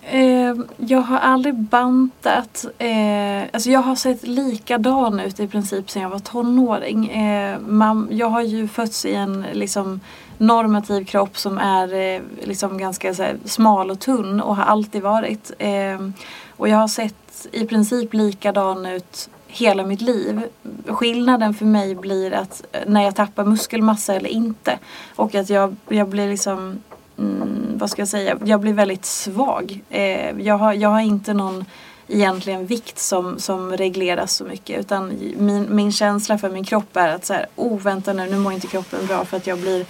Eh, 0.02 0.54
jag 0.76 1.00
har 1.00 1.18
aldrig 1.18 1.54
bantat. 1.54 2.66
Eh, 2.78 3.42
alltså 3.52 3.70
jag 3.70 3.80
har 3.80 3.96
sett 3.96 4.22
likadan 4.22 5.20
ut 5.20 5.40
i 5.40 5.48
princip 5.48 5.90
sedan 5.90 6.02
jag 6.02 6.10
var 6.10 6.18
tonåring. 6.18 7.08
Eh, 7.08 7.60
mam, 7.60 8.08
jag 8.10 8.26
har 8.26 8.42
ju 8.42 8.68
fötts 8.68 9.04
i 9.04 9.14
en 9.14 9.44
liksom, 9.52 10.00
normativ 10.38 11.04
kropp 11.04 11.38
som 11.38 11.58
är 11.58 11.94
eh, 11.94 12.22
liksom 12.42 12.78
ganska 12.78 13.12
här, 13.12 13.36
smal 13.44 13.90
och 13.90 14.00
tunn 14.00 14.40
och 14.40 14.56
har 14.56 14.64
alltid 14.64 15.02
varit. 15.02 15.52
Eh, 15.58 16.08
och 16.50 16.68
jag 16.68 16.76
har 16.76 16.88
sett 16.88 17.46
i 17.52 17.66
princip 17.66 18.14
likadan 18.14 18.86
ut 18.86 19.28
hela 19.46 19.86
mitt 19.86 20.00
liv. 20.00 20.42
Skillnaden 20.86 21.54
för 21.54 21.64
mig 21.64 21.94
blir 21.94 22.32
att 22.32 22.64
eh, 22.72 22.80
när 22.86 23.02
jag 23.02 23.16
tappar 23.16 23.44
muskelmassa 23.44 24.14
eller 24.14 24.28
inte. 24.28 24.78
Och 25.16 25.34
att 25.34 25.50
jag, 25.50 25.76
jag 25.88 26.08
blir 26.08 26.28
liksom 26.28 26.78
mm, 27.18 27.78
vad 27.78 27.90
ska 27.90 28.02
jag 28.02 28.08
säga, 28.08 28.38
jag 28.44 28.60
blir 28.60 28.72
väldigt 28.72 29.04
svag. 29.04 29.80
Eh, 29.90 30.40
jag, 30.40 30.58
har, 30.58 30.72
jag 30.72 30.88
har 30.88 31.00
inte 31.00 31.34
någon 31.34 31.64
egentligen 32.08 32.66
vikt 32.66 32.98
som, 32.98 33.38
som 33.38 33.72
regleras 33.72 34.36
så 34.36 34.44
mycket 34.44 34.80
utan 34.80 35.08
min, 35.36 35.76
min 35.76 35.92
känsla 35.92 36.38
för 36.38 36.50
min 36.50 36.64
kropp 36.64 36.96
är 36.96 37.08
att 37.08 37.24
så 37.24 37.32
här, 37.32 37.46
oh 37.56 37.80
vänta 37.80 38.12
nu, 38.12 38.30
nu 38.30 38.38
mår 38.38 38.52
inte 38.52 38.66
kroppen 38.66 39.06
bra 39.06 39.24
för 39.24 39.36
att 39.36 39.46
jag 39.46 39.58
blir 39.58 39.86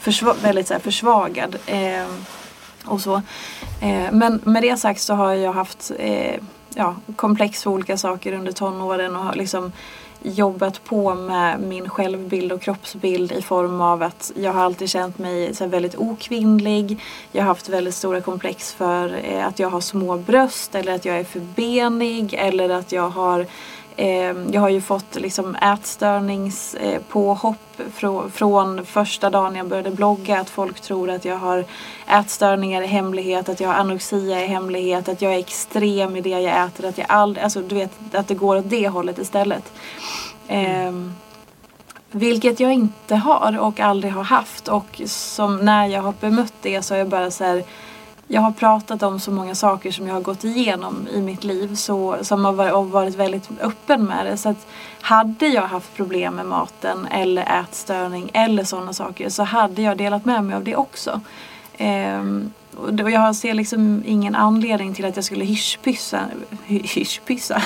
försva 0.00 0.34
väldigt 0.42 0.66
så 0.66 0.74
här, 0.74 0.80
försvagad. 0.80 1.56
Eh, 1.66 2.06
och 2.84 3.00
så. 3.00 3.14
Eh, 3.82 4.12
men 4.12 4.40
med 4.44 4.62
det 4.62 4.76
sagt 4.76 5.00
så 5.00 5.14
har 5.14 5.32
jag 5.32 5.52
haft 5.52 5.92
eh, 5.98 6.40
ja, 6.74 6.96
komplex 7.16 7.62
för 7.62 7.70
olika 7.70 7.96
saker 7.96 8.32
under 8.32 8.52
tonåren 8.52 9.16
och 9.16 9.22
har 9.22 9.34
liksom 9.34 9.72
jobbat 10.26 10.84
på 10.84 11.14
med 11.14 11.60
min 11.60 11.88
självbild 11.88 12.52
och 12.52 12.62
kroppsbild 12.62 13.32
i 13.32 13.42
form 13.42 13.80
av 13.80 14.02
att 14.02 14.32
jag 14.36 14.52
har 14.52 14.64
alltid 14.64 14.90
känt 14.90 15.18
mig 15.18 15.54
så 15.54 15.66
väldigt 15.66 15.96
okvinnlig. 15.96 17.00
Jag 17.32 17.42
har 17.42 17.46
haft 17.46 17.68
väldigt 17.68 17.94
stora 17.94 18.20
komplex 18.20 18.72
för 18.72 19.20
eh, 19.24 19.46
att 19.46 19.58
jag 19.58 19.70
har 19.70 19.80
små 19.80 20.16
bröst 20.16 20.74
eller 20.74 20.94
att 20.94 21.04
jag 21.04 21.18
är 21.18 21.24
för 21.24 21.40
benig 21.40 22.34
eller 22.34 22.68
att 22.68 22.92
jag 22.92 23.08
har 23.08 23.40
Eh, 23.40 23.46
Ehm, 23.96 24.50
jag 24.52 24.60
har 24.60 24.68
ju 24.68 24.80
fått 24.80 25.14
liksom 25.14 25.54
ätstörningspåhopp 25.54 27.56
eh, 27.78 27.86
från, 28.30 28.86
första 28.86 29.30
dagen 29.30 29.56
jag 29.56 29.66
började 29.66 29.90
blogga. 29.90 30.40
Att 30.40 30.50
folk 30.50 30.80
tror 30.80 31.10
att 31.10 31.24
jag 31.24 31.36
har 31.36 31.64
ätstörningar 32.06 32.82
i 32.82 32.86
hemlighet, 32.86 33.48
att 33.48 33.60
jag 33.60 33.68
har 33.68 33.74
anorexia 33.74 34.44
i 34.44 34.46
hemlighet, 34.46 35.08
att 35.08 35.22
jag 35.22 35.34
är 35.34 35.38
extrem 35.38 36.16
i 36.16 36.20
det 36.20 36.28
jag 36.28 36.66
äter. 36.66 36.88
Att 36.88 36.98
jag 36.98 37.06
aldrig, 37.10 37.44
alltså 37.44 37.62
du 37.62 37.74
vet 37.74 37.92
att 38.12 38.28
det 38.28 38.34
går 38.34 38.56
åt 38.56 38.70
det 38.70 38.88
hållet 38.88 39.18
istället. 39.18 39.72
Eh, 40.48 40.92
vilket 42.10 42.60
jag 42.60 42.72
inte 42.72 43.16
har 43.16 43.58
och 43.58 43.80
aldrig 43.80 44.12
har 44.12 44.24
haft. 44.24 44.68
Och 44.68 45.02
som 45.06 45.56
när 45.56 45.86
jag 45.86 46.02
har 46.02 46.14
bemött 46.20 46.54
det 46.62 46.82
så 46.82 46.94
har 46.94 46.98
jag 46.98 47.08
bara 47.08 47.30
så 47.30 47.44
här 47.44 47.64
jag 48.28 48.40
har 48.40 48.50
pratat 48.50 49.02
om 49.02 49.20
så 49.20 49.30
många 49.30 49.54
saker 49.54 49.90
som 49.90 50.06
jag 50.06 50.14
har 50.14 50.20
gått 50.20 50.44
igenom 50.44 51.08
i 51.12 51.20
mitt 51.20 51.44
liv 51.44 51.74
så, 51.74 52.16
som 52.22 52.44
har 52.44 52.52
varit, 52.82 53.14
väldigt 53.14 53.48
öppen 53.60 54.04
med 54.04 54.26
det. 54.26 54.36
Så 54.36 54.48
att 54.48 54.66
hade 55.00 55.46
jag 55.46 55.62
haft 55.62 55.96
problem 55.96 56.34
med 56.34 56.46
maten 56.46 57.06
eller 57.10 57.60
ätstörning 57.60 58.30
eller 58.34 58.64
sådana 58.64 58.92
saker 58.92 59.28
så 59.28 59.42
hade 59.42 59.82
jag 59.82 59.96
delat 59.96 60.24
med 60.24 60.44
mig 60.44 60.56
av 60.56 60.64
det 60.64 60.76
också. 60.76 61.20
Ehm, 61.76 62.52
och 62.76 63.10
jag 63.10 63.36
ser 63.36 63.54
liksom 63.54 64.02
ingen 64.06 64.34
anledning 64.34 64.94
till 64.94 65.04
att 65.04 65.16
jag 65.16 65.24
skulle 65.24 65.44
hyschpyssa, 65.44 66.20
hyschpyssa, 66.66 67.62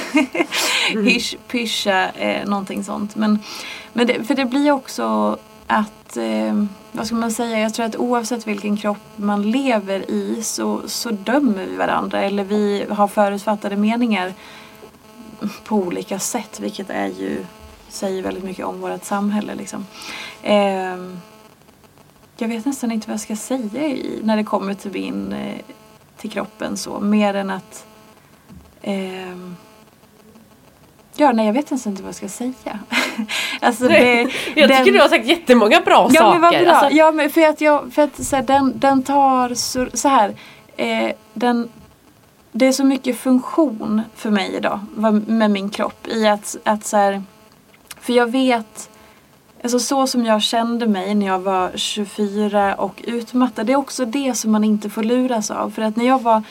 mm. 0.92 1.04
hyschpyscha 1.06 2.08
eh, 2.08 2.48
någonting 2.48 2.84
sånt. 2.84 3.16
Men, 3.16 3.38
men 3.92 4.06
det, 4.06 4.24
för 4.24 4.34
det 4.34 4.44
blir 4.44 4.72
också 4.72 5.36
att, 5.66 6.16
eh, 6.16 6.64
vad 6.92 7.06
ska 7.06 7.16
man 7.16 7.30
säga, 7.30 7.58
jag 7.60 7.74
tror 7.74 7.86
att 7.86 7.96
oavsett 7.96 8.46
vilken 8.46 8.76
kropp 8.76 8.98
man 9.16 9.50
lever 9.50 10.10
i 10.10 10.42
så, 10.42 10.88
så 10.88 11.10
dömer 11.10 11.66
vi 11.66 11.76
varandra 11.76 12.22
eller 12.22 12.44
vi 12.44 12.86
har 12.90 13.08
förutfattade 13.08 13.76
meningar 13.76 14.34
på 15.64 15.76
olika 15.76 16.18
sätt 16.18 16.60
vilket 16.60 16.90
är 16.90 17.06
ju, 17.06 17.44
säger 17.88 18.22
väldigt 18.22 18.44
mycket 18.44 18.66
om 18.66 18.80
vårt 18.80 19.04
samhälle 19.04 19.54
liksom. 19.54 19.86
Eh, 20.42 20.96
jag 22.36 22.48
vet 22.48 22.66
nästan 22.66 22.92
inte 22.92 23.06
vad 23.08 23.14
jag 23.14 23.20
ska 23.20 23.36
säga 23.36 23.88
i, 23.88 24.20
när 24.22 24.36
det 24.36 24.44
kommer 24.44 24.74
till 24.74 24.92
min, 24.92 25.32
eh, 25.32 25.56
till 26.16 26.30
kroppen 26.30 26.76
så, 26.76 27.00
mer 27.00 27.34
än 27.34 27.50
att 27.50 27.86
eh, 28.82 29.36
Ja, 31.16 31.32
nej 31.32 31.46
jag 31.46 31.52
vet 31.52 31.66
ens 31.66 31.86
inte 31.86 32.02
vad 32.02 32.08
jag 32.08 32.14
ska 32.14 32.28
säga. 32.28 32.78
alltså 33.60 33.88
det, 33.88 34.28
jag 34.54 34.68
den, 34.68 34.78
tycker 34.78 34.92
du 34.92 35.00
har 35.00 35.08
sagt 35.08 35.26
jättemånga 35.26 35.80
bra 35.80 36.10
ja, 36.12 36.20
saker. 36.20 36.38
Men 36.38 36.40
vad 36.40 36.64
bra. 36.64 36.72
Alltså, 36.72 36.96
ja, 36.96 37.12
men 37.12 37.30
för 37.30 37.40
att, 37.40 37.60
jag, 37.60 37.92
för 37.92 38.02
att 38.02 38.24
så 38.24 38.36
här, 38.36 38.42
den, 38.42 38.72
den 38.78 39.02
tar 39.02 39.54
så, 39.54 39.86
så 39.94 40.08
här. 40.08 40.34
Eh, 40.76 41.10
den, 41.34 41.68
det 42.52 42.66
är 42.66 42.72
så 42.72 42.84
mycket 42.84 43.18
funktion 43.18 44.02
för 44.14 44.30
mig 44.30 44.54
idag 44.56 44.80
med 45.26 45.50
min 45.50 45.70
kropp 45.70 46.06
i 46.08 46.26
att, 46.26 46.56
att 46.64 46.86
så 46.86 46.96
här, 46.96 47.22
för 48.00 48.12
jag 48.12 48.30
vet 48.30 48.90
Alltså 49.62 49.78
så 49.78 50.06
som 50.06 50.24
jag 50.24 50.42
kände 50.42 50.86
mig 50.86 51.14
när 51.14 51.26
jag 51.26 51.38
var 51.38 51.70
24 51.74 52.74
och 52.74 53.02
utmattad. 53.04 53.66
Det 53.66 53.72
är 53.72 53.76
också 53.76 54.04
det 54.04 54.34
som 54.34 54.52
man 54.52 54.64
inte 54.64 54.90
får 54.90 55.02
luras 55.02 55.50
av. 55.50 55.70
För 55.70 55.82
att 55.82 55.96
när 55.96 56.06
jag 56.06 56.22
var 56.22 56.42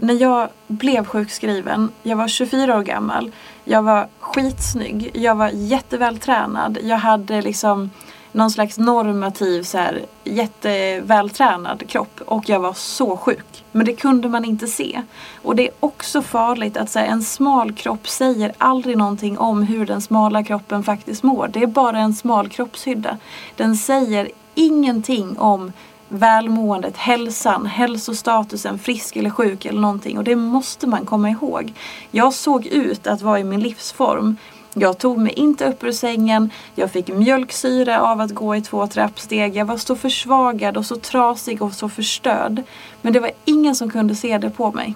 när 0.00 0.14
jag 0.14 0.48
blev 0.66 1.04
sjukskriven, 1.04 1.90
jag 2.02 2.16
var 2.16 2.28
24 2.28 2.78
år 2.78 2.82
gammal, 2.82 3.30
jag 3.64 3.82
var 3.82 4.08
skitsnygg, 4.20 5.10
jag 5.14 5.34
var 5.34 5.48
jättevältränad, 5.48 6.78
jag 6.82 6.96
hade 6.96 7.42
liksom 7.42 7.90
någon 8.32 8.50
slags 8.50 8.78
normativ 8.78 9.62
så 9.62 9.78
här, 9.78 10.04
jättevältränad 10.24 11.88
kropp 11.88 12.20
och 12.26 12.48
jag 12.48 12.60
var 12.60 12.72
så 12.72 13.16
sjuk. 13.16 13.64
Men 13.72 13.86
det 13.86 13.92
kunde 13.92 14.28
man 14.28 14.44
inte 14.44 14.66
se. 14.66 15.02
Och 15.42 15.56
det 15.56 15.68
är 15.68 15.74
också 15.80 16.22
farligt 16.22 16.76
att 16.76 16.90
så 16.90 16.98
här, 16.98 17.06
en 17.06 17.22
smal 17.22 17.72
kropp 17.72 18.08
säger 18.08 18.52
aldrig 18.58 18.96
någonting 18.96 19.38
om 19.38 19.62
hur 19.62 19.86
den 19.86 20.00
smala 20.00 20.44
kroppen 20.44 20.82
faktiskt 20.82 21.22
mår. 21.22 21.48
Det 21.52 21.62
är 21.62 21.66
bara 21.66 21.98
en 21.98 22.14
smal 22.14 22.48
kroppshydda. 22.48 23.18
Den 23.56 23.76
säger 23.76 24.28
ingenting 24.54 25.38
om 25.38 25.72
välmåendet, 26.10 26.96
hälsan, 26.96 27.66
hälsostatusen, 27.66 28.78
frisk 28.78 29.16
eller 29.16 29.30
sjuk 29.30 29.64
eller 29.64 29.80
någonting. 29.80 30.18
Och 30.18 30.24
det 30.24 30.36
måste 30.36 30.86
man 30.86 31.06
komma 31.06 31.30
ihåg. 31.30 31.72
Jag 32.10 32.34
såg 32.34 32.66
ut 32.66 33.06
att 33.06 33.22
vara 33.22 33.38
i 33.38 33.44
min 33.44 33.60
livsform. 33.60 34.36
Jag 34.74 34.98
tog 34.98 35.18
mig 35.18 35.32
inte 35.32 35.64
upp 35.64 35.84
ur 35.84 35.92
sängen, 35.92 36.50
jag 36.74 36.90
fick 36.90 37.08
mjölksyra 37.08 38.00
av 38.00 38.20
att 38.20 38.30
gå 38.30 38.56
i 38.56 38.62
två 38.62 38.86
trappsteg. 38.86 39.56
Jag 39.56 39.64
var 39.64 39.76
så 39.76 39.96
försvagad 39.96 40.76
och 40.76 40.86
så 40.86 40.96
trasig 40.96 41.62
och 41.62 41.72
så 41.72 41.88
förstörd. 41.88 42.62
Men 43.02 43.12
det 43.12 43.20
var 43.20 43.30
ingen 43.44 43.74
som 43.74 43.90
kunde 43.90 44.14
se 44.14 44.38
det 44.38 44.50
på 44.50 44.72
mig. 44.72 44.94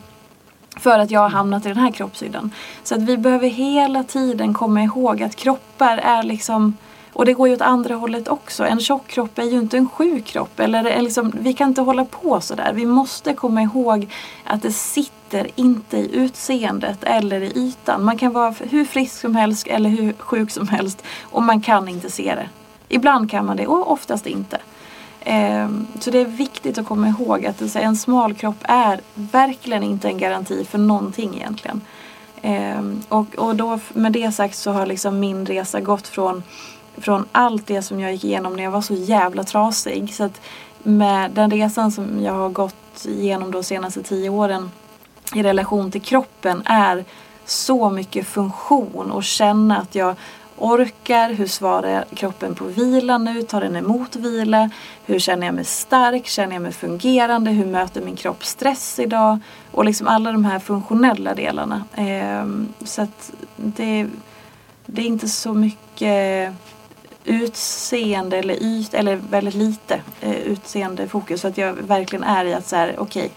För 0.76 0.98
att 0.98 1.10
jag 1.10 1.20
har 1.20 1.28
hamnat 1.28 1.66
i 1.66 1.68
den 1.68 1.78
här 1.78 1.90
kroppshyddan. 1.90 2.50
Så 2.82 2.94
att 2.94 3.02
vi 3.02 3.16
behöver 3.16 3.48
hela 3.48 4.04
tiden 4.04 4.54
komma 4.54 4.82
ihåg 4.82 5.22
att 5.22 5.36
kroppar 5.36 5.98
är 5.98 6.22
liksom 6.22 6.76
och 7.14 7.24
det 7.24 7.32
går 7.32 7.48
ju 7.48 7.54
åt 7.54 7.60
andra 7.60 7.94
hållet 7.94 8.28
också. 8.28 8.64
En 8.64 8.80
tjock 8.80 9.06
kropp 9.06 9.38
är 9.38 9.42
ju 9.42 9.58
inte 9.58 9.76
en 9.76 9.88
sjuk 9.88 10.24
kropp. 10.24 10.60
Eller, 10.60 10.96
eh, 10.96 11.02
liksom, 11.02 11.32
vi 11.40 11.52
kan 11.52 11.68
inte 11.68 11.80
hålla 11.80 12.04
på 12.04 12.40
sådär. 12.40 12.72
Vi 12.74 12.86
måste 12.86 13.34
komma 13.34 13.62
ihåg 13.62 14.08
att 14.44 14.62
det 14.62 14.72
sitter 14.72 15.46
inte 15.54 15.96
i 15.96 16.16
utseendet 16.16 17.04
eller 17.04 17.40
i 17.40 17.58
ytan. 17.58 18.04
Man 18.04 18.18
kan 18.18 18.32
vara 18.32 18.54
hur 18.60 18.84
frisk 18.84 19.20
som 19.20 19.36
helst 19.36 19.66
eller 19.66 19.90
hur 19.90 20.12
sjuk 20.18 20.50
som 20.50 20.68
helst 20.68 21.02
och 21.22 21.42
man 21.42 21.60
kan 21.60 21.88
inte 21.88 22.10
se 22.10 22.34
det. 22.34 22.48
Ibland 22.88 23.30
kan 23.30 23.46
man 23.46 23.56
det 23.56 23.66
och 23.66 23.92
oftast 23.92 24.26
inte. 24.26 24.58
Ehm, 25.20 25.86
så 26.00 26.10
det 26.10 26.20
är 26.20 26.24
viktigt 26.24 26.78
att 26.78 26.86
komma 26.86 27.08
ihåg 27.08 27.46
att 27.46 27.62
alltså, 27.62 27.78
en 27.78 27.96
smal 27.96 28.34
kropp 28.34 28.58
är 28.62 29.00
verkligen 29.14 29.82
inte 29.82 30.08
en 30.08 30.18
garanti 30.18 30.64
för 30.64 30.78
någonting 30.78 31.36
egentligen. 31.36 31.80
Ehm, 32.42 33.02
och, 33.08 33.34
och 33.34 33.56
då 33.56 33.78
med 33.92 34.12
det 34.12 34.32
sagt 34.32 34.56
så 34.56 34.70
har 34.70 34.86
liksom 34.86 35.20
min 35.20 35.46
resa 35.46 35.80
gått 35.80 36.08
från, 36.08 36.42
från 36.96 37.26
allt 37.32 37.66
det 37.66 37.82
som 37.82 38.00
jag 38.00 38.12
gick 38.12 38.24
igenom 38.24 38.56
när 38.56 38.62
jag 38.62 38.70
var 38.70 38.80
så 38.80 38.94
jävla 38.94 39.44
trasig. 39.44 40.14
Så 40.14 40.24
att 40.24 40.40
med 40.82 41.30
den 41.30 41.50
resan 41.50 41.92
som 41.92 42.22
jag 42.22 42.32
har 42.32 42.48
gått 42.48 43.04
igenom 43.04 43.50
de 43.50 43.64
senaste 43.64 44.02
tio 44.02 44.30
åren 44.30 44.70
i 45.34 45.42
relation 45.42 45.90
till 45.90 46.02
kroppen 46.02 46.62
är 46.64 47.04
så 47.44 47.90
mycket 47.90 48.26
funktion 48.26 49.10
och 49.10 49.24
känna 49.24 49.78
att 49.78 49.94
jag 49.94 50.16
orkar, 50.56 51.32
hur 51.32 51.46
svarar 51.46 52.04
kroppen 52.14 52.54
på 52.54 52.64
vila 52.64 53.18
nu, 53.18 53.42
tar 53.42 53.60
den 53.60 53.76
emot 53.76 54.16
vila, 54.16 54.70
hur 55.04 55.18
känner 55.18 55.46
jag 55.46 55.54
mig 55.54 55.64
stark, 55.64 56.26
känner 56.26 56.52
jag 56.52 56.62
mig 56.62 56.72
fungerande, 56.72 57.50
hur 57.50 57.66
möter 57.66 58.00
min 58.00 58.16
kropp 58.16 58.44
stress 58.44 58.98
idag? 58.98 59.38
Och 59.70 59.84
liksom 59.84 60.08
alla 60.08 60.32
de 60.32 60.44
här 60.44 60.58
funktionella 60.58 61.34
delarna. 61.34 61.84
Ehm, 61.94 62.68
så 62.84 63.02
att 63.02 63.32
det, 63.56 64.06
det 64.86 65.02
är 65.02 65.06
inte 65.06 65.28
så 65.28 65.52
mycket 65.52 66.52
utseende 67.24 68.36
eller 68.36 68.62
yt, 68.62 68.94
eller 68.94 69.16
väldigt 69.16 69.54
lite 69.54 70.00
eh, 70.20 70.36
utseende 70.36 71.08
fokus. 71.08 71.40
Så 71.40 71.48
att 71.48 71.58
jag 71.58 71.72
verkligen 71.72 72.24
är 72.24 72.44
i 72.44 72.54
att 72.54 72.68
så 72.68 72.76
här, 72.76 72.94
okej, 72.98 73.22
okay, 73.22 73.30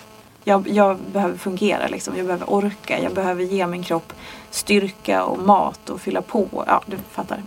jag, 0.44 0.68
jag, 0.68 0.98
behöver 0.98 1.38
fungera 1.38 1.88
liksom. 1.88 2.18
Jag 2.18 2.26
behöver 2.26 2.50
orka, 2.50 3.00
jag 3.04 3.14
behöver 3.14 3.44
ge 3.44 3.68
min 3.68 3.84
kropp 3.84 4.14
styrka 4.52 5.24
och 5.24 5.40
mat 5.40 5.90
och 5.90 6.02
fylla 6.02 6.22
på. 6.22 6.64
Ja, 6.68 6.82
du 6.86 6.98
fattar. 7.12 7.44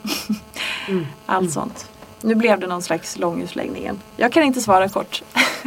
Mm. 0.89 1.07
Allt 1.27 1.41
mm. 1.41 1.53
sånt. 1.53 1.91
Nu 2.23 2.35
blev 2.35 2.61
det 2.61 2.67
någon 2.67 2.83
slags 2.83 3.19
lång 3.19 3.43
utläggning 3.43 3.83
igen. 3.83 4.01
Jag 4.17 4.33
kan 4.33 4.43
inte 4.43 4.61
svara 4.61 4.89
kort. 4.89 5.23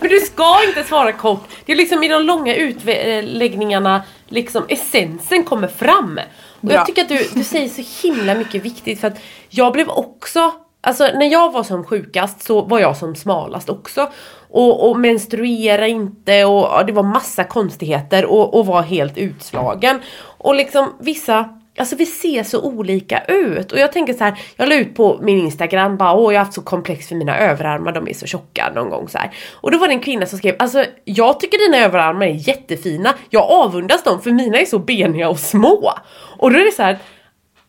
Men 0.00 0.10
du 0.10 0.20
ska 0.20 0.64
inte 0.68 0.84
svara 0.84 1.12
kort. 1.12 1.48
Det 1.64 1.72
är 1.72 1.76
liksom 1.76 2.02
i 2.02 2.08
de 2.08 2.22
långa 2.22 2.54
utläggningarna 2.54 4.02
liksom 4.28 4.64
essensen 4.68 5.44
kommer 5.44 5.68
fram. 5.68 6.20
Och 6.60 6.72
jag 6.72 6.86
tycker 6.86 7.02
att 7.02 7.08
du, 7.08 7.28
du 7.34 7.44
säger 7.44 7.68
så 7.68 8.06
himla 8.08 8.34
mycket 8.34 8.64
viktigt 8.64 9.00
för 9.00 9.08
att 9.08 9.20
jag 9.48 9.72
blev 9.72 9.88
också 9.88 10.52
Alltså 10.80 11.04
när 11.04 11.26
jag 11.26 11.52
var 11.52 11.62
som 11.62 11.84
sjukast 11.84 12.42
så 12.42 12.62
var 12.62 12.78
jag 12.78 12.96
som 12.96 13.14
smalast 13.14 13.68
också. 13.68 14.10
Och, 14.50 14.90
och 14.90 14.98
menstruera 14.98 15.86
inte 15.86 16.44
och 16.44 16.78
och 16.78 16.86
det 16.86 16.92
var 16.92 17.02
massa 17.02 17.44
konstigheter 17.44 18.24
och, 18.24 18.54
och 18.58 18.66
var 18.66 18.82
helt 18.82 19.18
utslagen. 19.18 20.00
Och 20.22 20.54
liksom 20.54 20.94
vissa 21.00 21.48
Alltså 21.78 21.96
vi 21.96 22.06
ser 22.06 22.42
så 22.42 22.62
olika 22.62 23.22
ut 23.28 23.72
och 23.72 23.78
jag 23.78 23.92
tänker 23.92 24.12
så 24.12 24.24
här, 24.24 24.40
jag 24.56 24.68
la 24.68 24.74
ut 24.74 24.94
på 24.94 25.18
min 25.22 25.38
Instagram 25.38 25.96
bara 25.96 26.12
åh 26.12 26.32
jag 26.34 26.40
har 26.40 26.44
haft 26.44 26.54
så 26.54 26.62
komplex 26.62 27.08
för 27.08 27.14
mina 27.14 27.38
överarmar, 27.38 27.92
de 27.92 28.08
är 28.08 28.14
så 28.14 28.26
tjocka 28.26 28.72
någon 28.74 28.90
gång 28.90 29.08
så 29.08 29.18
här. 29.18 29.30
Och 29.54 29.70
då 29.70 29.78
var 29.78 29.88
det 29.88 29.94
en 29.94 30.00
kvinna 30.00 30.26
som 30.26 30.38
skrev, 30.38 30.56
alltså 30.58 30.84
jag 31.04 31.40
tycker 31.40 31.58
dina 31.58 31.84
överarmar 31.84 32.26
är 32.26 32.48
jättefina, 32.48 33.14
jag 33.30 33.42
avundas 33.50 34.02
dem 34.02 34.22
för 34.22 34.30
mina 34.30 34.58
är 34.58 34.64
så 34.64 34.78
beniga 34.78 35.28
och 35.28 35.38
små. 35.38 35.92
Och 36.38 36.52
då 36.52 36.58
är 36.58 36.64
det 36.64 36.72
så 36.72 36.82
här, 36.82 36.98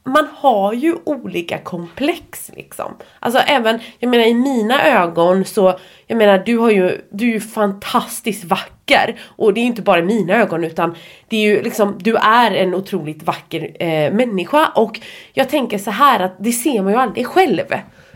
man 0.03 0.27
har 0.35 0.73
ju 0.73 0.95
olika 1.03 1.57
komplex 1.57 2.51
liksom. 2.55 2.95
Alltså 3.19 3.39
även, 3.39 3.79
jag 3.99 4.09
menar 4.09 4.25
i 4.25 4.33
mina 4.33 4.83
ögon 4.83 5.45
så, 5.45 5.79
jag 6.07 6.17
menar 6.17 6.43
du 6.45 6.57
har 6.57 6.71
ju, 6.71 7.01
du 7.11 7.27
är 7.27 7.33
ju 7.33 7.39
fantastiskt 7.39 8.43
vacker. 8.43 9.19
Och 9.25 9.53
det 9.53 9.59
är 9.59 9.61
ju 9.61 9.67
inte 9.67 9.81
bara 9.81 9.99
i 9.99 10.03
mina 10.03 10.33
ögon 10.33 10.63
utan 10.63 10.95
det 11.27 11.37
är 11.37 11.41
ju 11.41 11.61
liksom, 11.61 11.95
du 11.99 12.15
är 12.15 12.51
en 12.51 12.73
otroligt 12.73 13.23
vacker 13.23 13.83
eh, 13.83 14.13
människa. 14.13 14.71
Och 14.75 14.99
jag 15.33 15.49
tänker 15.49 15.77
så 15.77 15.91
här 15.91 16.19
att 16.19 16.35
det 16.39 16.51
ser 16.51 16.81
man 16.81 16.93
ju 16.93 16.99
aldrig 16.99 17.27
själv. 17.27 17.65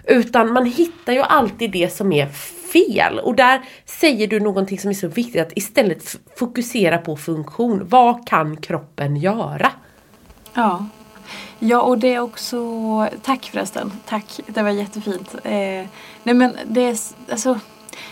Utan 0.03 0.53
man 0.53 0.65
hittar 0.65 1.13
ju 1.13 1.21
alltid 1.21 1.71
det 1.71 1.93
som 1.93 2.11
är 2.11 2.27
fel. 2.73 3.19
Och 3.19 3.35
där 3.35 3.61
säger 3.85 4.27
du 4.27 4.39
någonting 4.39 4.79
som 4.79 4.89
är 4.89 4.93
så 4.93 5.07
viktigt 5.07 5.41
att 5.41 5.57
istället 5.57 6.19
fokusera 6.39 6.97
på 6.97 7.15
funktion. 7.15 7.81
Vad 7.85 8.27
kan 8.27 8.57
kroppen 8.57 9.15
göra? 9.15 9.71
Ja, 10.53 10.85
Ja, 11.59 11.81
och 11.81 11.97
det 11.97 12.13
är 12.13 12.19
också... 12.19 12.59
Tack 13.21 13.45
förresten. 13.45 13.91
Tack. 14.05 14.39
Det 14.47 14.63
var 14.63 14.69
jättefint. 14.69 15.35
Eh, 15.43 15.87
nej 16.23 16.35
men 16.35 16.57
det 16.65 16.81
är... 16.81 16.97
Alltså, 17.31 17.59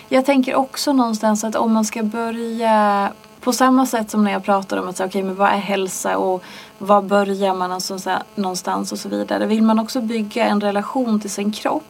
jag 0.10 0.26
tänker 0.26 0.56
också 0.56 0.94
någonstans 0.94 1.44
att 1.44 1.56
om 1.56 1.74
man 1.74 1.86
ska 1.86 2.04
börja 2.04 3.10
på 3.42 3.54
samma 3.54 3.86
sätt 3.86 4.12
som 4.12 4.24
när 4.24 4.32
jag 4.32 4.44
pratar 4.44 4.78
om 4.78 4.90
att 4.90 4.98
säga, 4.98 5.08
okay, 5.08 5.24
men 5.24 5.36
vad 5.36 5.50
är 5.50 5.58
hälsa 5.58 6.18
och 6.18 6.44
var 6.78 7.02
börjar 7.02 7.54
man 7.54 7.72
alltså, 7.72 8.00
så 8.00 8.10
här, 8.10 8.24
någonstans 8.36 8.92
och 8.92 9.00
så 9.00 9.10
vidare. 9.10 9.46
Vill 9.46 9.64
man 9.64 9.80
också 9.80 10.02
bygga 10.02 10.46
en 10.46 10.62
relation 10.62 11.20
till 11.20 11.30
sin 11.30 11.52
kropp 11.52 11.84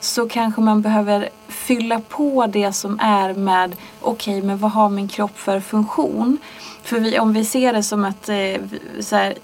så 0.00 0.28
kanske 0.28 0.60
man 0.60 0.82
behöver 0.82 1.28
fylla 1.48 2.00
på 2.00 2.46
det 2.46 2.72
som 2.72 2.98
är 3.00 3.34
med 3.34 3.76
okej, 4.00 4.36
okay, 4.36 4.46
men 4.46 4.58
vad 4.58 4.70
har 4.70 4.88
min 4.88 5.08
kropp 5.08 5.38
för 5.38 5.60
funktion? 5.60 6.38
För 6.82 7.00
vi, 7.00 7.18
om 7.18 7.32
vi 7.32 7.44
ser 7.44 7.72
det 7.72 7.82
som 7.82 8.04
att 8.04 8.28
eh, 8.28 8.60
så 9.00 9.16
här, 9.16 9.34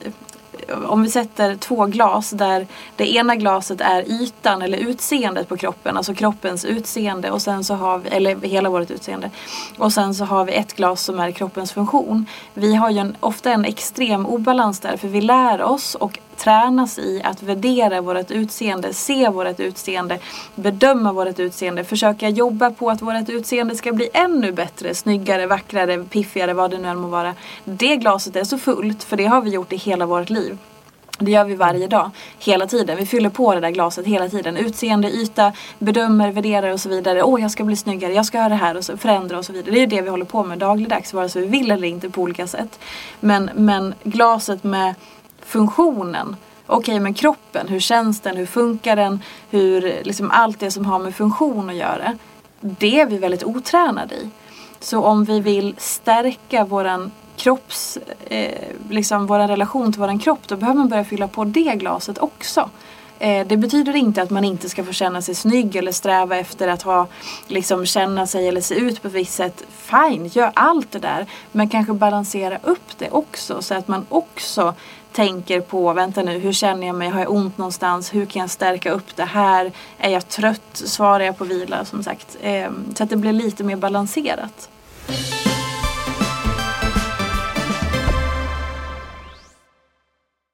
om 0.87 1.03
vi 1.03 1.11
sätter 1.11 1.57
två 1.57 1.87
glas 1.87 2.31
där 2.31 2.67
det 2.97 3.15
ena 3.15 3.37
glaset 3.37 3.81
är 3.81 4.03
ytan 4.03 4.63
eller 4.63 4.79
utseendet 4.79 5.49
på 5.49 5.57
kroppen, 5.57 5.97
alltså 5.97 6.15
kroppens 6.15 6.65
utseende 6.65 7.31
och 7.31 7.43
sen 7.43 7.65
så 7.65 7.75
har 7.75 7.99
vi, 7.99 8.09
eller 8.09 8.37
hela 8.41 8.71
vårt 8.71 8.91
utseende. 8.91 9.31
Och 9.79 9.93
sen 9.93 10.15
så 10.15 10.25
har 10.25 10.45
vi 10.45 10.53
ett 10.53 10.77
glas 10.77 11.03
som 11.03 11.21
är 11.21 11.31
kroppens 11.31 11.73
funktion. 11.73 12.27
Vi 12.55 12.75
har 12.75 12.91
ju 12.91 12.99
en, 12.99 13.17
ofta 13.21 13.53
en 13.53 13.65
extrem 13.65 14.27
obalans 14.27 14.81
där 14.81 14.97
för 14.97 15.09
vi 15.09 15.21
lär 15.21 15.63
oss 15.63 15.95
och 15.95 16.19
tränas 16.37 16.99
i 16.99 17.21
att 17.25 17.43
värdera 17.43 18.01
vårt 18.01 18.31
utseende, 18.31 18.95
se 18.95 19.29
vårt 19.29 19.61
utseende, 19.61 20.19
bedöma 20.55 21.13
vårt 21.13 21.39
utseende, 21.39 21.85
försöka 21.85 22.29
jobba 22.29 22.71
på 22.71 22.91
att 22.91 23.03
vårt 23.03 23.29
utseende 23.29 23.75
ska 23.75 23.93
bli 23.93 24.09
ännu 24.13 24.53
bättre, 24.53 24.95
snyggare, 24.95 25.47
vackrare, 25.47 26.05
piffigare, 26.05 26.55
vad 26.55 26.71
det 26.71 26.79
nu 26.79 26.89
än 26.89 26.99
må 26.99 27.09
vara. 27.09 27.35
Det 27.65 27.97
glaset 27.97 28.37
är 28.37 28.45
så 28.45 28.59
fullt, 28.59 29.05
för 29.05 29.17
det 29.17 29.27
har 29.27 29.41
vi 29.41 29.51
gjort 29.51 29.73
i 29.73 29.77
hela 29.77 30.07
vårt 30.07 30.31
liv. 30.31 30.59
Det 31.19 31.31
gör 31.31 31.45
vi 31.45 31.55
varje 31.55 31.87
dag, 31.87 32.11
hela 32.39 32.67
tiden. 32.67 32.97
Vi 32.97 33.07
fyller 33.07 33.31
på 33.31 33.55
det 33.55 33.61
där 33.61 33.71
glaset 33.71 34.07
hela 34.07 34.29
tiden. 34.29 34.57
Utseende, 34.57 35.11
yta, 35.11 35.53
bedömer, 35.79 36.33
värderar 36.33 36.71
och 36.71 36.81
så 36.81 36.89
vidare. 36.89 37.23
Åh, 37.23 37.41
jag 37.41 37.51
ska 37.51 37.65
bli 37.65 37.77
snyggare, 37.77 38.13
jag 38.13 38.27
ska 38.27 38.39
göra 38.39 38.49
det 38.49 38.55
här 38.55 38.77
och 38.77 38.85
så, 38.85 38.97
förändra 38.97 39.39
och 39.39 39.45
så 39.45 39.53
vidare. 39.53 39.71
Det 39.71 39.79
är 39.79 39.81
ju 39.81 39.87
det 39.87 40.01
vi 40.01 40.09
håller 40.09 40.25
på 40.25 40.45
med 40.45 40.59
dagligdags, 40.59 41.15
vare 41.15 41.29
sig 41.29 41.43
vi 41.43 41.49
vill 41.49 41.71
eller 41.71 41.89
inte 41.89 42.11
på 42.11 42.23
olika 42.23 42.47
sätt. 42.47 42.79
Men, 43.21 43.51
men 43.55 43.95
glaset 44.03 44.65
med 44.65 44.95
funktionen. 45.45 46.37
Okej, 46.67 46.93
okay, 46.93 47.01
men 47.01 47.15
kroppen, 47.15 47.69
hur 47.69 47.81
känns 47.81 48.21
den, 48.21 48.37
hur 48.37 48.47
funkar 48.47 48.97
den, 48.97 49.23
hur, 49.51 50.03
liksom 50.05 50.31
allt 50.31 50.61
det 50.61 50.71
som 50.71 50.85
har 50.85 50.99
med 50.99 51.15
funktion 51.15 51.71
att 51.71 51.77
göra. 51.77 52.19
Det 52.61 53.01
är 53.01 53.07
vi 53.07 53.19
väldigt 53.19 53.45
otränade 53.45 54.15
i. 54.15 54.31
Så 54.81 55.03
om 55.03 55.25
vi 55.25 55.41
vill 55.41 55.75
stärka 55.79 56.65
våran 56.65 57.11
kropps, 57.37 57.99
eh, 58.27 58.69
liksom 58.91 59.27
vår 59.27 59.39
relation 59.39 59.93
till 59.93 60.01
våran 60.01 60.19
kropp, 60.19 60.49
då 60.49 60.57
behöver 60.57 60.79
man 60.79 60.89
börja 60.89 61.05
fylla 61.05 61.29
på 61.29 61.45
det 61.45 61.75
glaset 61.75 62.19
också. 62.19 62.71
Eh, 63.19 63.47
det 63.47 63.57
betyder 63.57 63.97
inte 63.97 64.23
att 64.23 64.31
man 64.31 64.45
inte 64.45 64.69
ska 64.69 64.85
få 64.85 64.93
känna 64.93 65.23
sig 65.23 65.35
snygg 65.35 65.77
eller 65.77 65.93
sträva 65.93 66.37
efter 66.37 66.69
att 66.69 66.83
ha, 66.83 67.07
liksom 67.47 67.87
känna 67.87 68.27
sig 68.27 68.49
eller 68.49 68.61
se 68.61 68.75
ut 68.75 69.03
på 69.03 69.09
ett 69.09 69.15
visst 69.15 69.35
sätt. 69.35 69.65
Fine, 69.71 70.27
gör 70.27 70.51
allt 70.55 70.93
det 70.93 70.99
där. 70.99 71.27
Men 71.53 71.69
kanske 71.69 71.93
balansera 71.93 72.59
upp 72.63 72.99
det 72.99 73.11
också 73.11 73.63
så 73.63 73.75
att 73.75 73.89
man 73.89 74.07
också 74.09 74.75
tänker 75.15 75.61
på, 75.61 75.93
vänta 75.93 76.23
nu, 76.23 76.39
hur 76.39 76.53
känner 76.53 76.87
jag 76.87 76.97
mig? 76.97 77.09
Har 77.09 77.21
jag 77.21 77.31
ont 77.31 77.59
någonstans? 77.59 78.15
Hur 78.15 78.27
kan 78.27 78.41
jag 78.41 78.51
stärka 78.51 78.91
upp 78.91 79.17
det 79.17 79.25
här? 79.25 79.73
Är 79.99 80.11
jag 80.11 80.29
trött? 80.29 80.71
Svarar 80.75 81.25
jag 81.25 81.39
på 81.39 81.45
vila 81.45 81.85
som 81.85 82.03
sagt? 82.03 82.37
Eh, 82.43 82.71
så 82.95 83.05
att 83.05 83.11
det 83.11 83.17
blir 83.17 83.33
lite 83.33 83.65
mer 83.65 83.77
balanserat. 83.77 84.69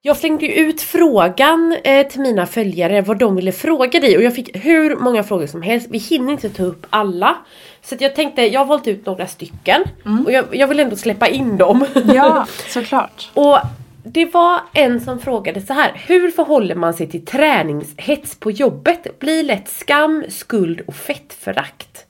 Jag 0.02 0.16
slängde 0.16 0.46
ut 0.46 0.82
frågan 0.82 1.76
eh, 1.84 2.06
till 2.06 2.20
mina 2.20 2.46
följare 2.46 3.00
vad 3.00 3.18
de 3.18 3.36
ville 3.36 3.52
fråga 3.52 4.00
dig 4.00 4.16
och 4.16 4.22
jag 4.22 4.34
fick 4.34 4.56
hur 4.56 4.96
många 4.96 5.22
frågor 5.22 5.46
som 5.46 5.62
helst. 5.62 5.86
Vi 5.90 5.98
hinner 5.98 6.32
inte 6.32 6.50
ta 6.50 6.62
upp 6.62 6.86
alla. 6.90 7.36
Så 7.82 7.96
jag 7.98 8.14
tänkte, 8.14 8.42
jag 8.42 8.60
har 8.60 8.66
valt 8.66 8.86
ut 8.86 9.06
några 9.06 9.26
stycken 9.26 9.84
mm. 10.06 10.26
och 10.26 10.32
jag, 10.32 10.44
jag, 10.52 10.66
vill 10.66 10.80
ändå 10.80 10.96
släppa 10.96 11.28
in 11.28 11.56
dem. 11.56 11.86
Ja, 12.14 12.46
såklart. 12.68 13.30
och 13.34 13.58
det 14.04 14.34
var 14.34 14.60
en 14.72 15.00
som 15.00 15.18
frågade 15.18 15.60
så 15.60 15.72
här. 15.72 15.92
Hur 15.94 16.30
förhåller 16.30 16.74
man 16.74 16.94
sig 16.94 17.10
till 17.10 17.24
träningshets 17.24 18.34
på 18.34 18.50
jobbet? 18.50 19.18
Blir 19.18 19.42
lätt 19.42 19.68
skam, 19.68 20.24
skuld 20.28 20.80
och 20.86 20.94
fettförakt? 20.94 22.06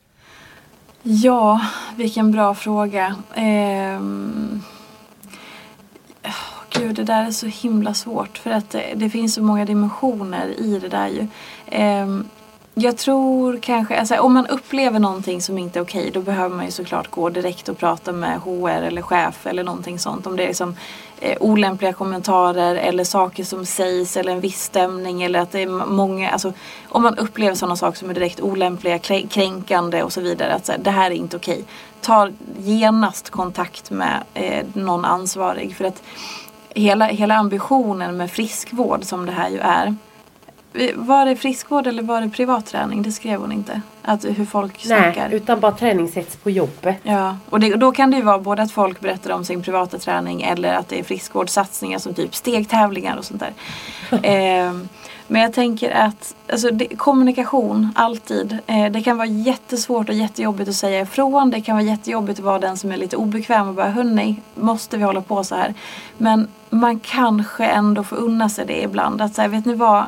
Ja, 1.03 1.61
vilken 1.97 2.33
bra 2.33 2.55
fråga. 2.55 3.17
Ehm... 3.35 4.63
Gud, 6.73 6.97
det 6.97 7.05
där 7.05 7.27
är 7.27 7.31
så 7.31 7.47
himla 7.47 7.95
svårt 7.95 8.39
för 8.39 8.51
att 8.51 8.71
det, 8.71 8.93
det 8.95 9.11
finns 9.11 9.35
så 9.35 9.43
många 9.43 9.65
dimensioner 9.65 10.61
i 10.61 10.79
det 10.79 10.89
där 10.89 11.09
ju. 11.09 11.27
Ehm 11.67 12.25
jag 12.75 12.97
tror 12.97 13.59
kanske, 13.63 13.99
alltså 13.99 14.17
om 14.17 14.33
man 14.33 14.47
upplever 14.47 14.99
någonting 14.99 15.43
som 15.43 15.59
inte 15.59 15.79
är 15.79 15.83
okej 15.83 16.11
då 16.15 16.21
behöver 16.21 16.57
man 16.57 16.65
ju 16.65 16.71
såklart 16.71 17.11
gå 17.11 17.29
direkt 17.29 17.69
och 17.69 17.79
prata 17.79 18.13
med 18.13 18.41
HR 18.41 18.69
eller 18.69 19.03
chef 19.03 19.47
eller 19.47 19.65
någonting 19.65 19.99
sånt. 19.99 20.27
Om 20.27 20.37
det 20.37 20.43
är 20.43 20.47
liksom 20.47 20.77
eh, 21.21 21.37
olämpliga 21.41 21.93
kommentarer 21.93 22.75
eller 22.75 23.05
saker 23.05 23.45
som 23.45 23.67
sägs 23.67 24.17
eller 24.17 24.33
en 24.33 24.41
viss 24.41 24.63
stämning 24.63 25.23
eller 25.23 25.39
att 25.39 25.53
det 25.53 25.63
är 25.63 25.87
många, 25.87 26.31
alltså 26.31 26.53
om 26.89 27.03
man 27.03 27.19
upplever 27.19 27.55
sådana 27.55 27.77
saker 27.77 27.99
som 27.99 28.11
är 28.11 28.15
direkt 28.15 28.41
olämpliga, 28.41 28.99
kränkande 29.29 30.03
och 30.03 30.13
så 30.13 30.21
vidare. 30.21 30.55
Att 30.55 30.67
så 30.67 30.73
här, 30.73 30.79
det 30.79 30.91
här 30.91 31.11
är 31.11 31.15
inte 31.15 31.37
okej. 31.37 31.65
Ta 32.01 32.29
genast 32.59 33.31
kontakt 33.31 33.91
med 33.91 34.23
eh, 34.35 34.67
någon 34.75 35.05
ansvarig 35.05 35.77
för 35.77 35.85
att 35.85 36.03
hela, 36.75 37.07
hela 37.07 37.35
ambitionen 37.35 38.17
med 38.17 38.31
friskvård 38.31 39.05
som 39.05 39.27
det 39.27 39.33
här 39.33 39.49
ju 39.49 39.59
är 39.59 39.97
var 40.95 41.27
det 41.27 41.37
friskvård 41.37 41.87
eller 41.87 42.03
var 42.03 42.21
det 42.21 42.29
privatträning? 42.29 43.03
Det 43.03 43.13
skrev 43.13 43.41
hon 43.41 43.53
inte. 43.53 43.81
Att 44.03 44.25
hur 44.25 44.45
folk 44.45 44.81
snackar. 44.81 45.29
Nej, 45.29 45.37
utan 45.37 45.61
bara 45.61 45.73
träningshets 45.73 46.37
på 46.37 46.51
jobbet. 46.51 46.97
Ja, 47.03 47.37
och 47.51 47.61
det, 47.61 47.77
då 47.77 47.93
kan 47.93 48.11
det 48.11 48.17
ju 48.17 48.23
vara 48.23 48.39
både 48.39 48.63
att 48.63 48.73
folk 48.73 49.01
berättar 49.01 49.31
om 49.31 49.45
sin 49.45 49.63
privata 49.63 49.99
träning 49.99 50.43
eller 50.43 50.75
att 50.75 50.89
det 50.89 50.99
är 50.99 51.05
friskvårdssatsningar 51.05 51.99
som 51.99 52.15
typ 52.15 52.35
stegtävlingar 52.35 53.17
och 53.17 53.25
sånt 53.25 53.41
där. 53.41 53.53
eh, 54.69 54.73
men 55.27 55.43
jag 55.43 55.53
tänker 55.53 55.91
att 55.91 56.35
alltså, 56.53 56.71
det, 56.71 56.87
kommunikation, 56.97 57.93
alltid. 57.95 58.59
Eh, 58.67 58.93
det 58.93 59.03
kan 59.03 59.17
vara 59.17 59.29
jättesvårt 59.29 60.09
och 60.09 60.15
jättejobbigt 60.15 60.69
att 60.69 60.75
säga 60.75 61.01
ifrån. 61.01 61.51
Det 61.51 61.61
kan 61.61 61.77
vara 61.77 61.87
jättejobbigt 61.87 62.39
att 62.39 62.45
vara 62.45 62.59
den 62.59 62.77
som 62.77 62.93
är 62.93 62.97
lite 62.97 63.17
obekväm 63.17 63.69
och 63.69 63.75
bara 63.75 63.91
hörni, 63.91 64.37
måste 64.55 64.97
vi 64.97 65.05
hålla 65.05 65.23
på 65.23 65.45
så 65.45 65.55
här? 65.55 65.75
Men 66.19 66.49
man 66.71 67.01
kanske 67.01 67.67
ändå 67.67 68.05
får 68.05 68.17
unna 68.17 68.49
sig 68.49 68.67
det 68.67 68.83
ibland. 68.83 69.23
Att 69.23 69.35
säga, 69.35 69.49
vet 69.49 69.67
ni 69.67 69.75
vad, 69.75 70.07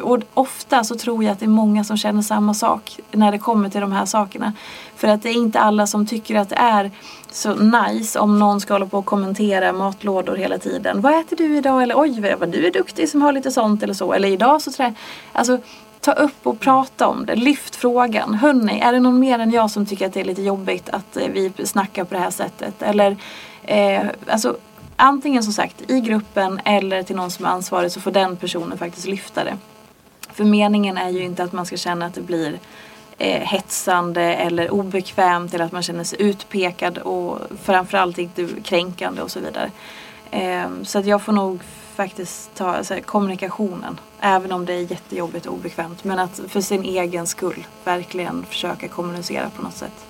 och 0.00 0.18
ofta 0.34 0.84
så 0.84 0.94
tror 0.94 1.24
jag 1.24 1.32
att 1.32 1.38
det 1.38 1.46
är 1.46 1.48
många 1.48 1.84
som 1.84 1.96
känner 1.96 2.22
samma 2.22 2.54
sak 2.54 3.00
när 3.12 3.32
det 3.32 3.38
kommer 3.38 3.68
till 3.68 3.80
de 3.80 3.92
här 3.92 4.06
sakerna. 4.06 4.52
För 4.96 5.08
att 5.08 5.22
det 5.22 5.28
är 5.28 5.34
inte 5.34 5.60
alla 5.60 5.86
som 5.86 6.06
tycker 6.06 6.36
att 6.36 6.48
det 6.48 6.56
är 6.56 6.90
så 7.30 7.54
nice 7.54 8.18
om 8.18 8.38
någon 8.38 8.60
ska 8.60 8.74
hålla 8.74 8.86
på 8.86 8.98
och 8.98 9.04
kommentera 9.04 9.72
matlådor 9.72 10.36
hela 10.36 10.58
tiden. 10.58 11.00
Vad 11.00 11.20
äter 11.20 11.36
du 11.36 11.56
idag? 11.56 11.82
Eller 11.82 12.00
oj 12.00 12.36
vad 12.38 12.48
du 12.48 12.66
är 12.66 12.72
duktig 12.72 13.08
som 13.08 13.22
har 13.22 13.32
lite 13.32 13.50
sånt 13.50 13.82
eller 13.82 13.94
så. 13.94 14.12
Eller 14.12 14.28
idag 14.28 14.62
så 14.62 14.72
trä... 14.72 14.94
Alltså 15.32 15.58
ta 16.00 16.12
upp 16.12 16.46
och 16.46 16.60
prata 16.60 17.06
om 17.06 17.26
det. 17.26 17.34
Lyft 17.34 17.76
frågan. 17.76 18.34
Hörni, 18.34 18.80
är 18.80 18.92
det 18.92 19.00
någon 19.00 19.18
mer 19.18 19.38
än 19.38 19.50
jag 19.50 19.70
som 19.70 19.86
tycker 19.86 20.06
att 20.06 20.12
det 20.12 20.20
är 20.20 20.24
lite 20.24 20.42
jobbigt 20.42 20.88
att 20.88 21.16
eh, 21.16 21.28
vi 21.28 21.52
snackar 21.64 22.04
på 22.04 22.14
det 22.14 22.20
här 22.20 22.30
sättet? 22.30 22.82
Eller 22.82 23.16
eh, 23.62 24.02
alltså 24.28 24.56
antingen 24.96 25.42
som 25.42 25.52
sagt 25.52 25.90
i 25.90 26.00
gruppen 26.00 26.60
eller 26.64 27.02
till 27.02 27.16
någon 27.16 27.30
som 27.30 27.44
är 27.44 27.48
ansvarig 27.48 27.92
så 27.92 28.00
får 28.00 28.10
den 28.10 28.36
personen 28.36 28.78
faktiskt 28.78 29.06
lyfta 29.06 29.44
det. 29.44 29.56
För 30.40 30.44
meningen 30.44 30.98
är 30.98 31.10
ju 31.10 31.22
inte 31.22 31.42
att 31.42 31.52
man 31.52 31.66
ska 31.66 31.76
känna 31.76 32.06
att 32.06 32.14
det 32.14 32.20
blir 32.20 32.58
eh, 33.18 33.40
hetsande 33.40 34.22
eller 34.22 34.70
obekvämt 34.70 35.54
eller 35.54 35.64
att 35.64 35.72
man 35.72 35.82
känner 35.82 36.04
sig 36.04 36.22
utpekad 36.22 36.98
och 36.98 37.38
framförallt 37.62 38.18
inte 38.18 38.48
kränkande 38.64 39.22
och 39.22 39.30
så 39.30 39.40
vidare. 39.40 39.70
Eh, 40.30 40.68
så 40.82 40.98
att 40.98 41.06
jag 41.06 41.22
får 41.22 41.32
nog 41.32 41.62
faktiskt 41.94 42.54
ta 42.54 42.70
alltså, 42.70 42.96
kommunikationen. 43.04 44.00
Även 44.20 44.52
om 44.52 44.66
det 44.66 44.72
är 44.72 44.90
jättejobbigt 44.90 45.46
och 45.46 45.54
obekvämt. 45.54 46.04
Men 46.04 46.18
att 46.18 46.40
för 46.48 46.60
sin 46.60 46.84
egen 46.84 47.26
skull 47.26 47.66
verkligen 47.84 48.44
försöka 48.44 48.88
kommunicera 48.88 49.50
på 49.56 49.62
något 49.62 49.76
sätt. 49.76 50.06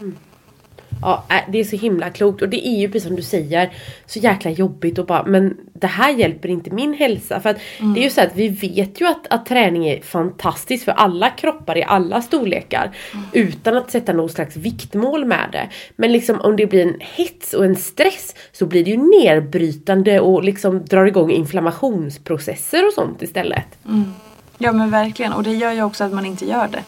Mm. 0.00 0.16
Ja, 1.02 1.24
äh, 1.28 1.52
det 1.52 1.60
är 1.60 1.64
så 1.64 1.76
himla 1.76 2.10
klokt 2.10 2.42
och 2.42 2.48
det 2.48 2.68
är 2.68 2.80
ju 2.80 2.88
precis 2.88 3.06
som 3.06 3.16
du 3.16 3.22
säger 3.22 3.76
så 4.06 4.18
jäkla 4.18 4.50
jobbigt 4.50 4.98
och 4.98 5.06
bara 5.06 5.22
men 5.22 5.56
det 5.80 5.86
här 5.86 6.12
hjälper 6.12 6.48
inte 6.48 6.70
min 6.70 6.94
hälsa. 6.94 7.40
För 7.40 7.50
att 7.50 7.60
mm. 7.78 7.94
det 7.94 8.00
är 8.00 8.04
ju 8.04 8.10
så 8.10 8.20
att 8.20 8.36
vi 8.36 8.48
vet 8.48 9.00
ju 9.00 9.06
att, 9.06 9.26
att 9.30 9.46
träning 9.46 9.88
är 9.88 10.00
fantastiskt 10.00 10.84
för 10.84 10.92
alla 10.92 11.30
kroppar 11.30 11.78
i 11.78 11.84
alla 11.84 12.22
storlekar. 12.22 12.90
Mm. 13.12 13.26
Utan 13.32 13.76
att 13.76 13.90
sätta 13.90 14.12
någon 14.12 14.28
slags 14.28 14.56
viktmål 14.56 15.24
med 15.24 15.48
det. 15.52 15.68
Men 15.96 16.12
liksom 16.12 16.40
om 16.40 16.56
det 16.56 16.66
blir 16.66 16.82
en 16.82 16.96
hets 17.00 17.54
och 17.54 17.64
en 17.64 17.76
stress 17.76 18.34
så 18.52 18.66
blir 18.66 18.84
det 18.84 18.90
ju 18.90 18.96
nedbrytande 18.96 20.20
och 20.20 20.44
liksom 20.44 20.84
drar 20.84 21.04
igång 21.04 21.30
inflammationsprocesser 21.30 22.86
och 22.86 22.92
sånt 22.92 23.22
istället. 23.22 23.84
Mm. 23.84 24.14
Ja 24.58 24.72
men 24.72 24.90
verkligen 24.90 25.32
och 25.32 25.42
det 25.42 25.52
gör 25.52 25.72
ju 25.72 25.82
också 25.82 26.04
att 26.04 26.12
man 26.12 26.26
inte 26.26 26.44
gör 26.44 26.68
det. 26.68 26.82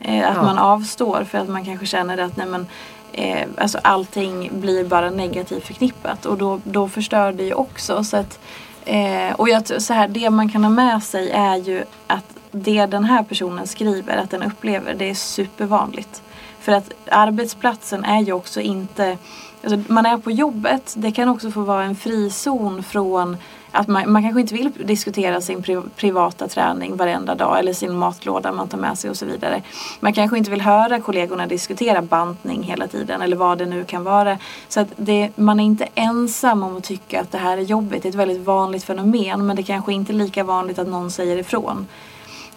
Eh, 0.00 0.30
att 0.30 0.36
ja. 0.36 0.42
man 0.42 0.58
avstår 0.58 1.24
för 1.24 1.38
att 1.38 1.48
man 1.48 1.64
kanske 1.64 1.86
känner 1.86 2.18
att 2.18 2.36
nej 2.36 2.46
men 2.46 2.66
eh, 3.12 3.48
alltså 3.56 3.78
allting 3.82 4.50
blir 4.60 4.84
bara 4.84 5.10
negativt 5.10 5.66
förknippat 5.66 6.26
och 6.26 6.38
då, 6.38 6.60
då 6.64 6.88
förstör 6.88 7.32
det 7.32 7.44
ju 7.44 7.54
också. 7.54 8.04
Så 8.04 8.16
att, 8.16 8.40
eh, 8.84 9.32
och 9.36 9.48
jag, 9.48 9.82
så 9.82 9.94
här, 9.94 10.08
det 10.08 10.30
man 10.30 10.48
kan 10.48 10.64
ha 10.64 10.70
med 10.70 11.02
sig 11.02 11.30
är 11.30 11.56
ju 11.56 11.84
att 12.06 12.24
det 12.50 12.86
den 12.86 13.04
här 13.04 13.22
personen 13.22 13.66
skriver, 13.66 14.16
att 14.16 14.30
den 14.30 14.42
upplever, 14.42 14.94
det 14.94 15.10
är 15.10 15.14
supervanligt. 15.14 16.22
För 16.60 16.72
att 16.72 16.92
arbetsplatsen 17.10 18.04
är 18.04 18.20
ju 18.20 18.32
också 18.32 18.60
inte, 18.60 19.18
alltså 19.64 19.92
man 19.92 20.06
är 20.06 20.18
på 20.18 20.30
jobbet, 20.30 20.94
det 20.96 21.12
kan 21.12 21.28
också 21.28 21.50
få 21.50 21.60
vara 21.60 21.84
en 21.84 21.96
frizon 21.96 22.82
från 22.82 23.36
att 23.72 23.88
man, 23.88 24.12
man 24.12 24.22
kanske 24.22 24.40
inte 24.40 24.54
vill 24.54 24.70
diskutera 24.84 25.40
sin 25.40 25.62
pri, 25.62 25.80
privata 25.96 26.48
träning 26.48 26.96
varenda 26.96 27.34
dag 27.34 27.58
eller 27.58 27.72
sin 27.72 27.96
matlåda 27.96 28.52
man 28.52 28.68
tar 28.68 28.78
med 28.78 28.98
sig 28.98 29.10
och 29.10 29.16
så 29.16 29.26
vidare. 29.26 29.62
Man 30.00 30.12
kanske 30.12 30.38
inte 30.38 30.50
vill 30.50 30.60
höra 30.60 31.00
kollegorna 31.00 31.46
diskutera 31.46 32.02
bantning 32.02 32.62
hela 32.62 32.88
tiden 32.88 33.22
eller 33.22 33.36
vad 33.36 33.58
det 33.58 33.66
nu 33.66 33.84
kan 33.84 34.04
vara. 34.04 34.38
Så 34.68 34.80
att 34.80 34.88
det, 34.96 35.30
man 35.36 35.60
är 35.60 35.64
inte 35.64 35.88
ensam 35.94 36.62
om 36.62 36.76
att 36.76 36.84
tycka 36.84 37.20
att 37.20 37.32
det 37.32 37.38
här 37.38 37.58
är 37.58 37.62
jobbigt. 37.62 38.02
Det 38.02 38.08
är 38.08 38.10
ett 38.10 38.16
väldigt 38.16 38.44
vanligt 38.44 38.84
fenomen 38.84 39.46
men 39.46 39.56
det 39.56 39.62
kanske 39.62 39.92
inte 39.92 40.12
är 40.12 40.14
lika 40.14 40.44
vanligt 40.44 40.78
att 40.78 40.88
någon 40.88 41.10
säger 41.10 41.36
ifrån. 41.36 41.86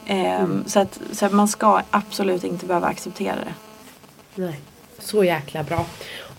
Ehm, 0.05 0.35
mm. 0.35 0.63
så, 0.67 0.79
att, 0.79 0.99
så 1.11 1.25
att 1.25 1.31
man 1.31 1.47
ska 1.47 1.81
absolut 1.89 2.43
inte 2.43 2.65
behöva 2.65 2.87
acceptera 2.87 3.35
det. 3.35 3.53
Nej, 4.35 4.59
så 4.99 5.23
jäkla 5.23 5.63
bra. 5.63 5.85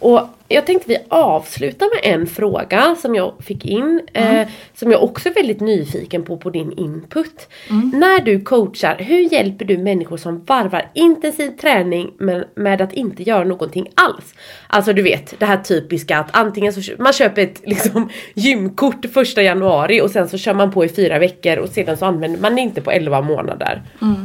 Och 0.05 0.29
jag 0.49 0.67
tänkte 0.67 0.89
vi 0.89 0.99
avslutar 1.09 1.87
med 1.95 2.15
en 2.15 2.27
fråga 2.27 2.97
som 3.01 3.15
jag 3.15 3.35
fick 3.41 3.65
in. 3.65 4.01
Mm. 4.13 4.37
Eh, 4.37 4.49
som 4.75 4.91
jag 4.91 5.03
också 5.03 5.29
är 5.29 5.35
väldigt 5.35 5.61
nyfiken 5.61 6.23
på, 6.23 6.37
på 6.37 6.51
din 6.51 6.73
input. 6.73 7.49
Mm. 7.71 7.93
När 7.95 8.21
du 8.25 8.41
coachar, 8.41 8.97
hur 8.99 9.33
hjälper 9.33 9.65
du 9.65 9.79
människor 9.79 10.17
som 10.17 10.45
varvar 10.45 10.91
intensiv 10.95 11.51
träning 11.51 12.11
med, 12.19 12.45
med 12.55 12.81
att 12.81 12.93
inte 12.93 13.23
göra 13.23 13.45
någonting 13.45 13.89
alls? 13.95 14.35
Alltså 14.67 14.93
du 14.93 15.03
vet, 15.03 15.35
det 15.39 15.47
här 15.47 15.57
typiska 15.57 16.19
att 16.19 16.37
antingen 16.37 16.73
så 16.73 16.93
man 16.99 17.13
köper 17.13 17.43
ett 17.43 17.61
liksom, 17.65 18.09
gymkort 18.35 19.07
första 19.15 19.43
januari 19.43 20.01
och 20.01 20.11
sen 20.11 20.29
så 20.29 20.39
kör 20.39 20.55
man 20.55 20.73
på 20.73 20.85
i 20.85 20.89
fyra 20.89 21.19
veckor 21.19 21.57
och 21.57 21.69
sedan 21.69 21.97
så 21.97 22.05
använder 22.05 22.41
man 22.41 22.55
det 22.55 22.61
inte 22.61 22.81
på 22.81 22.91
elva 22.91 23.21
månader. 23.21 23.83
Mm. 24.03 24.24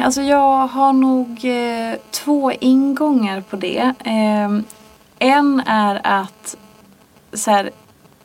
Alltså 0.00 0.22
jag 0.22 0.66
har 0.66 0.92
nog 0.92 1.44
eh, 1.44 1.98
två 2.10 2.52
ingångar 2.52 3.40
på 3.40 3.56
det. 3.56 3.94
Eh, 4.04 4.58
en 5.18 5.62
är 5.66 6.00
att 6.04 6.56
så 7.32 7.50
här, 7.50 7.70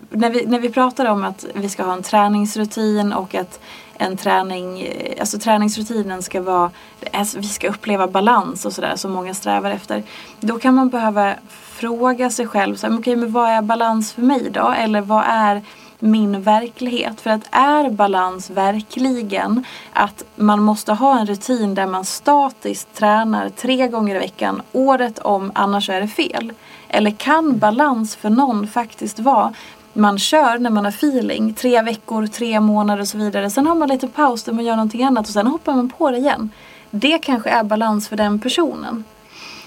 när, 0.10 0.30
vi, 0.30 0.46
när 0.46 0.60
vi 0.60 0.70
pratar 0.70 1.06
om 1.06 1.24
att 1.24 1.46
vi 1.56 1.70
ska 1.70 1.84
ha 1.84 1.94
en 1.94 2.04
träningsrutin 2.04 3.14
och 3.14 3.36
att 3.36 3.60
en 3.98 4.18
träning, 4.18 4.82
eh, 4.82 5.20
alltså 5.20 5.40
träningsrutinen 5.40 6.24
ska 6.24 6.42
vara, 6.42 6.72
alltså 7.14 7.40
vi 7.40 7.48
ska 7.48 7.70
uppleva 7.70 8.08
balans 8.08 8.66
och 8.66 8.74
sådär 8.74 8.96
som 8.96 9.12
många 9.12 9.34
strävar 9.34 9.72
efter. 9.72 10.04
Då 10.40 10.60
kan 10.60 10.74
man 10.74 10.90
behöva 10.90 11.34
fråga 11.50 12.30
sig 12.30 12.48
själv, 12.48 12.76
så 12.76 12.88
här, 12.88 12.98
okay, 12.98 13.16
men 13.16 13.32
vad 13.32 13.50
är 13.50 13.62
balans 13.62 14.14
för 14.14 14.22
mig 14.22 14.50
då? 14.52 14.74
Eller 14.78 15.02
vad 15.02 15.24
är 15.28 15.62
min 16.00 16.42
verklighet. 16.42 17.22
För 17.22 17.30
att 17.30 17.48
är 17.52 17.90
balans 17.90 18.50
verkligen 18.50 19.64
att 19.94 20.24
man 20.36 20.62
måste 20.62 20.94
ha 20.94 21.20
en 21.20 21.26
rutin 21.26 21.76
där 21.76 21.88
man 21.88 22.06
statiskt 22.06 22.94
tränar 22.94 23.50
tre 23.50 23.88
gånger 23.88 24.16
i 24.16 24.20
veckan 24.20 24.62
året 24.72 25.20
om 25.20 25.52
annars 25.56 25.90
är 25.90 26.02
det 26.02 26.08
fel. 26.08 26.54
Eller 26.88 27.12
kan 27.12 27.58
balans 27.58 28.16
för 28.16 28.30
någon 28.30 28.68
faktiskt 28.68 29.20
vara 29.20 29.54
man 29.98 30.20
kör 30.20 30.58
när 30.58 30.70
man 30.70 30.86
har 30.86 30.92
feeling, 30.92 31.54
tre 31.54 31.82
veckor, 31.82 32.28
tre 32.28 32.60
månader 32.60 33.02
och 33.02 33.08
så 33.08 33.18
vidare. 33.18 33.50
Sen 33.50 33.68
har 33.68 33.76
man 33.76 33.90
lite 33.90 34.08
paus 34.08 34.44
där 34.44 34.54
man 34.54 34.66
gör 34.66 34.76
någonting 34.76 35.04
annat 35.04 35.28
och 35.28 35.34
sen 35.34 35.48
hoppar 35.48 35.74
man 35.74 35.90
på 35.90 36.12
det 36.12 36.18
igen. 36.18 36.50
Det 36.92 37.20
kanske 37.20 37.50
är 37.50 37.64
balans 37.64 38.08
för 38.08 38.16
den 38.16 38.40
personen. 38.40 39.04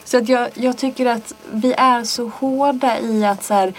Så 0.04 0.18
att 0.18 0.28
jag, 0.28 0.48
jag 0.54 0.78
tycker 0.78 1.06
att 1.06 1.34
vi 1.52 1.72
är 1.72 2.04
så 2.04 2.28
hårda 2.28 2.98
i 2.98 3.24
att 3.24 3.44
så 3.44 3.54
här, 3.54 3.74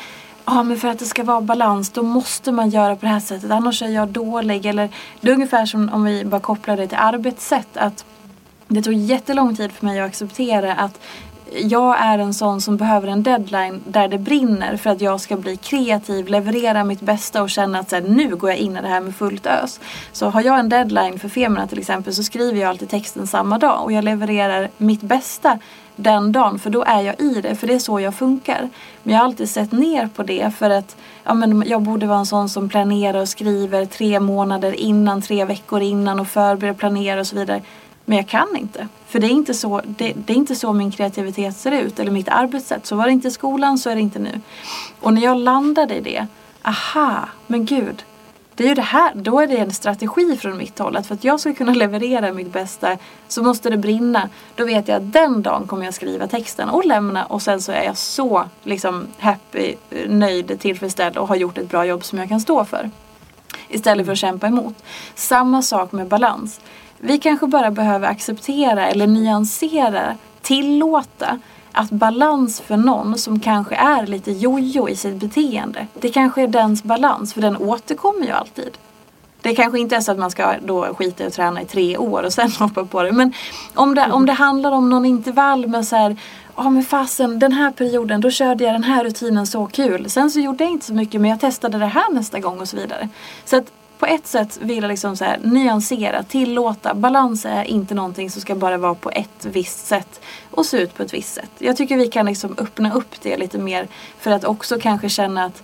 ja 0.52 0.64
men 0.64 0.78
för 0.78 0.88
att 0.88 1.00
det 1.00 1.06
ska 1.06 1.24
vara 1.24 1.42
balans 1.42 1.90
då 1.90 2.04
måste 2.04 2.52
man 2.52 2.70
göra 2.70 2.96
på 2.96 3.06
det 3.06 3.12
här 3.12 3.20
sättet 3.20 3.52
annars 3.52 3.82
är 3.82 3.88
jag 3.88 4.08
dålig. 4.08 4.66
Eller 4.66 4.90
det 5.22 5.30
är 5.30 5.34
ungefär 5.34 5.66
som 5.66 5.90
om 5.90 6.04
vi 6.04 6.26
bara 6.26 6.42
kopplar 6.42 6.78
det 6.78 6.88
till 6.88 6.98
arbetssätt. 6.98 7.78
Att 7.78 8.06
det 8.68 8.82
tog 8.82 8.94
jättelång 8.94 9.56
tid 9.56 9.72
för 9.72 9.86
mig 9.86 10.00
att 10.00 10.08
acceptera 10.08 10.74
att 10.74 11.00
jag 11.54 12.00
är 12.00 12.20
en 12.20 12.34
sån 12.34 12.62
som 12.62 12.78
behöver 12.78 13.08
en 13.08 13.24
deadline 13.24 13.82
där 13.88 14.08
det 14.08 14.18
brinner 14.18 14.78
för 14.78 14.90
att 14.90 15.02
jag 15.02 15.22
ska 15.22 15.38
bli 15.38 15.58
kreativ, 15.58 16.28
leverera 16.28 16.84
mitt 16.84 17.02
bästa 17.02 17.42
och 17.42 17.50
känna 17.50 17.80
att 17.80 17.90
så 17.90 17.96
här, 17.96 18.04
nu 18.04 18.36
går 18.36 18.50
jag 18.50 18.60
in 18.60 18.78
i 18.78 18.82
det 18.82 18.88
här 18.88 19.02
med 19.02 19.16
fullt 19.16 19.46
ös. 19.46 19.80
Så 20.12 20.30
har 20.30 20.42
jag 20.42 20.60
en 20.60 20.70
deadline 20.70 21.20
för 21.20 21.30
Femina 21.30 21.68
till 21.68 21.80
exempel 21.80 22.14
så 22.16 22.24
skriver 22.24 22.62
jag 22.62 22.70
alltid 22.70 22.90
texten 22.90 23.28
samma 23.28 23.58
dag 23.58 23.84
och 23.84 23.92
jag 23.92 24.04
levererar 24.04 24.70
mitt 24.78 25.02
bästa 25.02 25.60
den 26.02 26.32
dagen 26.32 26.60
för 26.60 26.70
då 26.70 26.84
är 26.84 27.02
jag 27.02 27.22
i 27.22 27.42
det 27.42 27.56
för 27.56 27.68
det 27.68 27.74
är 27.74 27.80
så 27.80 28.00
jag 28.00 28.16
funkar. 28.16 28.70
Men 29.04 29.14
jag 29.14 29.20
har 29.20 29.26
alltid 29.26 29.50
sett 29.50 29.72
ner 29.72 30.10
på 30.16 30.24
det 30.24 30.52
för 30.58 30.70
att 30.70 30.96
ja, 31.24 31.34
men 31.34 31.64
jag 31.68 31.82
borde 31.82 32.06
vara 32.08 32.20
en 32.20 32.26
sån 32.26 32.50
som 32.50 32.70
planerar 32.70 33.22
och 33.22 33.30
skriver 33.30 33.86
tre 33.86 34.20
månader 34.20 34.74
innan, 34.74 35.22
tre 35.22 35.46
veckor 35.46 35.82
innan 35.82 36.20
och 36.20 36.28
förbereder, 36.28 36.78
planerar 36.78 37.20
och 37.20 37.28
så 37.28 37.36
vidare. 37.36 37.62
Men 38.06 38.18
jag 38.18 38.28
kan 38.28 38.58
inte. 38.58 38.88
För 39.08 39.20
det 39.20 39.28
är 39.28 39.32
inte 39.32 39.54
så, 39.54 39.82
det, 39.86 40.14
det, 40.26 40.34
är 40.34 40.38
inte 40.38 40.56
så 40.56 40.74
min 40.74 40.92
kreativitet 40.92 41.58
ser 41.58 41.72
ut 41.72 42.00
eller 42.00 42.12
mitt 42.12 42.30
arbetssätt. 42.30 42.86
Så 42.86 42.96
var 42.96 43.06
det 43.06 43.12
inte 43.12 43.28
i 43.28 43.32
skolan 43.32 43.78
så 43.78 43.90
är 43.90 43.96
det 43.96 44.02
inte 44.02 44.20
nu. 44.20 44.42
Och 45.00 45.14
när 45.14 45.22
jag 45.22 45.38
landade 45.38 45.96
i 45.96 46.02
det, 46.02 46.28
aha, 46.64 47.30
men 47.48 47.66
gud. 47.66 48.04
Det 48.56 48.64
är 48.64 48.68
ju 48.68 48.74
det 48.74 48.82
här, 48.82 49.12
då 49.16 49.40
är 49.40 49.48
det 49.48 49.58
en 49.58 49.72
strategi 49.72 50.38
från 50.38 50.58
mitt 50.58 50.80
håll. 50.80 50.96
Att 50.96 51.08
för 51.08 51.16
att 51.16 51.24
jag 51.24 51.40
ska 51.40 51.54
kunna 51.54 51.74
leverera 51.74 52.34
mitt 52.34 52.54
bästa 52.54 52.98
så 53.28 53.44
måste 53.44 53.70
det 53.70 53.78
brinna. 53.78 54.30
Då 54.56 54.66
vet 54.66 54.88
jag 54.88 54.98
att 54.98 55.14
den 55.14 55.42
dagen 55.42 55.68
kommer 55.68 55.86
jag 55.86 55.94
skriva 55.94 56.28
texten 56.28 56.70
och 56.70 56.86
lämna 56.86 57.26
och 57.26 57.42
sen 57.42 57.62
så 57.62 57.72
är 57.72 57.84
jag 57.84 57.98
så 57.98 58.44
liksom 58.64 59.08
happy, 59.20 59.76
nöjd, 60.08 60.60
tillfredsställd 60.60 61.18
och 61.18 61.28
har 61.28 61.36
gjort 61.36 61.58
ett 61.58 61.70
bra 61.70 61.86
jobb 61.86 62.04
som 62.04 62.20
jag 62.20 62.30
kan 62.30 62.42
stå 62.42 62.66
för. 62.66 62.90
Istället 63.70 64.06
för 64.06 64.14
att 64.14 64.20
kämpa 64.20 64.48
emot. 64.48 64.76
Samma 65.16 65.62
sak 65.62 65.92
med 65.92 66.08
balans. 66.08 66.60
Vi 66.98 67.18
kanske 67.18 67.48
bara 67.48 67.72
behöver 67.72 68.08
acceptera 68.08 68.88
eller 68.88 69.08
nyansera, 69.08 70.18
tillåta 70.42 71.40
att 71.72 71.90
balans 71.90 72.62
för 72.62 72.78
någon 72.78 73.18
som 73.18 73.40
kanske 73.40 73.76
är 73.76 74.08
lite 74.08 74.32
jojo 74.32 74.90
i 74.90 74.96
sitt 74.96 75.16
beteende. 75.16 75.88
Det 75.94 76.10
kanske 76.10 76.42
är 76.42 76.48
dens 76.48 76.84
balans 76.84 77.34
för 77.34 77.42
den 77.42 77.58
återkommer 77.58 78.26
ju 78.26 78.32
alltid. 78.32 78.78
Det 79.42 79.56
kanske 79.56 79.80
inte 79.80 79.96
är 79.96 80.00
så 80.00 80.12
att 80.12 80.20
man 80.20 80.32
ska 80.32 80.54
då 80.66 80.84
skita 80.84 81.24
i 81.24 81.28
att 81.28 81.34
träna 81.34 81.62
i 81.62 81.66
tre 81.66 81.98
år 81.98 82.24
och 82.24 82.34
sen 82.34 82.52
hoppa 82.60 82.86
på 82.86 83.04
det. 83.04 83.12
Men 83.12 83.34
om 83.74 83.96
det, 83.96 84.12
om 84.12 84.26
det 84.26 84.34
handlar 84.34 84.72
om 84.72 84.90
någon 84.90 85.06
intervall 85.06 85.68
med 85.68 85.88
så 85.88 85.96
här 85.96 86.18
Ja 86.56 86.70
men 86.70 86.84
fasen 86.84 87.40
den 87.40 87.52
här 87.52 87.72
perioden 87.72 88.22
då 88.22 88.32
körde 88.32 88.64
jag 88.64 88.74
den 88.74 88.84
här 88.84 89.04
rutinen 89.04 89.48
så 89.48 89.66
kul. 89.66 90.10
Sen 90.10 90.32
så 90.32 90.40
gjorde 90.40 90.64
jag 90.64 90.72
inte 90.72 90.86
så 90.86 90.94
mycket 90.94 91.22
men 91.22 91.30
jag 91.30 91.40
testade 91.40 91.78
det 91.78 91.86
här 91.86 92.14
nästa 92.14 92.40
gång 92.40 92.60
och 92.60 92.68
så 92.68 92.78
vidare. 92.78 93.10
Så 93.46 93.58
att 93.58 93.66
på 94.02 94.08
ett 94.08 94.28
sätt 94.28 94.60
vill 94.62 94.82
jag 94.82 94.88
liksom 94.88 95.18
så 95.18 95.26
här, 95.26 95.40
nyansera, 95.44 96.24
tillåta. 96.24 96.94
Balans 96.94 97.46
är 97.46 97.64
inte 97.64 97.96
någonting 97.96 98.32
som 98.32 98.42
ska 98.42 98.56
bara 98.56 98.78
vara 98.78 98.96
på 98.96 99.12
ett 99.12 99.46
visst 99.46 99.88
sätt 99.88 100.22
och 100.52 100.66
se 100.66 100.78
ut 100.78 100.96
på 100.96 101.04
ett 101.04 101.14
visst 101.14 101.34
sätt. 101.34 101.52
Jag 101.58 101.78
tycker 101.78 101.98
vi 101.98 102.08
kan 102.08 102.26
liksom 102.26 102.56
öppna 102.58 102.94
upp 102.94 103.22
det 103.22 103.38
lite 103.38 103.58
mer 103.58 103.88
för 104.20 104.32
att 104.32 104.44
också 104.44 104.80
kanske 104.80 105.10
känna 105.10 105.46
att 105.46 105.64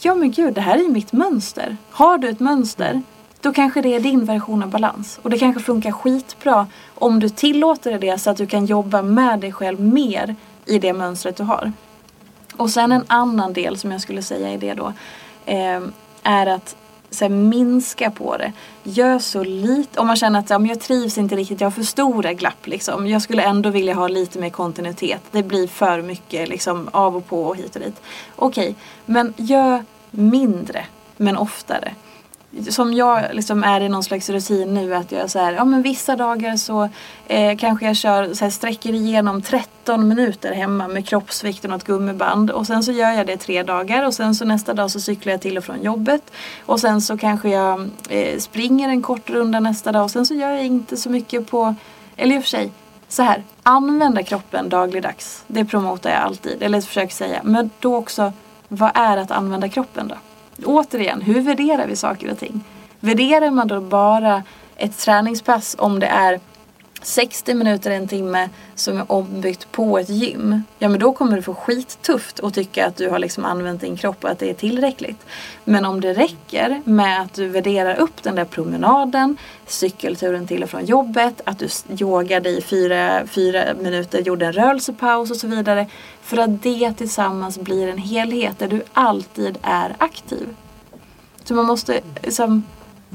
ja 0.00 0.14
men 0.14 0.30
gud, 0.30 0.54
det 0.54 0.60
här 0.60 0.78
är 0.78 0.88
mitt 0.88 1.12
mönster. 1.12 1.76
Har 1.90 2.18
du 2.18 2.28
ett 2.28 2.40
mönster, 2.40 3.02
då 3.40 3.52
kanske 3.52 3.80
det 3.80 3.94
är 3.94 4.00
din 4.00 4.24
version 4.24 4.62
av 4.62 4.70
balans. 4.70 5.20
Och 5.22 5.30
det 5.30 5.38
kanske 5.38 5.62
funkar 5.62 5.92
skitbra 5.92 6.66
om 6.94 7.20
du 7.20 7.28
tillåter 7.28 7.98
det 7.98 8.18
så 8.18 8.30
att 8.30 8.36
du 8.36 8.46
kan 8.46 8.66
jobba 8.66 9.02
med 9.02 9.40
dig 9.40 9.52
själv 9.52 9.80
mer 9.80 10.36
i 10.66 10.78
det 10.78 10.92
mönstret 10.92 11.36
du 11.36 11.42
har. 11.42 11.72
Och 12.56 12.70
sen 12.70 12.92
en 12.92 13.04
annan 13.06 13.52
del 13.52 13.78
som 13.78 13.92
jag 13.92 14.00
skulle 14.00 14.22
säga 14.22 14.52
i 14.52 14.56
det 14.56 14.74
då 14.74 14.92
eh, 15.46 15.80
är 16.22 16.46
att 16.46 16.76
så 17.10 17.24
här, 17.24 17.30
minska 17.30 18.10
på 18.10 18.36
det. 18.36 18.52
Gör 18.82 19.18
så 19.18 19.44
lite. 19.44 20.00
Om 20.00 20.06
man 20.06 20.16
känner 20.16 20.38
att 20.38 20.50
ja, 20.50 20.58
men 20.58 20.68
jag 20.68 20.80
trivs 20.80 21.18
inte 21.18 21.36
riktigt, 21.36 21.60
jag 21.60 21.66
har 21.66 21.70
för 21.70 21.82
stora 21.82 22.32
glapp. 22.32 22.66
Liksom. 22.66 23.06
Jag 23.06 23.22
skulle 23.22 23.42
ändå 23.42 23.70
vilja 23.70 23.94
ha 23.94 24.08
lite 24.08 24.38
mer 24.38 24.50
kontinuitet. 24.50 25.22
Det 25.30 25.42
blir 25.42 25.66
för 25.66 26.02
mycket 26.02 26.48
liksom, 26.48 26.88
av 26.92 27.16
och 27.16 27.26
på 27.26 27.44
och 27.44 27.56
hit 27.56 27.76
och 27.76 27.82
dit. 27.82 28.00
Okej, 28.36 28.62
okay, 28.62 28.74
men 29.06 29.34
gör 29.36 29.84
mindre 30.10 30.86
men 31.16 31.36
oftare 31.36 31.94
som 32.70 32.94
jag 32.94 33.22
liksom 33.32 33.64
är 33.64 33.80
i 33.80 33.88
någon 33.88 34.02
slags 34.02 34.30
rutin 34.30 34.74
nu 34.74 34.94
att 34.94 35.12
jag 35.12 35.30
så 35.30 35.38
här, 35.38 35.52
ja 35.52 35.64
men 35.64 35.82
vissa 35.82 36.16
dagar 36.16 36.56
så 36.56 36.88
eh, 37.26 37.56
kanske 37.56 37.86
jag 37.86 37.96
kör, 37.96 38.34
så 38.34 38.44
här, 38.44 38.50
sträcker 38.50 38.94
igenom 38.94 39.42
13 39.42 40.08
minuter 40.08 40.52
hemma 40.52 40.88
med 40.88 41.06
kroppsvikten 41.08 41.72
och 41.72 41.76
ett 41.76 41.84
gummiband 41.84 42.50
och 42.50 42.66
sen 42.66 42.82
så 42.82 42.92
gör 42.92 43.10
jag 43.10 43.26
det 43.26 43.36
tre 43.36 43.62
dagar 43.62 44.06
och 44.06 44.14
sen 44.14 44.34
så 44.34 44.44
nästa 44.44 44.74
dag 44.74 44.90
så 44.90 45.00
cyklar 45.00 45.32
jag 45.32 45.40
till 45.40 45.58
och 45.58 45.64
från 45.64 45.82
jobbet 45.82 46.32
och 46.66 46.80
sen 46.80 47.00
så 47.00 47.18
kanske 47.18 47.48
jag 47.48 47.90
eh, 48.08 48.38
springer 48.38 48.88
en 48.88 49.02
kort 49.02 49.30
runda 49.30 49.60
nästa 49.60 49.92
dag 49.92 50.04
och 50.04 50.10
sen 50.10 50.26
så 50.26 50.34
gör 50.34 50.50
jag 50.50 50.66
inte 50.66 50.96
så 50.96 51.10
mycket 51.10 51.50
på, 51.50 51.74
eller 52.16 52.36
i 52.36 52.38
och 52.38 52.42
för 52.42 52.50
sig 52.50 52.72
så 53.08 53.22
här, 53.22 53.44
använda 53.62 54.22
kroppen 54.22 54.68
dagligdags. 54.68 55.44
Det 55.46 55.64
promotar 55.64 56.10
jag 56.10 56.18
alltid, 56.18 56.62
eller 56.62 56.80
försöker 56.80 57.14
säga. 57.14 57.40
Men 57.44 57.70
då 57.80 57.96
också, 57.96 58.32
vad 58.68 58.90
är 58.94 59.16
att 59.16 59.30
använda 59.30 59.68
kroppen 59.68 60.08
då? 60.08 60.14
Återigen, 60.64 61.22
hur 61.22 61.40
värderar 61.40 61.86
vi 61.86 61.96
saker 61.96 62.32
och 62.32 62.38
ting? 62.38 62.64
Värderar 63.00 63.50
man 63.50 63.68
då 63.68 63.80
bara 63.80 64.42
ett 64.76 64.98
träningspass 64.98 65.76
om 65.78 66.00
det 66.00 66.06
är 66.06 66.40
60 67.02 67.54
minuter, 67.54 67.90
en 67.90 68.08
timme 68.08 68.48
som 68.74 68.96
är 68.96 69.12
ombyggt 69.12 69.72
på 69.72 69.98
ett 69.98 70.08
gym. 70.08 70.62
Ja 70.78 70.88
men 70.88 71.00
då 71.00 71.12
kommer 71.12 71.36
du 71.36 71.42
få 71.42 71.54
skittufft 71.54 72.38
och 72.38 72.54
tycka 72.54 72.86
att 72.86 72.96
du 72.96 73.10
har 73.10 73.18
liksom 73.18 73.44
använt 73.44 73.80
din 73.80 73.96
kropp 73.96 74.24
och 74.24 74.30
att 74.30 74.38
det 74.38 74.50
är 74.50 74.54
tillräckligt. 74.54 75.26
Men 75.64 75.84
om 75.84 76.00
det 76.00 76.12
räcker 76.12 76.82
med 76.84 77.20
att 77.20 77.34
du 77.34 77.48
värderar 77.48 77.96
upp 77.96 78.22
den 78.22 78.34
där 78.34 78.44
promenaden, 78.44 79.36
cykelturen 79.66 80.46
till 80.46 80.62
och 80.62 80.70
från 80.70 80.84
jobbet, 80.84 81.40
att 81.44 81.58
du 81.58 81.68
yogade 82.00 82.48
i 82.48 82.60
fyra, 82.62 83.26
fyra 83.26 83.64
minuter, 83.80 84.18
gjorde 84.18 84.46
en 84.46 84.52
rörelsepaus 84.52 85.30
och 85.30 85.36
så 85.36 85.46
vidare. 85.46 85.86
För 86.28 86.36
att 86.36 86.62
det 86.62 86.92
tillsammans 86.92 87.58
blir 87.58 87.88
en 87.88 87.98
helhet 87.98 88.58
där 88.58 88.68
du 88.68 88.82
alltid 88.92 89.58
är 89.62 89.96
aktiv. 89.98 90.48
Så 91.44 91.54
man 91.54 91.64
måste 91.64 92.00
liksom 92.22 92.62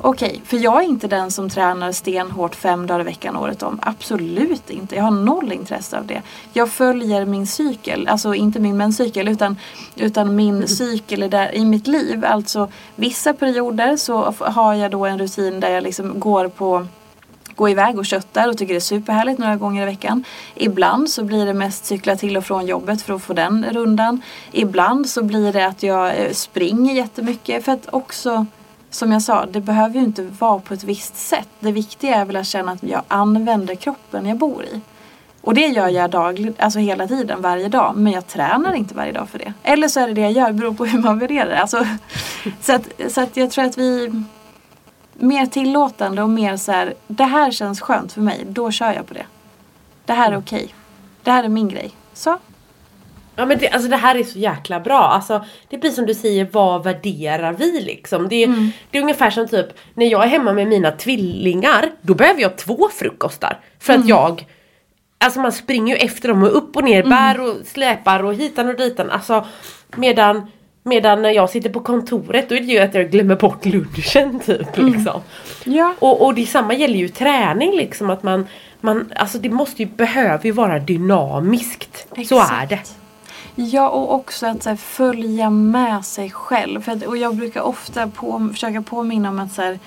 Okej, 0.01 0.29
okay, 0.29 0.41
för 0.45 0.57
jag 0.57 0.83
är 0.83 0.87
inte 0.87 1.07
den 1.07 1.31
som 1.31 1.49
tränar 1.49 1.91
stenhårt 1.91 2.55
fem 2.55 2.87
dagar 2.87 3.01
i 3.01 3.03
veckan 3.03 3.35
året 3.35 3.63
om. 3.63 3.79
Absolut 3.81 4.69
inte. 4.69 4.95
Jag 4.95 5.03
har 5.03 5.11
noll 5.11 5.51
intresse 5.51 5.97
av 5.97 6.05
det. 6.05 6.21
Jag 6.53 6.69
följer 6.69 7.25
min 7.25 7.47
cykel, 7.47 8.07
alltså 8.07 8.33
inte 8.33 8.59
min 8.59 8.77
menscykel 8.77 9.27
utan, 9.27 9.57
utan 9.95 10.35
min 10.35 10.67
cykel 10.67 11.29
där, 11.29 11.55
i 11.55 11.65
mitt 11.65 11.87
liv. 11.87 12.25
Alltså 12.25 12.69
vissa 12.95 13.33
perioder 13.33 13.97
så 13.97 14.33
har 14.39 14.73
jag 14.73 14.91
då 14.91 15.05
en 15.05 15.19
rutin 15.19 15.59
där 15.59 15.69
jag 15.69 15.83
liksom 15.83 16.19
går 16.19 16.47
på 16.47 16.87
gå 17.55 17.69
iväg 17.69 17.99
och 17.99 18.05
köttar 18.05 18.49
och 18.49 18.57
tycker 18.57 18.73
det 18.73 18.77
är 18.77 18.79
superhärligt 18.79 19.39
några 19.39 19.55
gånger 19.55 19.83
i 19.83 19.85
veckan. 19.85 20.23
Ibland 20.55 21.09
så 21.09 21.23
blir 21.23 21.45
det 21.45 21.53
mest 21.53 21.85
cykla 21.85 22.15
till 22.15 22.37
och 22.37 22.45
från 22.45 22.65
jobbet 22.65 23.01
för 23.01 23.13
att 23.13 23.23
få 23.23 23.33
den 23.33 23.65
rundan. 23.71 24.21
Ibland 24.51 25.09
så 25.09 25.23
blir 25.23 25.53
det 25.53 25.65
att 25.65 25.83
jag 25.83 26.07
eh, 26.07 26.31
springer 26.31 26.93
jättemycket 26.93 27.65
för 27.65 27.71
att 27.71 27.87
också 27.93 28.45
som 28.89 29.11
jag 29.11 29.21
sa, 29.21 29.45
det 29.45 29.61
behöver 29.61 29.95
ju 29.95 30.05
inte 30.05 30.23
vara 30.39 30.59
på 30.59 30.73
ett 30.73 30.83
visst 30.83 31.15
sätt. 31.15 31.47
Det 31.59 31.71
viktiga 31.71 32.15
är 32.15 32.25
väl 32.25 32.35
att 32.35 32.47
känna 32.47 32.71
att 32.71 32.83
jag 32.83 33.01
använder 33.07 33.75
kroppen 33.75 34.25
jag 34.25 34.37
bor 34.37 34.65
i. 34.65 34.81
Och 35.41 35.53
det 35.53 35.67
gör 35.67 35.89
jag 35.89 36.09
dagligt, 36.09 36.59
alltså 36.59 36.79
hela 36.79 37.07
tiden, 37.07 37.41
varje 37.41 37.67
dag. 37.67 37.93
Men 37.95 38.13
jag 38.13 38.27
tränar 38.27 38.73
inte 38.73 38.95
varje 38.95 39.11
dag 39.11 39.29
för 39.29 39.39
det. 39.39 39.53
Eller 39.63 39.87
så 39.87 39.99
är 39.99 40.07
det 40.07 40.13
det 40.13 40.21
jag 40.21 40.31
gör, 40.31 40.47
det 40.47 40.53
beror 40.53 40.73
på 40.73 40.85
hur 40.85 40.99
man 40.99 41.19
värderar 41.19 41.49
det. 41.49 41.61
Alltså, 41.61 41.87
så 42.61 42.73
att, 42.73 42.87
så 43.09 43.21
att 43.21 43.37
jag 43.37 43.51
tror 43.51 43.65
att 43.65 43.77
vi 43.77 44.23
mer 45.23 45.45
tillåtande 45.45 46.21
och 46.23 46.29
mer 46.29 46.57
så 46.57 46.71
här, 46.71 46.93
det 47.07 47.23
här 47.23 47.51
känns 47.51 47.81
skönt 47.81 48.13
för 48.13 48.21
mig, 48.21 48.45
då 48.47 48.71
kör 48.71 48.93
jag 48.93 49.07
på 49.07 49.13
det. 49.13 49.25
Det 50.05 50.13
här 50.13 50.31
är 50.31 50.37
okej. 50.37 50.63
Okay. 50.63 50.73
Det 51.23 51.31
här 51.31 51.43
är 51.43 51.49
min 51.49 51.67
grej. 51.67 51.91
Så, 52.13 52.39
Ja 53.35 53.45
men 53.45 53.57
det, 53.57 53.69
alltså 53.69 53.89
det 53.89 53.97
här 53.97 54.15
är 54.15 54.23
så 54.23 54.39
jäkla 54.39 54.79
bra. 54.79 54.99
Alltså, 54.99 55.45
det 55.69 55.77
blir 55.77 55.91
som 55.91 56.05
du 56.05 56.13
säger, 56.13 56.47
vad 56.51 56.83
värderar 56.83 57.53
vi 57.53 57.81
liksom? 57.81 58.29
Det 58.29 58.35
är, 58.35 58.47
mm. 58.47 58.71
det 58.91 58.97
är 58.97 59.01
ungefär 59.01 59.29
som 59.29 59.47
typ 59.47 59.67
när 59.93 60.05
jag 60.05 60.23
är 60.23 60.27
hemma 60.27 60.53
med 60.53 60.67
mina 60.67 60.91
tvillingar. 60.91 61.91
Då 62.01 62.15
behöver 62.15 62.41
jag 62.41 62.57
två 62.57 62.89
frukostar. 62.93 63.59
För 63.79 63.93
mm. 63.93 64.03
att 64.03 64.09
jag 64.09 64.45
Alltså 65.17 65.39
man 65.39 65.51
springer 65.51 65.95
ju 65.95 66.01
efter 66.01 66.29
dem 66.29 66.43
och 66.43 66.57
upp 66.57 66.75
och 66.75 66.83
ner, 66.83 66.99
mm. 66.99 67.09
bär 67.09 67.39
och 67.39 67.55
släpar 67.65 68.23
och 68.23 68.33
hitan 68.33 68.69
och 68.69 68.75
ditan. 68.75 69.09
Alltså 69.09 69.45
medan 69.95 70.51
Medan 70.83 71.21
när 71.21 71.29
jag 71.29 71.49
sitter 71.49 71.69
på 71.69 71.79
kontoret 71.79 72.49
då 72.49 72.55
är 72.55 72.59
det 72.59 72.65
ju 72.65 72.79
att 72.79 72.93
jag 72.93 73.11
glömmer 73.11 73.35
bort 73.35 73.65
lunchen 73.65 74.39
typ. 74.39 74.77
Mm. 74.77 74.93
Liksom. 74.93 75.21
Ja. 75.63 75.95
Och, 75.99 76.25
och 76.25 76.35
detsamma 76.35 76.73
gäller 76.73 76.99
ju 76.99 77.07
träning 77.07 77.75
liksom 77.75 78.09
att 78.09 78.23
man, 78.23 78.47
man 78.81 79.11
Alltså 79.15 79.37
det 79.37 79.49
måste 79.49 79.83
ju, 79.83 79.89
behöver 79.89 80.45
ju 80.45 80.51
vara 80.51 80.79
dynamiskt. 80.79 82.07
Exakt. 82.15 82.49
Så 82.49 82.55
är 82.55 82.65
det. 82.65 82.81
Ja 83.55 83.89
och 83.89 84.13
också 84.13 84.47
att 84.47 84.65
här, 84.65 84.75
följa 84.75 85.49
med 85.49 86.05
sig 86.05 86.29
själv. 86.31 86.81
För 86.81 87.07
och 87.07 87.17
jag 87.17 87.35
brukar 87.35 87.61
ofta 87.61 88.07
på, 88.07 88.49
försöka 88.53 88.81
påminna 88.81 89.29
om 89.29 89.39
att 89.39 89.53
så 89.53 89.61
här, 89.61 89.79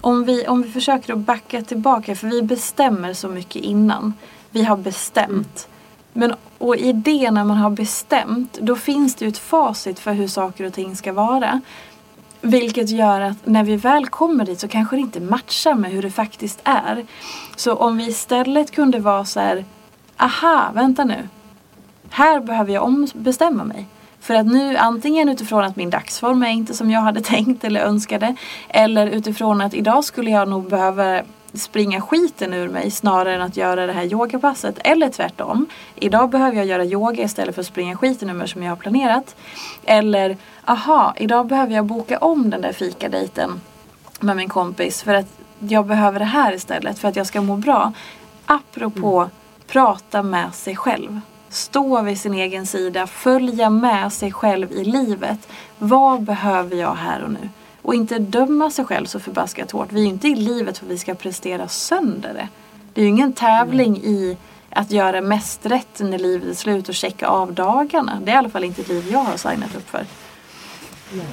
om, 0.00 0.24
vi, 0.24 0.46
om 0.46 0.62
vi 0.62 0.70
försöker 0.70 1.12
att 1.12 1.18
backa 1.18 1.62
tillbaka 1.62 2.14
för 2.14 2.26
vi 2.26 2.42
bestämmer 2.42 3.14
så 3.14 3.28
mycket 3.28 3.62
innan. 3.62 4.14
Vi 4.50 4.64
har 4.64 4.76
bestämt. 4.76 5.68
Men 6.12 6.34
och 6.58 6.76
i 6.76 6.92
det 6.92 7.30
när 7.30 7.44
man 7.44 7.56
har 7.56 7.70
bestämt 7.70 8.58
då 8.60 8.76
finns 8.76 9.14
det 9.14 9.24
ju 9.24 9.28
ett 9.28 9.38
facit 9.38 9.98
för 9.98 10.12
hur 10.12 10.28
saker 10.28 10.64
och 10.64 10.72
ting 10.72 10.96
ska 10.96 11.12
vara. 11.12 11.60
Vilket 12.40 12.90
gör 12.90 13.20
att 13.20 13.46
när 13.46 13.64
vi 13.64 13.76
väl 13.76 14.06
kommer 14.06 14.44
dit 14.44 14.60
så 14.60 14.68
kanske 14.68 14.96
det 14.96 15.00
inte 15.00 15.20
matchar 15.20 15.74
med 15.74 15.90
hur 15.90 16.02
det 16.02 16.10
faktiskt 16.10 16.60
är. 16.64 17.06
Så 17.56 17.74
om 17.74 17.96
vi 17.96 18.06
istället 18.06 18.70
kunde 18.70 18.98
vara 18.98 19.24
så 19.24 19.40
här, 19.40 19.64
aha, 20.16 20.70
vänta 20.74 21.04
nu 21.04 21.28
här 22.10 22.40
behöver 22.40 22.72
jag 22.72 22.84
ombestämma 22.84 23.64
mig. 23.64 23.86
För 24.20 24.34
att 24.34 24.46
nu 24.46 24.76
antingen 24.76 25.28
utifrån 25.28 25.64
att 25.64 25.76
min 25.76 25.90
dagsform 25.90 26.42
är 26.42 26.50
inte 26.50 26.74
som 26.74 26.90
jag 26.90 27.00
hade 27.00 27.20
tänkt 27.34 27.64
eller 27.64 27.80
önskade. 27.80 28.36
Eller 28.68 29.06
utifrån 29.06 29.60
att 29.60 29.74
idag 29.74 30.04
skulle 30.04 30.30
jag 30.30 30.48
nog 30.48 30.70
behöva 30.70 31.22
springa 31.54 32.00
skiten 32.00 32.54
ur 32.54 32.68
mig 32.68 32.90
snarare 32.90 33.34
än 33.34 33.42
att 33.42 33.56
göra 33.56 33.86
det 33.86 33.92
här 33.92 34.04
yogapasset. 34.04 34.78
Eller 34.84 35.08
tvärtom. 35.08 35.66
Idag 35.94 36.30
behöver 36.30 36.56
jag 36.56 36.66
göra 36.66 36.84
yoga 36.84 37.24
istället 37.24 37.54
för 37.54 37.62
att 37.62 37.66
springa 37.66 37.96
skiten 37.96 38.30
ur 38.30 38.34
mig 38.34 38.48
som 38.48 38.62
jag 38.62 38.70
har 38.70 38.76
planerat. 38.76 39.36
Eller, 39.84 40.36
aha, 40.64 41.14
idag 41.16 41.46
behöver 41.46 41.74
jag 41.74 41.84
boka 41.84 42.18
om 42.18 42.50
den 42.50 42.60
där 42.60 42.72
fikadejten 42.72 43.60
med 44.20 44.36
min 44.36 44.48
kompis 44.48 45.02
för 45.02 45.14
att 45.14 45.26
jag 45.58 45.86
behöver 45.86 46.18
det 46.18 46.24
här 46.24 46.52
istället 46.52 46.98
för 46.98 47.08
att 47.08 47.16
jag 47.16 47.26
ska 47.26 47.40
må 47.40 47.56
bra. 47.56 47.92
Apropå 48.46 49.18
mm. 49.18 49.30
prata 49.66 50.22
med 50.22 50.54
sig 50.54 50.76
själv. 50.76 51.20
Stå 51.48 52.02
vid 52.02 52.20
sin 52.20 52.34
egen 52.34 52.66
sida, 52.66 53.06
följa 53.06 53.70
med 53.70 54.12
sig 54.12 54.32
själv 54.32 54.72
i 54.72 54.84
livet. 54.84 55.48
Vad 55.78 56.22
behöver 56.22 56.76
jag 56.76 56.94
här 56.94 57.22
och 57.22 57.30
nu? 57.30 57.48
Och 57.82 57.94
inte 57.94 58.18
döma 58.18 58.70
sig 58.70 58.84
själv 58.84 59.06
så 59.06 59.20
förbaskat 59.20 59.70
hårt. 59.70 59.92
Vi 59.92 60.00
är 60.00 60.04
ju 60.04 60.10
inte 60.10 60.28
i 60.28 60.34
livet 60.34 60.78
för 60.78 60.86
att 60.86 60.92
vi 60.92 60.98
ska 60.98 61.14
prestera 61.14 61.68
sönder 61.68 62.34
det. 62.34 62.48
Det 62.94 63.00
är 63.00 63.02
ju 63.02 63.08
ingen 63.08 63.32
tävling 63.32 63.96
mm. 63.96 64.10
i 64.10 64.36
att 64.70 64.90
göra 64.90 65.20
mest 65.20 65.66
rätt 65.66 66.00
när 66.00 66.18
livet 66.18 66.48
är 66.48 66.54
slut 66.54 66.88
och 66.88 66.94
checka 66.94 67.26
av 67.26 67.52
dagarna. 67.52 68.20
Det 68.24 68.30
är 68.30 68.34
i 68.34 68.38
alla 68.38 68.48
fall 68.48 68.64
inte 68.64 68.80
ett 68.80 68.88
liv 68.88 69.08
jag 69.12 69.18
har 69.18 69.36
signat 69.36 69.76
upp 69.76 69.90
för. 69.90 70.06
Mm. 71.12 71.26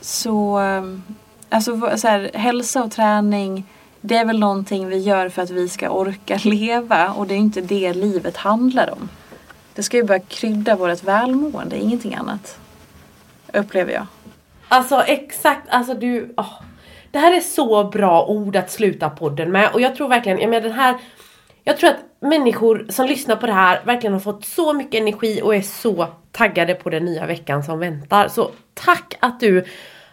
Så, 0.00 0.58
ehm, 0.58 1.02
alltså 1.48 1.96
så 1.96 2.08
här, 2.08 2.30
hälsa 2.34 2.84
och 2.84 2.90
träning 2.90 3.64
det 4.00 4.16
är 4.16 4.24
väl 4.24 4.38
någonting 4.38 4.88
vi 4.88 4.98
gör 4.98 5.28
för 5.28 5.42
att 5.42 5.50
vi 5.50 5.68
ska 5.68 5.90
orka 5.90 6.40
leva 6.44 7.12
och 7.12 7.26
det 7.26 7.34
är 7.34 7.38
inte 7.38 7.60
det 7.60 7.92
livet 7.92 8.36
handlar 8.36 8.92
om. 8.92 9.08
Det 9.74 9.82
ska 9.82 9.96
ju 9.96 10.04
bara 10.04 10.20
krydda 10.20 10.76
vårt 10.76 11.02
välmående, 11.02 11.78
ingenting 11.78 12.14
annat. 12.14 12.58
Upplever 13.52 13.92
jag. 13.92 14.06
Alltså 14.70 15.02
exakt, 15.06 15.68
alltså 15.68 15.94
du... 15.94 16.34
Oh. 16.36 16.62
Det 17.10 17.18
här 17.18 17.36
är 17.36 17.40
så 17.40 17.84
bra 17.84 18.26
ord 18.26 18.56
att 18.56 18.70
sluta 18.70 19.10
podden 19.10 19.52
med 19.52 19.70
och 19.72 19.80
jag 19.80 19.96
tror 19.96 20.08
verkligen, 20.08 20.38
jag 20.38 20.50
menar 20.50 20.68
den 20.68 20.78
här 20.78 20.98
jag 21.64 21.78
tror 21.78 21.90
att 21.90 21.96
människor 22.20 22.86
som 22.88 23.06
lyssnar 23.06 23.36
på 23.36 23.46
det 23.46 23.52
här 23.52 23.80
verkligen 23.84 24.12
har 24.12 24.20
fått 24.20 24.44
så 24.44 24.72
mycket 24.72 25.00
energi 25.00 25.40
och 25.42 25.54
är 25.54 25.62
så 25.62 26.06
taggade 26.32 26.74
på 26.74 26.90
den 26.90 27.04
nya 27.04 27.26
veckan 27.26 27.64
som 27.64 27.78
väntar. 27.78 28.28
Så 28.28 28.50
tack 28.74 29.14
att 29.20 29.40
du 29.40 29.64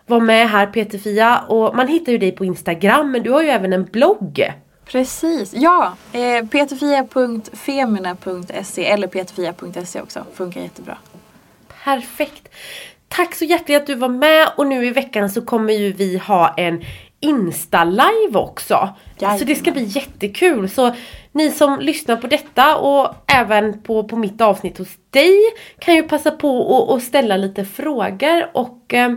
var 0.06 0.20
med 0.20 0.50
här 0.50 0.68
Peter-Fia 0.68 1.40
och 1.48 1.76
man 1.76 1.88
hittar 1.88 2.12
ju 2.12 2.18
dig 2.18 2.32
på 2.32 2.46
Instagram 2.46 3.12
men 3.12 3.24
du 3.24 3.32
har 3.32 3.42
ju 3.42 3.50
även 3.50 3.74
en 3.74 3.86
blogg. 3.86 4.54
Precis, 4.86 5.54
ja! 5.54 5.94
Eh, 6.12 6.46
peterfia.femina.se 6.46 8.86
eller 8.86 9.08
peterfia.se 9.08 10.02
också. 10.02 10.26
Funkar 10.34 10.62
jättebra. 10.62 10.98
Perfekt! 11.84 12.50
Tack 13.08 13.36
så 13.36 13.46
hjärtligt 13.46 13.78
att 13.78 13.88
du 13.88 13.96
var 13.96 14.10
med 14.10 14.50
och 14.58 14.68
nu 14.68 14.86
i 14.86 14.90
veckan 14.90 15.30
så 15.30 15.42
kommer 15.42 15.74
ju 15.74 15.92
vi 15.92 16.18
ha 16.18 16.54
en 16.58 16.84
Insta-live 17.20 18.36
också. 18.36 18.90
Jajamän. 19.20 19.40
Så 19.40 19.46
det 19.46 19.56
ska 19.56 19.72
bli 19.72 19.84
jättekul. 19.84 20.70
Så 20.70 20.96
ni 21.32 21.52
som 21.52 21.80
lyssnar 21.80 22.16
på 22.16 22.28
detta 22.28 22.78
och 22.78 23.16
även 23.28 23.82
på, 23.82 24.04
på 24.04 24.16
mitt 24.16 24.42
avsnitt 24.42 24.78
hos 24.78 24.90
dig 25.10 25.36
kan 25.80 25.96
ju 25.96 26.04
passa 26.04 26.32
på 26.32 26.96
att 26.96 27.04
ställa 27.04 27.38
lite 27.38 27.66
frågor 27.66 28.50
och 28.54 28.94
eh, 28.94 29.12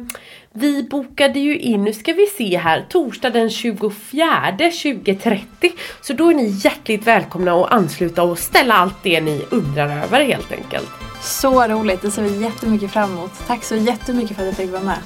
vi 0.55 0.83
bokade 0.83 1.39
ju 1.39 1.59
in, 1.59 1.85
nu 1.85 1.93
ska 1.93 2.13
vi 2.13 2.27
se 2.27 2.59
här, 2.59 2.87
torsdag 2.89 3.31
den 3.31 3.51
24 3.51 4.53
2030. 4.59 5.73
Så 6.01 6.13
då 6.13 6.31
är 6.31 6.35
ni 6.35 6.49
hjärtligt 6.49 7.07
välkomna 7.07 7.53
att 7.53 7.73
ansluta 7.73 8.23
och 8.23 8.39
ställa 8.39 8.75
allt 8.75 9.03
det 9.03 9.21
ni 9.21 9.45
undrar 9.51 10.05
över 10.05 10.25
helt 10.25 10.53
enkelt. 10.53 10.89
Så 11.23 11.69
roligt, 11.69 12.03
det 12.03 12.11
ser 12.11 12.23
vi 12.23 12.43
jättemycket 12.43 12.91
fram 12.91 13.11
emot. 13.13 13.33
Tack 13.47 13.65
så 13.65 13.77
jättemycket 13.77 14.37
för 14.37 14.43
att 14.43 14.49
jag 14.49 14.57
fick 14.57 14.73
vara 14.73 14.83
med. 14.83 14.99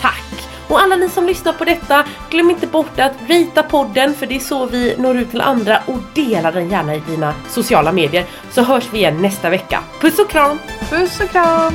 Tack! 0.00 0.48
Och 0.68 0.80
alla 0.80 0.96
ni 0.96 1.08
som 1.08 1.26
lyssnar 1.26 1.52
på 1.52 1.64
detta, 1.64 2.04
glöm 2.30 2.50
inte 2.50 2.66
bort 2.66 3.00
att 3.00 3.12
rita 3.26 3.62
podden 3.62 4.14
för 4.14 4.26
det 4.26 4.36
är 4.36 4.40
så 4.40 4.66
vi 4.66 4.94
når 4.98 5.16
ut 5.16 5.30
till 5.30 5.40
andra 5.40 5.82
och 5.86 5.98
dela 6.14 6.50
den 6.50 6.70
gärna 6.70 6.94
i 6.94 7.02
dina 7.10 7.34
sociala 7.48 7.92
medier. 7.92 8.24
Så 8.50 8.62
hörs 8.62 8.88
vi 8.92 8.98
igen 8.98 9.22
nästa 9.22 9.50
vecka. 9.50 9.82
Puss 10.00 10.18
och 10.18 10.30
kram! 10.30 10.58
Puss 10.90 11.20
och 11.20 11.30
kram! 11.30 11.74